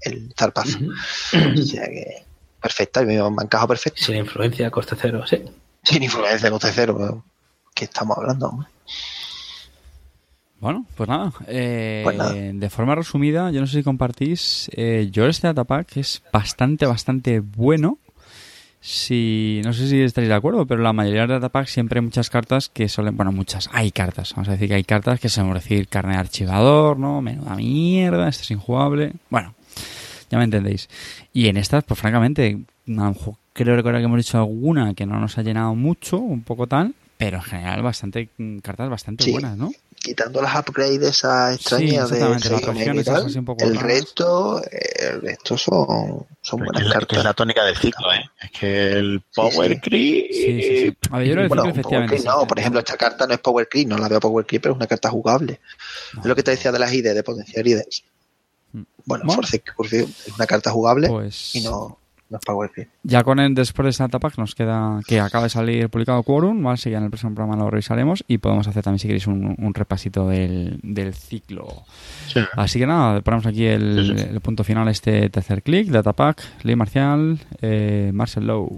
[0.01, 0.79] el zarpazo.
[1.33, 2.25] O sea que,
[2.61, 4.03] perfecta, me ha encajado perfecto.
[4.03, 5.43] Sin influencia, coste cero, sí.
[5.85, 7.25] Sin influencia, coste cero.
[7.75, 8.67] que estamos hablando.
[10.61, 12.33] Bueno, pues nada, eh, Pues nada.
[12.33, 17.41] de forma resumida, yo no sé si compartís, eh, yo este Datapack es bastante, bastante
[17.41, 17.99] bueno.
[18.81, 22.31] Si, no sé si estaréis de acuerdo, pero la mayoría de Datapack siempre hay muchas
[22.31, 25.53] cartas que suelen, bueno, muchas, hay cartas, vamos a decir que hay cartas que suelen
[25.55, 27.21] decir carne de archivador, ¿no?
[27.21, 29.13] Menuda mierda, esto es injugable.
[29.29, 29.55] Bueno,
[30.31, 30.89] ya me entendéis.
[31.33, 32.61] Y en estas, pues francamente,
[33.53, 36.95] creo recordar que hemos dicho alguna que no nos ha llenado mucho, un poco tal,
[37.19, 39.33] pero en general bastante mm, cartas bastante Sí.
[39.33, 39.71] buenas, ¿no?
[39.99, 43.83] Quitando las upgrades esas extrañas de regiones tal, esas así un poco el raras.
[43.93, 47.25] resto, el resto son, son buenas es, la, que es cartas.
[47.25, 48.31] la tónica del ciclo, ¿eh?
[48.41, 49.81] Es que el Power sí.
[49.81, 50.27] Creep.
[50.33, 50.97] Sí, sí, sí.
[51.11, 52.15] A ver, yo creo que Bueno, Power efectivamente.
[52.17, 54.63] Creep no, por ejemplo, esta carta no es Power Creep, no la veo Power Creep,
[54.63, 55.61] pero es una carta jugable.
[56.15, 56.21] No.
[56.21, 58.05] Es lo que te decía de las ideas, de potenciar ideas.
[58.73, 58.83] Mm.
[59.07, 59.33] Bueno, Bueno.
[59.33, 61.99] Force Curfew es una carta jugable Pues y no,
[63.03, 66.63] ya con el después de esta etapa nos queda que acaba de salir publicado Quorum,
[66.63, 66.75] ¿vale?
[66.75, 69.55] Así que en el próximo programa lo revisaremos y podemos hacer también si queréis un,
[69.59, 71.67] un repasito del, del ciclo.
[72.27, 72.41] Sí.
[72.57, 74.29] Así que nada, ponemos aquí el, Sí, sí.
[74.31, 78.71] el punto final a este tercer clic, Datapack, Lee Marcial, eh, Marcel Lowe.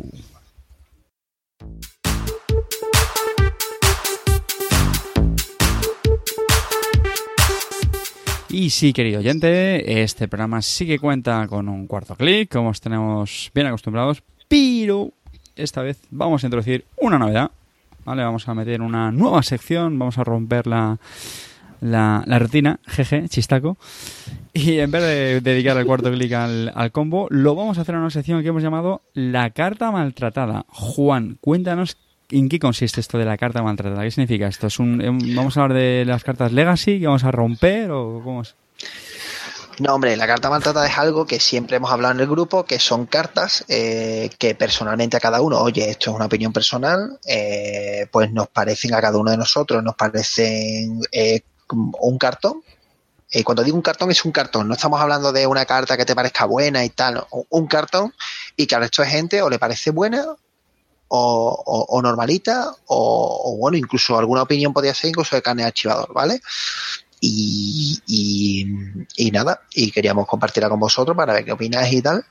[8.50, 12.80] Y sí, querido oyente, este programa sí que cuenta con un cuarto clic, como os
[12.80, 15.10] tenemos bien acostumbrados, pero
[15.54, 17.50] esta vez vamos a introducir una novedad,
[18.06, 18.22] ¿vale?
[18.22, 20.98] Vamos a meter una nueva sección, vamos a romper la,
[21.82, 23.76] la, la rutina, jeje, chistaco,
[24.54, 27.96] y en vez de dedicar el cuarto clic al, al combo, lo vamos a hacer
[27.96, 30.64] en una sección que hemos llamado La Carta Maltratada.
[30.68, 31.98] Juan, cuéntanos
[32.30, 34.02] en qué consiste esto de la carta maltratada.
[34.02, 34.66] ¿Qué significa esto?
[34.66, 38.20] ¿Es un, em, ¿Vamos a hablar de las cartas Legacy que vamos a romper o
[38.22, 38.54] cómo es?
[39.80, 42.80] No, hombre, la carta maltratada es algo que siempre hemos hablado en el grupo, que
[42.80, 48.06] son cartas eh, que personalmente a cada uno, oye, esto es una opinión personal, eh,
[48.10, 52.62] pues nos parecen a cada uno de nosotros, nos parecen eh, un cartón.
[53.30, 56.06] Eh, cuando digo un cartón es un cartón, no estamos hablando de una carta que
[56.06, 58.14] te parezca buena y tal, un cartón
[58.56, 60.24] y que al resto de gente o le parece buena
[61.08, 66.12] o, o- normalita o, bueno, incluso alguna opinión podría ser incluso de carne de archivador,
[66.12, 66.40] ¿vale?
[67.20, 68.00] Y,
[69.16, 72.24] y, nada, y queríamos compartirla con vosotros para ver qué opináis y tal,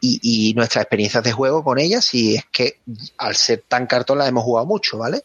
[0.00, 2.80] y, y nuestras experiencias de juego con ellas, y es que
[3.18, 5.22] al ser tan cartón la hemos jugado mucho, ¿vale?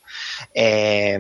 [0.54, 1.18] Eh,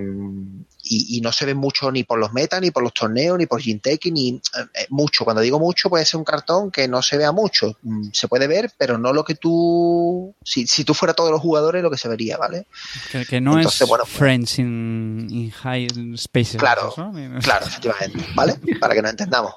[0.89, 3.45] y, y no se ve mucho ni por los metas, ni por los torneos, ni
[3.45, 5.23] por Jinteki, ni eh, mucho.
[5.25, 7.75] Cuando digo mucho, puede ser un cartón que no se vea mucho.
[7.83, 10.33] Mm, Se puede ver, pero no lo que tú.
[10.43, 12.67] Si, si tú fuera todos los jugadores, lo que se vería, ¿vale?
[13.11, 15.87] Que, que no Entonces, es bueno, pues- Friends in, in High
[16.17, 16.57] Spaces.
[16.57, 16.93] Claro.
[17.41, 18.55] Claro, efectivamente, ¿vale?
[18.79, 19.53] Para que nos entendamos.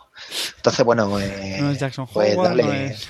[0.57, 1.61] Entonces, bueno, pues.
[1.62, 3.09] No es Jackson pues Howard, dale- no es...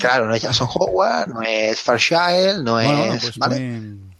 [0.00, 3.22] Claro, no es Jackson Howard, no es Fairchild, no Bueno, es.
[3.22, 3.60] pues ¿Vale?
[3.60, 4.11] muy...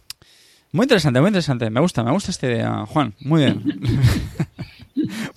[0.73, 1.69] muy interesante, muy interesante.
[1.69, 3.13] Me gusta, me gusta esta idea, Juan.
[3.21, 3.63] Muy bien.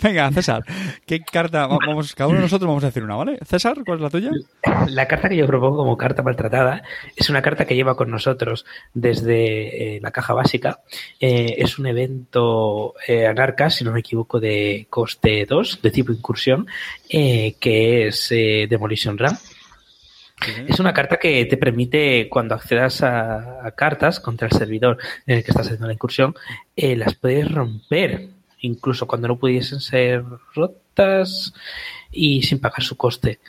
[0.01, 0.63] Venga, César,
[1.05, 1.67] ¿qué carta?
[1.67, 3.37] va- Vamos, cada uno de nosotros vamos a decir una, ¿vale?
[3.45, 4.31] César, ¿cuál es la tuya?
[4.87, 6.83] La carta que yo propongo como carta maltratada
[7.15, 10.79] es una carta que lleva con nosotros desde eh, la caja básica.
[11.19, 16.11] Eh, es un evento eh, anarca, si no me equivoco, de coste 2, de tipo
[16.13, 16.67] incursión,
[17.09, 18.67] eh, que es eh,
[20.67, 25.37] Es una carta que te permite, cuando accedas a, a cartas contra el servidor en
[25.37, 26.35] el que estás haciendo la incursión,
[26.75, 30.23] eh, las puedes romper, incluso cuando no pudiesen ser
[30.53, 31.53] rotas
[32.11, 33.39] y sin pagar su coste.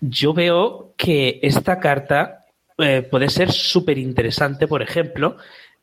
[0.00, 2.46] Yo veo que esta carta
[2.76, 5.38] eh, puede ser súper interesante, por ejemplo,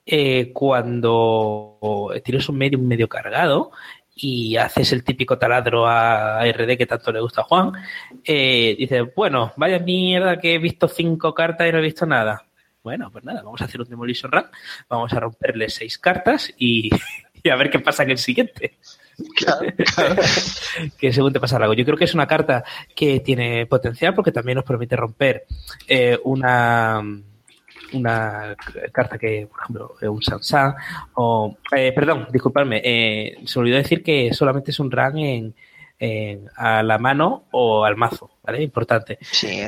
[0.05, 3.71] eh, cuando tienes un medio, un medio cargado
[4.15, 7.73] y haces el típico taladro a RD que tanto le gusta a Juan,
[8.23, 12.45] eh, dices, bueno, vaya mierda que he visto cinco cartas y no he visto nada.
[12.81, 14.45] Bueno, pues nada, vamos a hacer un Demolition Run,
[14.87, 16.89] vamos a romperle seis cartas y,
[17.43, 18.77] y a ver qué pasa en el siguiente.
[19.35, 20.21] Claro, claro.
[20.97, 21.73] que según te pasa algo.
[21.73, 22.63] Yo creo que es una carta
[22.95, 25.45] que tiene potencial porque también nos permite romper
[25.87, 27.01] eh, una
[27.95, 28.55] una
[28.91, 30.75] carta que, por ejemplo, eh, un Sansan
[31.15, 35.55] o, eh, perdón, disculpadme, eh, se me olvidó decir que solamente es un run en,
[35.97, 38.61] en- a la mano o al mazo, ¿vale?
[38.61, 39.17] Importante.
[39.21, 39.61] Sí,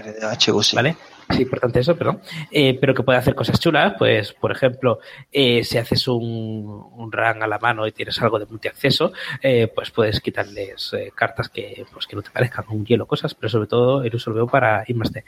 [0.48, 0.76] HU sí.
[0.76, 0.98] ¿Vale?
[1.30, 2.22] Sí, importante eso, perdón.
[2.52, 5.00] Eh, pero que puede hacer cosas chulas, pues, por ejemplo,
[5.32, 9.68] eh, si haces un, un run a la mano y tienes algo de multiacceso, eh,
[9.74, 13.68] pues puedes quitarles cartas que, pues, que no te parezcan, un hielo, cosas, pero sobre
[13.68, 15.24] todo el uso lo veo para ir más de.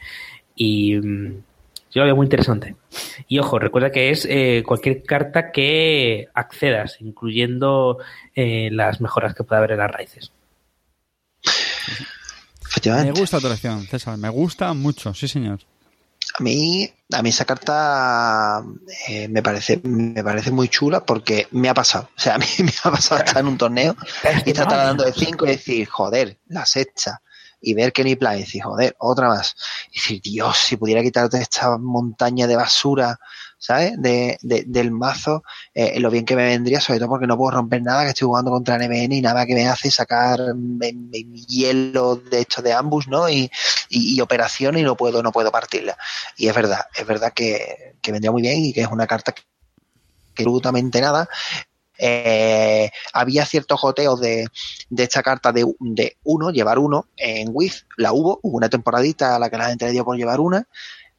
[0.56, 1.44] Y mm,
[1.92, 2.76] yo lo veo muy interesante.
[3.28, 7.98] Y ojo, recuerda que es eh, cualquier carta que accedas, incluyendo
[8.36, 10.32] eh, las mejoras que pueda haber en las raíces.
[12.86, 14.18] Me gusta tu elección, César.
[14.18, 15.60] Me gusta mucho, sí, señor.
[16.38, 18.64] A mí, a mí esa carta
[19.08, 22.10] eh, me parece me parece muy chula porque me ha pasado.
[22.16, 23.96] O sea, a mí me ha pasado estar en un torneo
[24.46, 27.22] y estar dando de 5 y decir, joder, la sexta.
[27.62, 29.56] Y ver que ni plan y decir, joder, otra más.
[29.92, 33.20] Y decir, Dios, si pudiera quitarte esta montaña de basura
[33.60, 34.02] ¿sabes?
[34.02, 37.52] De, de, del mazo, eh, lo bien que me vendría, sobre todo porque no puedo
[37.52, 42.16] romper nada, que estoy jugando contra NBN y nada que me hace sacar mi hielo
[42.16, 43.30] de hecho de ambos, ¿no?
[43.30, 43.52] Y,
[43.90, 45.98] y, operación y no puedo, no puedo partirla.
[46.38, 49.34] Y es verdad, es verdad que, que vendría muy bien y que es una carta
[49.34, 49.44] que
[50.38, 51.28] absolutamente nada.
[52.02, 54.48] Eh, había ciertos joteos de,
[54.90, 59.36] de esta carta de, de, uno, llevar uno en WIF, la hubo, hubo una temporadita
[59.36, 60.66] a la que la gente le dio por llevar una,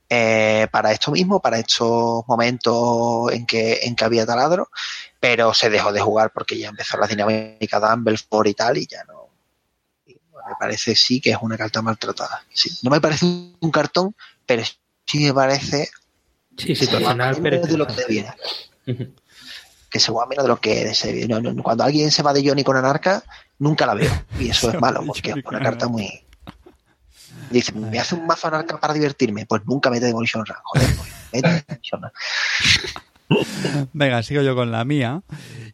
[0.09, 4.71] eh, para esto mismo, para estos momentos en que, en que había taladro,
[5.21, 8.87] pero se dejó de jugar porque ya empezó la dinámica de Ambleford y tal, y
[8.87, 9.21] ya no.
[10.07, 12.43] Me parece sí que es una carta maltratada.
[12.53, 14.17] Sí, no me parece un cartón,
[14.47, 14.65] pero
[15.07, 15.91] sí me parece.
[16.57, 17.61] Sí, situacional, pero.
[17.61, 18.35] De lo que viene.
[19.91, 22.63] Que se juega menos de lo que no, no, Cuando alguien se va de Johnny
[22.63, 23.23] con Anarca,
[23.59, 24.11] nunca la veo.
[24.39, 26.25] Y eso es malo, porque es una carta muy
[27.51, 29.45] Dice, ¿me hace un mazo anarca para divertirme?
[29.45, 32.01] Pues nunca mete Demolition Run, joder, pues mete Demolition
[33.93, 35.23] Venga, sigo yo con la mía,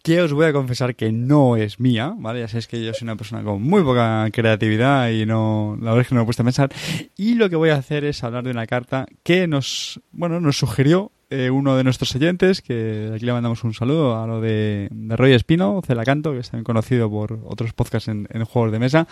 [0.02, 2.40] que os voy a confesar que no es mía, ¿vale?
[2.40, 6.02] Ya sabéis que yo soy una persona con muy poca creatividad y no, la verdad
[6.02, 6.70] es que no me he puesto a pensar.
[7.16, 10.58] Y lo que voy a hacer es hablar de una carta que nos, bueno, nos
[10.58, 14.88] sugirió eh, uno de nuestros oyentes, que aquí le mandamos un saludo a lo de,
[14.90, 18.78] de Roy Espino, Celacanto, que es también conocido por otros podcasts en, en, juegos de
[18.78, 19.08] mesa.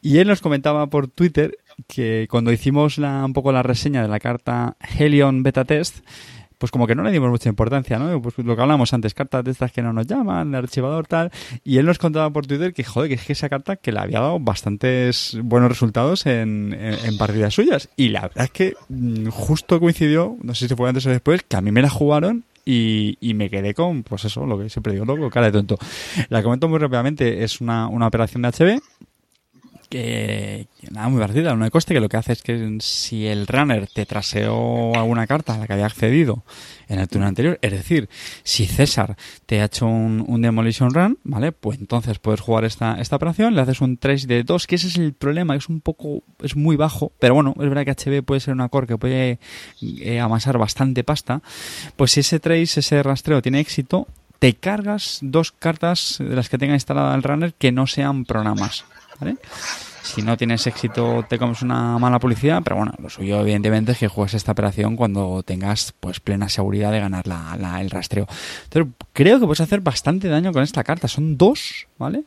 [0.00, 1.58] Y él nos comentaba por Twitter
[1.88, 6.04] que cuando hicimos la, un poco la reseña de la carta Helion Beta Test,
[6.60, 8.20] pues como que no le dimos mucha importancia, ¿no?
[8.20, 11.32] Pues lo que hablamos antes, cartas de estas que no nos llaman, el archivador tal,
[11.64, 13.98] y él nos contaba por Twitter que, joder, que es que esa carta que le
[13.98, 18.74] había dado bastantes buenos resultados en, en, en partidas suyas, y la verdad es que
[18.90, 21.88] mm, justo coincidió, no sé si fue antes o después, que a mí me la
[21.88, 25.52] jugaron y, y, me quedé con, pues eso, lo que siempre digo, loco, cara de
[25.52, 25.78] tonto.
[26.28, 28.82] La comento muy rápidamente, es una, una operación de HB
[29.90, 33.46] que, nada muy parecida, no de coste, que lo que hace es que si el
[33.46, 36.44] runner te traseó alguna carta a la que había accedido
[36.88, 38.08] en el turno anterior, es decir,
[38.42, 41.52] si César te ha hecho un, un Demolition Run, ¿vale?
[41.52, 44.86] Pues entonces puedes jugar esta, esta operación, le haces un trace de 2, que ese
[44.86, 48.24] es el problema, es un poco, es muy bajo, pero bueno, es verdad que HB
[48.24, 49.40] puede ser una core que puede
[49.82, 51.42] eh, amasar bastante pasta,
[51.96, 54.06] pues si ese trace, ese rastreo tiene éxito,
[54.38, 58.84] te cargas dos cartas de las que tenga instalada el runner que no sean programas.
[59.20, 59.36] ¿Vale?
[60.02, 63.98] Si no tienes éxito te comes una mala publicidad, pero bueno, lo suyo evidentemente es
[63.98, 68.26] que juegues esta operación cuando tengas pues plena seguridad de ganar la, la, el rastreo.
[68.70, 71.06] Pero creo que puedes hacer bastante daño con esta carta.
[71.06, 72.24] Son dos, ¿vale?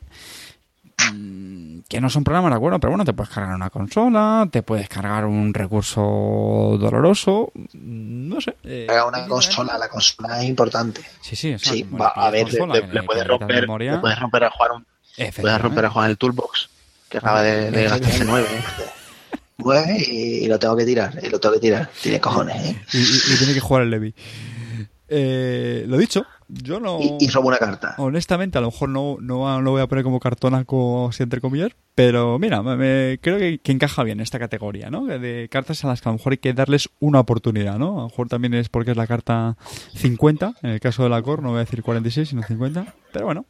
[1.12, 2.78] Mm, que no son programas, ¿de acuerdo?
[2.78, 8.56] Pero bueno, te puedes cargar una consola, te puedes cargar un recurso doloroso, no sé.
[8.64, 11.02] Eh, una consola, la consola es importante.
[11.20, 14.50] Sí, sí, sí va, a ver, consola, le, le, puedes romper, le puedes romper a
[14.50, 16.70] jugar un, puedes romper a jugar el toolbox
[17.14, 18.48] que acaba de, de gastarse nueve.
[19.58, 21.88] Nueve y, lo tengo que tirar, y lo tengo que tirar.
[22.02, 22.76] Tiene cojones, ¿eh?
[22.92, 24.12] Y, y, y tiene que jugar el Levi.
[25.06, 26.98] Eh, lo dicho, yo no.
[27.00, 27.94] Y, y, robo una carta.
[27.98, 31.70] Honestamente, a lo mejor no, no lo voy a poner como cartonaco, así entre comillas,
[31.94, 35.06] pero mira, me, creo que, que, encaja bien esta categoría, ¿no?
[35.06, 37.98] De cartas a las que a lo mejor hay que darles una oportunidad, ¿no?
[37.98, 39.56] A lo mejor también es porque es la carta
[39.94, 43.26] 50, en el caso de la Core, no voy a decir 46, sino 50, pero
[43.26, 43.46] bueno,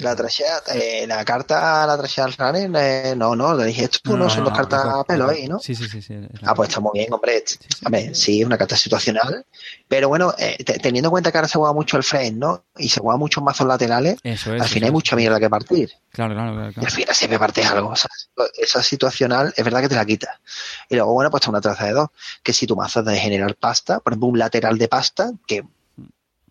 [0.00, 4.00] la trashea, eh, la carta, la trashea al running, eh, no, no, le dije, esto
[4.04, 5.58] no, no, son dos cartas a pelo ahí, ¿no?
[5.58, 6.00] Sí, sí, sí.
[6.00, 7.42] sí ah, pues está muy bien, hombre.
[7.44, 9.44] Sí, sí, a ver, sí, es una carta situacional,
[9.86, 12.64] pero bueno, eh, teniendo en cuenta que ahora se juega mucho el frame, ¿no?
[12.78, 15.90] Y se juega muchos mazos laterales, eso es, al final hay mucha mierda que partir.
[16.10, 16.72] Claro, claro, claro.
[16.72, 16.82] claro.
[16.82, 17.90] Y al final siempre partes algo.
[17.90, 18.10] O sea,
[18.56, 20.40] esa situacional es verdad que te la quita.
[20.88, 22.08] Y luego, bueno, pues está una traza de dos,
[22.42, 25.64] que si tu mazo es de generar pasta, por ejemplo, un lateral de pasta, que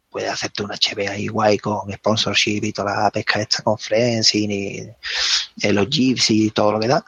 [0.10, 4.36] puede hacerte un HB ahí guay con sponsorship y toda la pesca esta con Friends
[4.36, 4.45] y,
[5.57, 7.06] y los jeeps y todo lo que da,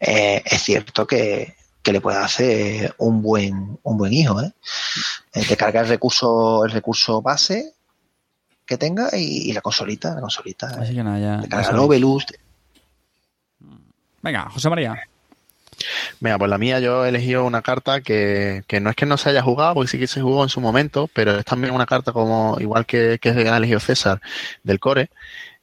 [0.00, 4.52] eh, es cierto que, que, le puede hacer un buen, un buen hijo, ¿eh?
[5.32, 7.74] eh te carga el recurso, el recurso base
[8.64, 10.68] que tenga y, y la consolita, la consolita.
[10.80, 11.42] Así que nada, ya.
[11.42, 12.26] Te carga Novelus.
[14.22, 14.96] Venga, José María.
[16.20, 19.16] Mira, pues la mía yo he elegido una carta que, que, no es que no
[19.16, 21.86] se haya jugado, porque sí que se jugó en su momento, pero es también una
[21.86, 24.20] carta como igual que, que ha elegido César
[24.62, 25.10] del Core.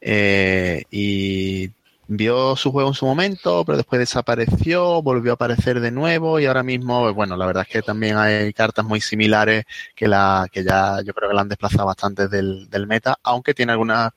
[0.01, 1.71] Eh, y
[2.07, 6.45] vio su juego en su momento, pero después desapareció, volvió a aparecer de nuevo y
[6.45, 9.65] ahora mismo, bueno, la verdad es que también hay cartas muy similares
[9.95, 13.53] que la que ya yo creo que la han desplazado bastante del, del meta, aunque
[13.53, 14.11] tiene algunas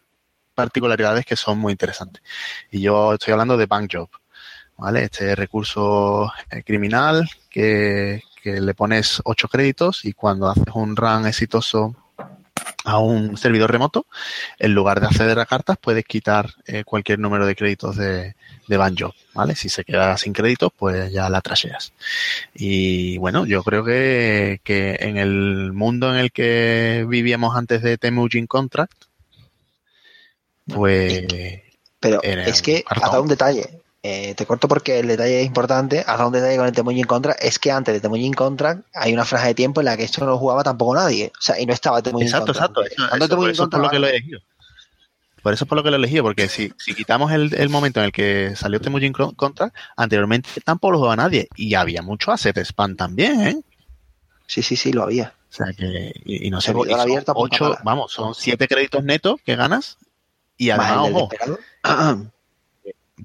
[0.55, 2.23] particularidades que son muy interesantes.
[2.71, 4.09] Y yo estoy hablando de Bank Job.
[4.77, 5.05] ¿Vale?
[5.05, 6.31] Este recurso
[6.65, 11.97] criminal que, que le pones 8 créditos y cuando haces un run exitoso
[12.85, 14.07] a un servidor remoto,
[14.59, 18.37] en lugar de acceder a cartas, puedes quitar eh, cualquier número de créditos de,
[18.69, 19.55] de Banjo, ¿vale?
[19.55, 21.93] Si se queda sin créditos, pues ya la trasheas.
[22.55, 27.97] Y bueno, yo creo que, que en el mundo en el que vivíamos antes de
[27.97, 29.05] Temujin Contract,
[30.67, 31.25] pues...
[32.01, 33.81] Pero es que ha dado un detalle.
[34.07, 36.01] Eh, te corto porque el detalle es importante.
[36.01, 37.43] Has dado un detalle con el Temujin Contract.
[37.43, 40.21] Es que antes de Temujin Contract hay una franja de tiempo en la que esto
[40.21, 41.33] no lo jugaba tampoco nadie.
[41.39, 43.37] O sea, y no estaba Temujin exacto, Exacto, exacto.
[43.37, 44.41] por eso por lo que lo he elegido.
[45.43, 47.71] Por eso es por lo que lo he elegido, porque si, si quitamos el, el,
[47.71, 51.49] momento en el que salió Temujin Contract, anteriormente tampoco lo jugaba nadie.
[51.57, 53.57] Y había mucho asset spam también, ¿eh?
[54.47, 55.33] Sí, sí, sí, lo había.
[55.51, 59.97] O sea que, y, y no sé, ocho, vamos, son siete créditos netos que ganas.
[60.59, 61.31] Y además, ojo,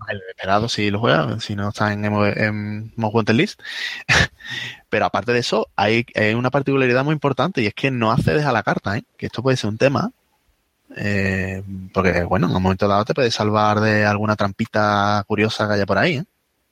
[0.08, 3.62] el esperado si lo juega, si no está en, en Most Wanted List.
[4.90, 8.46] Pero aparte de eso, hay, hay, una particularidad muy importante y es que no accedes
[8.46, 9.04] a la carta, ¿eh?
[9.18, 10.12] que esto puede ser un tema.
[10.96, 11.64] Eh,
[11.94, 15.86] porque, bueno, en un momento dado te puede salvar de alguna trampita curiosa que haya
[15.86, 16.18] por ahí.
[16.18, 16.26] ¿eh?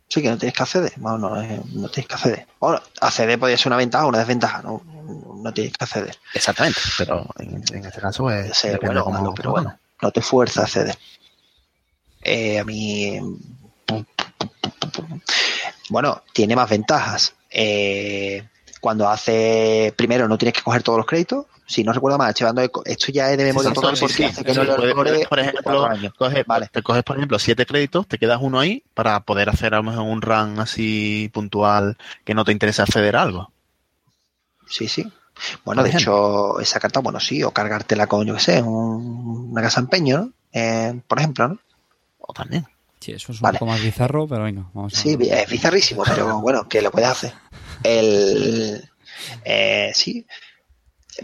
[0.08, 0.98] Sí, que no tienes que acceder.
[0.98, 2.48] No, no, no tienes que acceder.
[2.60, 4.62] Bueno, acceder podría ser una ventaja o una desventaja.
[4.64, 4.82] No,
[5.44, 6.18] no tienes que acceder.
[6.34, 8.58] Exactamente, pero en, en este caso es.
[8.58, 10.98] Sí, bueno, malo, pero bueno, no te fuerza a acceder
[12.28, 13.20] eh, a mí,
[15.90, 17.34] bueno, tiene más ventajas.
[17.50, 18.46] Eh,
[18.82, 22.62] cuando hace, primero no tienes que coger todos los créditos, si no recuerdo mal, llevando
[22.62, 25.88] esto ya es de memoria sí, porque hace que no lo puedes, por ejemplo,
[26.18, 26.70] coges, vale.
[26.72, 29.84] te coges por ejemplo siete créditos, te quedas uno ahí para poder hacer a lo
[29.84, 33.52] mejor un run así puntual que no te interesa acceder a algo.
[34.68, 35.12] Sí, sí.
[35.66, 39.62] Bueno, de hecho, esa carta, bueno, sí, o cargártela con, yo qué sé, un, una
[39.62, 40.32] casa empeño, ¿no?
[40.52, 41.60] Eh, por ejemplo, ¿no?
[42.28, 42.66] O también.
[43.00, 43.60] Sí, eso es un vale.
[43.60, 47.10] poco más bizarro, pero venga, vamos a Sí, es bizarrísimo, pero bueno, que lo puedes
[47.10, 47.34] hacer.
[47.84, 48.90] El,
[49.44, 50.26] eh, sí,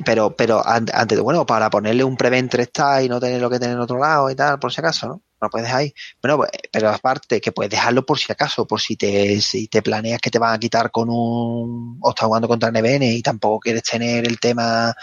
[0.05, 3.75] pero, pero antes, bueno, para ponerle un prevent está y no tener lo que tener
[3.75, 5.21] en otro lado y tal, por si acaso, ¿no?
[5.44, 5.94] Lo puedes dejar ahí.
[6.22, 9.82] Bueno, pues, pero aparte que puedes dejarlo por si acaso, por si te, si te
[9.82, 13.60] planeas que te van a quitar con un o estás jugando contra NBN y tampoco
[13.60, 14.95] quieres tener el tema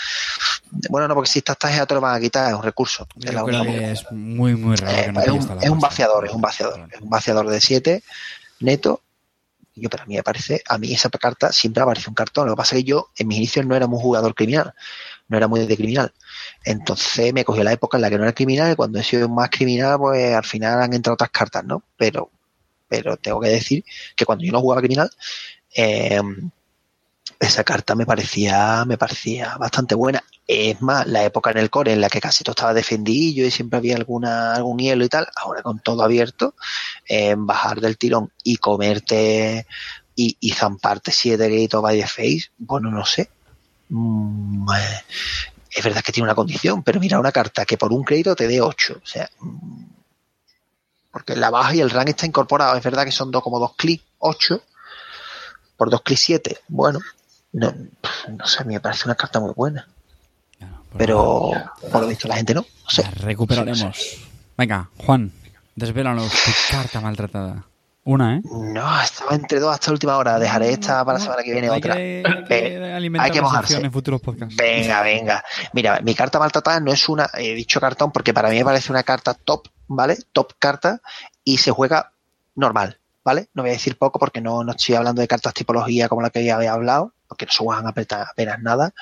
[0.88, 3.06] bueno, no, porque si estás tarjeta te lo van a quitar, es un recurso.
[3.22, 4.96] Es, la única que es muy, muy raro.
[4.96, 6.88] Eh, que no es, un, es un vaciador, es un vaciador.
[6.92, 8.02] Es un vaciador de 7
[8.60, 9.02] neto.
[9.74, 12.46] Yo, para mí me parece, a mí esa carta siempre aparece un cartón.
[12.46, 14.74] Lo que pasa es que yo, en mis inicios, no era un jugador criminal.
[15.28, 16.12] No era muy de criminal.
[16.64, 19.28] Entonces me cogió la época en la que no era criminal y cuando he sido
[19.28, 21.82] más criminal, pues al final han entrado otras cartas, ¿no?
[21.96, 22.30] Pero,
[22.88, 23.84] pero tengo que decir
[24.16, 25.10] que cuando yo no jugaba criminal,
[25.74, 26.20] eh,
[27.40, 30.22] esa carta me parecía, me parecía bastante buena.
[30.46, 33.50] Es más, la época en el core en la que casi todo estaba defendido y
[33.50, 36.54] siempre había alguna, algún hielo y tal, ahora con todo abierto,
[37.08, 39.66] eh, bajar del tirón y comerte
[40.14, 43.30] y, y zamparte siete gritos by the face, bueno, no sé.
[43.88, 45.00] Mm, eh,
[45.70, 48.48] es verdad que tiene una condición, pero mira, una carta que por un crédito te
[48.48, 49.00] dé 8.
[49.02, 49.28] O sea,
[51.10, 52.76] porque la baja y el rank está incorporado.
[52.76, 54.62] Es verdad que son dos, como dos clics, 8
[55.76, 56.58] por dos clics 7.
[56.68, 56.98] Bueno,
[57.52, 57.74] no,
[58.28, 59.88] no sé, me parece una carta muy buena.
[60.96, 61.52] pero
[61.90, 62.62] por lo visto la gente no.
[62.62, 63.02] no sé.
[63.02, 64.16] La recuperaremos.
[64.56, 65.32] Venga, Juan,
[65.76, 67.64] desvélanos tu carta maltratada.
[68.04, 68.42] Una, ¿eh?
[68.44, 70.38] No, estaba entre dos hasta la última hora.
[70.38, 71.94] Dejaré esta para la semana que viene hay otra.
[71.94, 73.76] Que, hay que, hay que mojarse.
[73.78, 74.56] En futuros podcasts.
[74.56, 75.44] Venga, venga.
[75.74, 78.90] Mira, mi carta maltratada no es una, he dicho cartón porque para mí me parece
[78.90, 80.16] una carta top, ¿vale?
[80.32, 81.00] Top carta
[81.44, 82.12] y se juega
[82.54, 83.48] normal, ¿vale?
[83.52, 86.30] No voy a decir poco porque no, no estoy hablando de cartas tipología como la
[86.30, 88.94] que ya había hablado, porque no se juegan apenas nada.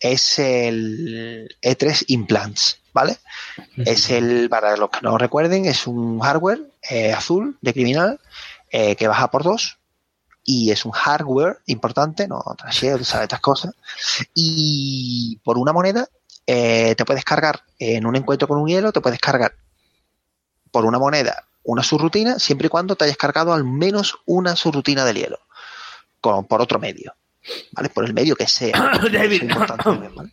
[0.00, 3.18] Es el E3 Implants, ¿vale?
[3.56, 3.82] Uh -huh.
[3.86, 8.20] Es el, para los que no recuerden, es un hardware eh, azul de criminal
[8.70, 9.78] eh, que baja por dos
[10.42, 13.74] y es un hardware importante, no trasheo, tú sabes estas cosas.
[14.34, 16.08] Y por una moneda
[16.46, 19.54] eh, te puedes cargar en un encuentro con un hielo, te puedes cargar
[20.70, 25.04] por una moneda una subrutina siempre y cuando te hayas cargado al menos una subrutina
[25.04, 25.38] del hielo
[26.20, 27.14] con, por otro medio.
[27.72, 27.88] ¿Vale?
[27.88, 28.92] Por el medio que sea.
[29.82, 30.30] También, ¿vale?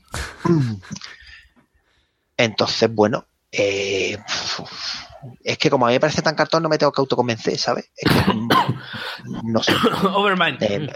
[2.38, 4.18] Entonces, bueno, eh,
[5.44, 7.92] es que como a mí me parece tan cartón, no me tengo que autoconvencer, ¿sabes?
[7.96, 8.34] Es que,
[9.44, 9.74] no sé.
[10.14, 10.62] Overmind.
[10.62, 10.88] Eh,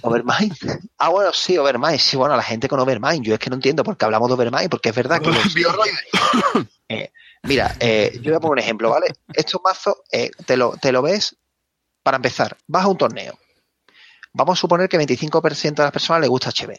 [0.00, 0.56] Overmind.
[0.98, 1.98] Ah, bueno, sí, Overmind.
[1.98, 3.24] Sí, bueno, la gente con Overmind.
[3.24, 5.28] Yo es que no entiendo por qué hablamos de Overmind, porque es verdad que.
[5.28, 7.12] Los, eh,
[7.44, 9.06] mira, yo voy a poner un ejemplo, ¿vale?
[9.32, 9.96] Estos mazos
[10.46, 11.36] te, lo, te lo ves
[12.02, 12.56] para empezar.
[12.66, 13.38] Vas a un torneo.
[14.34, 16.76] Vamos a suponer que 25% de las personas le gusta HB.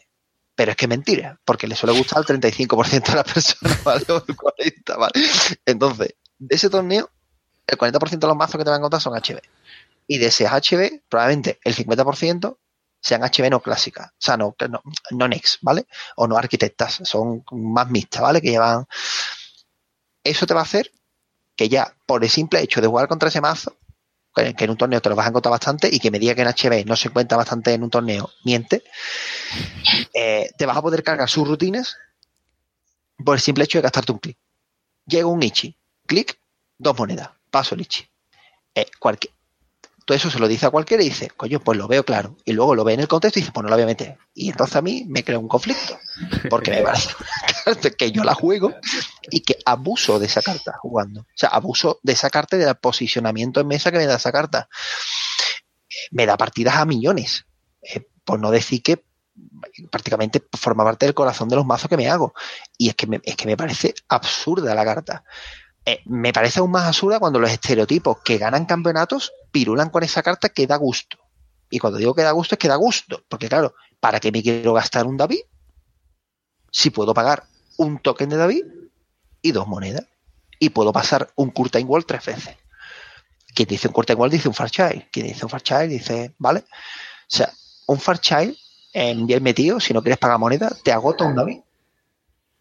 [0.54, 4.04] Pero es que mentira, porque le suele gustar al 35% de las personas, ¿vale?
[4.08, 5.12] O el 40%, ¿vale?
[5.64, 7.10] Entonces, de ese torneo,
[7.66, 9.40] el 40% de los mazos que te van a encontrar son HB.
[10.06, 12.56] Y de ese HB, probablemente el 50%
[13.00, 15.86] sean HB no clásicas, o sea, no, no, no Next, ¿vale?
[16.16, 18.40] O no arquitectas, son más mixtas, ¿vale?
[18.40, 18.86] Que llevan...
[20.24, 20.90] Eso te va a hacer
[21.54, 23.76] que ya, por el simple hecho de jugar contra ese mazo,
[24.36, 26.42] que en un torneo te lo vas a encontrar bastante y que me diga que
[26.42, 28.84] en HB no se encuentra bastante en un torneo, miente,
[30.12, 31.96] eh, te vas a poder cargar sus rutinas
[33.24, 34.36] por el simple hecho de gastarte un clic.
[35.06, 36.38] Llega un Ichi, clic,
[36.76, 38.06] dos monedas, paso el Ichi.
[38.74, 39.32] Eh, cualquier,
[40.06, 42.36] todo eso se lo dice a cualquiera y dice, coño, pues lo veo claro.
[42.44, 44.16] Y luego lo ve en el contexto y dice, pues no la voy meter.
[44.34, 45.98] Y entonces a mí me crea un conflicto.
[46.48, 47.10] Porque me parece
[47.98, 48.72] que yo la juego
[49.28, 51.22] y que abuso de esa carta jugando.
[51.22, 54.30] O sea, abuso de esa carta y del posicionamiento en mesa que me da esa
[54.30, 54.68] carta.
[56.12, 57.44] Me da partidas a millones.
[57.82, 59.04] Eh, por no decir que
[59.90, 62.32] prácticamente forma parte del corazón de los mazos que me hago.
[62.78, 65.24] Y es que es que me parece absurda la carta.
[65.88, 70.22] Eh, me parece aún más absurda cuando los estereotipos que ganan campeonatos pirulan con esa
[70.22, 71.16] carta que da gusto.
[71.70, 73.24] Y cuando digo que da gusto es que da gusto.
[73.28, 75.42] Porque claro, ¿para qué me quiero gastar un David?
[76.72, 77.44] Si puedo pagar
[77.76, 78.64] un token de David
[79.42, 80.04] y dos monedas.
[80.58, 82.56] Y puedo pasar un Curtain Wall tres veces.
[83.54, 85.04] Quien dice un Curtain Wall dice un Farchild.
[85.12, 86.60] Quien dice un Farchild dice, ¿vale?
[86.60, 86.64] O
[87.28, 87.52] sea,
[87.86, 88.56] un Farchild
[88.92, 91.60] en bien metido, si no quieres pagar moneda, te agota un David.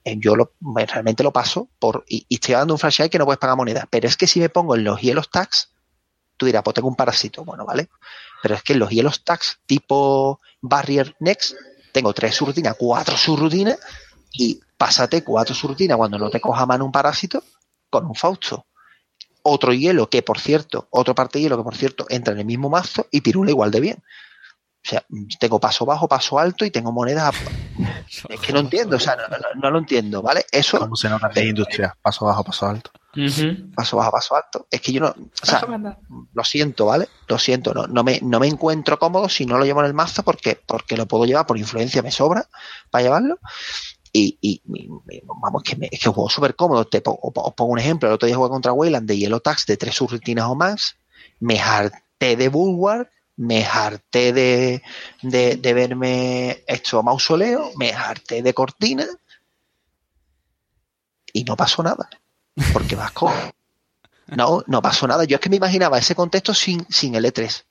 [0.05, 3.39] Eh, yo lo, realmente lo paso por y, estoy dando un franchise que no puedes
[3.39, 3.87] pagar moneda.
[3.89, 5.71] Pero es que si me pongo en los hielos tags,
[6.37, 7.43] tú dirás, pues tengo un parásito.
[7.43, 7.89] Bueno, vale.
[8.41, 11.55] Pero es que en los hielos tags tipo Barrier Next,
[11.91, 13.79] tengo tres subrutinas, cuatro subrutinas,
[14.31, 17.43] y pásate cuatro subrutinas cuando no te coja mano un parásito
[17.89, 18.67] con un Fausto.
[19.41, 22.45] Otro hielo que, por cierto, otro parte de hielo que, por cierto, entra en el
[22.45, 24.03] mismo mazo y pirula igual de bien.
[24.85, 25.03] O sea,
[25.39, 27.33] tengo paso bajo, paso alto y tengo monedas.
[28.29, 29.17] es que no entiendo, o sea,
[29.55, 30.45] no, lo entiendo, ¿vale?
[30.51, 30.77] Eso.
[30.77, 31.97] ¿Cómo se nota en industria?
[31.99, 32.91] Paso bajo, paso alto.
[33.75, 34.67] Paso bajo, paso alto.
[34.69, 35.07] Es que yo no.
[35.07, 35.65] O sea,
[36.33, 37.09] lo siento, ¿vale?
[37.27, 39.95] Lo siento, no, no, me, no me encuentro cómodo si no lo llevo en el
[39.95, 42.47] mazo porque, porque lo puedo llevar por influencia, me sobra
[42.91, 43.39] para llevarlo.
[44.13, 44.61] Y, y,
[45.41, 46.85] vamos, que me, es que juego súper cómodo.
[46.85, 48.07] Te pongo, os pongo un ejemplo.
[48.07, 50.95] El otro día jugué contra Wayland de Yellow Tax de tres subrutinas o más.
[51.39, 54.81] Me harté de Bulwark me harté de,
[55.21, 59.05] de, verme hecho mausoleo, me harté de cortina
[61.33, 62.09] y no pasó nada.
[62.73, 63.31] Porque Vasco.
[64.27, 65.23] No, no pasó nada.
[65.25, 67.63] Yo es que me imaginaba ese contexto sin, sin el E3.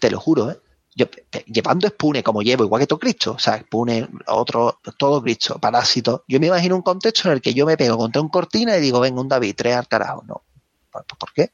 [0.00, 0.60] Te lo juro, ¿eh?
[0.96, 1.06] Yo,
[1.46, 6.24] llevando Spune como llevo, igual que todo Cristo, o sea, Spune, otro, todo Cristo, parásito.
[6.26, 8.80] Yo me imagino un contexto en el que yo me pego contra un cortina y
[8.80, 10.24] digo, venga, un David, tres al carajo.
[10.26, 10.42] No.
[10.90, 11.52] ¿Por qué?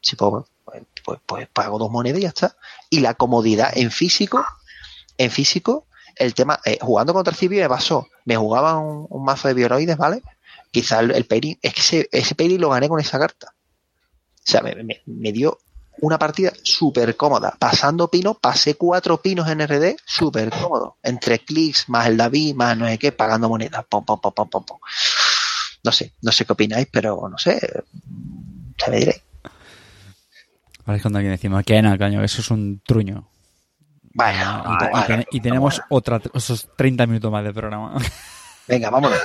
[0.00, 0.46] Si puedo,
[1.04, 2.56] pues, pues pago dos monedas y ya está.
[2.90, 4.44] Y la comodidad en físico,
[5.18, 9.54] en físico, el tema, eh, jugando contra Cibio me pasó, me jugaba un, mazo de
[9.54, 10.22] bioroides, ¿vale?
[10.70, 11.26] Quizá el, el
[11.62, 13.54] es que ese, ese lo gané con esa carta.
[13.54, 15.58] O sea, me, dio
[16.00, 17.54] una partida súper cómoda.
[17.58, 20.96] Pasando pinos, pasé cuatro pinos en RD, súper cómodo.
[21.02, 23.84] Entre clics, más el David, más no sé qué, pagando monedas.
[23.88, 24.32] Pom, pom, pom.
[25.84, 27.60] No sé, no sé qué opináis, pero no sé.
[28.78, 29.22] Se me diré.
[30.94, 33.28] Es cuando alguien decimos, que caño, eso es un truño.
[34.14, 34.62] Vaya,
[35.30, 37.94] y, tenemos otra, esos 30 minutos más de programa.
[38.68, 39.18] Venga, vámonos.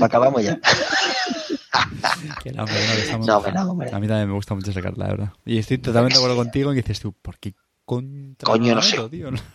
[0.00, 0.58] acabamos ya.
[2.54, 5.32] no, a mí también me gusta mucho esa carta, la verdad.
[5.44, 7.54] Y estoy totalmente de acuerdo contigo en que dices tú, ¿por qué
[7.86, 8.98] contra Coño, no sé.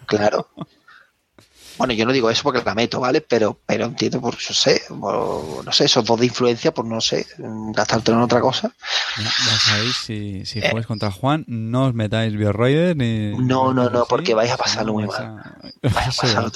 [0.08, 0.48] Claro.
[1.78, 3.22] Bueno, yo no digo eso porque la meto, ¿vale?
[3.22, 7.26] Pero, pero entiendo por, yo sé, no sé, esos dos de influencia, por no sé,
[7.38, 8.72] gastarte en otra cosa.
[9.18, 10.84] Ya, sabéis, si, si eh.
[10.88, 13.32] contra Juan, no os metáis Bioroider ni...
[13.38, 15.42] No, no, no, porque vais a pasarlo muy mal.
[15.82, 16.52] Vais a pasarlo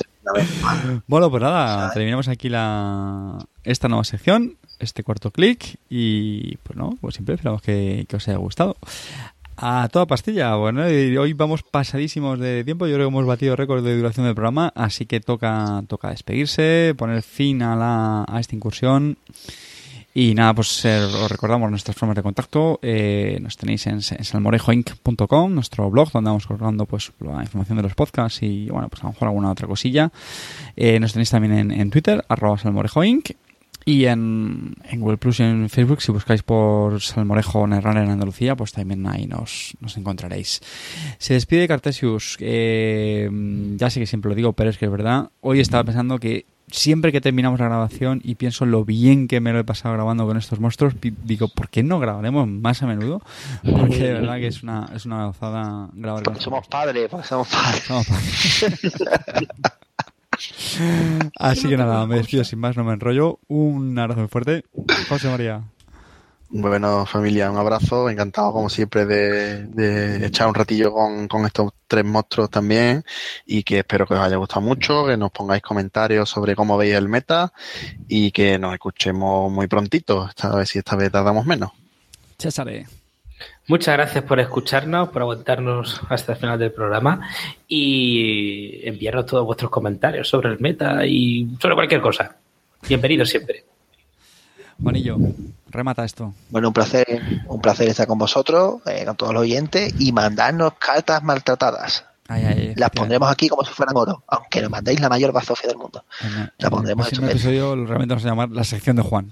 [1.08, 6.98] Bueno, pues nada, terminamos aquí la esta nueva sección, este cuarto clic, y pues no,
[7.02, 8.78] pues siempre esperamos que, que os haya gustado.
[9.58, 10.56] A toda pastilla.
[10.56, 12.88] Bueno, hoy vamos pasadísimos de tiempo.
[12.88, 16.94] Yo creo que hemos batido récord de duración del programa, así que toca, toca despedirse,
[16.98, 19.18] poner fin a, la, a esta incursión.
[20.14, 22.80] Y nada, pues eh, os recordamos nuestras formas de contacto.
[22.82, 27.96] Eh, nos tenéis en, salmorejoinc.com, nuestro blog, donde vamos colgando pues la información de los
[27.96, 30.12] podcasts y bueno, pues a lo mejor alguna otra cosilla.
[30.76, 33.32] Eh, nos tenéis también en, en Twitter, arroba salmorejoinc.
[33.88, 38.56] Y en, en Google Plus y en Facebook, si buscáis por Salmorejo Nerran en Andalucía,
[38.56, 40.60] pues también ahí nos, nos encontraréis.
[41.20, 42.36] Se despide Cartesius.
[42.40, 43.30] Eh,
[43.78, 45.30] ya sé que siempre lo digo, pero es que es verdad.
[45.42, 49.54] Hoy estaba pensando que siempre que terminamos la grabación y pienso lo bien que me
[49.54, 53.22] lo he pasado grabando con estos monstruos, digo, ¿por qué no grabaremos más a menudo?
[53.64, 56.24] Porque de verdad que es una, es una gozada grabar.
[56.24, 57.84] Porque somos padres, porque somos padres.
[57.84, 58.94] Somos padres.
[61.38, 63.40] Así que nada, me despido sin más, no me enrollo.
[63.48, 64.64] Un abrazo muy fuerte.
[65.10, 65.64] José María.
[66.50, 68.10] Bueno, familia, un abrazo.
[68.10, 73.04] Encantado, como siempre, de, de echar un ratillo con, con, estos tres monstruos también.
[73.46, 76.96] Y que espero que os haya gustado mucho, que nos pongáis comentarios sobre cómo veis
[76.96, 77.52] el meta
[78.08, 80.30] y que nos escuchemos muy prontito.
[80.42, 81.72] A ver si esta vez tardamos menos.
[82.38, 82.68] César.
[83.68, 87.28] Muchas gracias por escucharnos, por aguantarnos hasta el final del programa
[87.68, 92.36] y enviarnos todos vuestros comentarios sobre el meta y sobre cualquier cosa.
[92.88, 93.66] Bienvenido siempre.
[94.78, 95.18] Bonillo,
[95.70, 96.34] remata esto.
[96.50, 97.08] Bueno, un placer,
[97.48, 102.06] un placer estar con vosotros, eh, con todos los oyentes, y mandarnos cartas maltratadas.
[102.28, 105.70] Ay, ay, Las pondremos aquí como si fueran oro, aunque nos mandéis la mayor bazofia
[105.70, 106.04] del mundo.
[106.22, 109.32] En, la pondremos en el episodio realmente vamos a llamar la sección de Juan.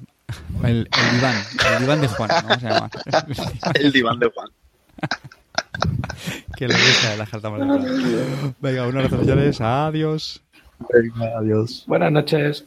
[0.63, 1.35] El, diván.
[1.73, 2.29] El diván de Juan.
[2.29, 2.49] ¿no?
[2.49, 4.49] Vamos a el diván de Juan.
[6.57, 7.49] que lo gusta la jarta
[8.59, 9.61] Venga, un abrazo.
[9.61, 10.41] Adiós.
[10.91, 11.83] Venga, adiós.
[11.87, 12.63] Buenas noches.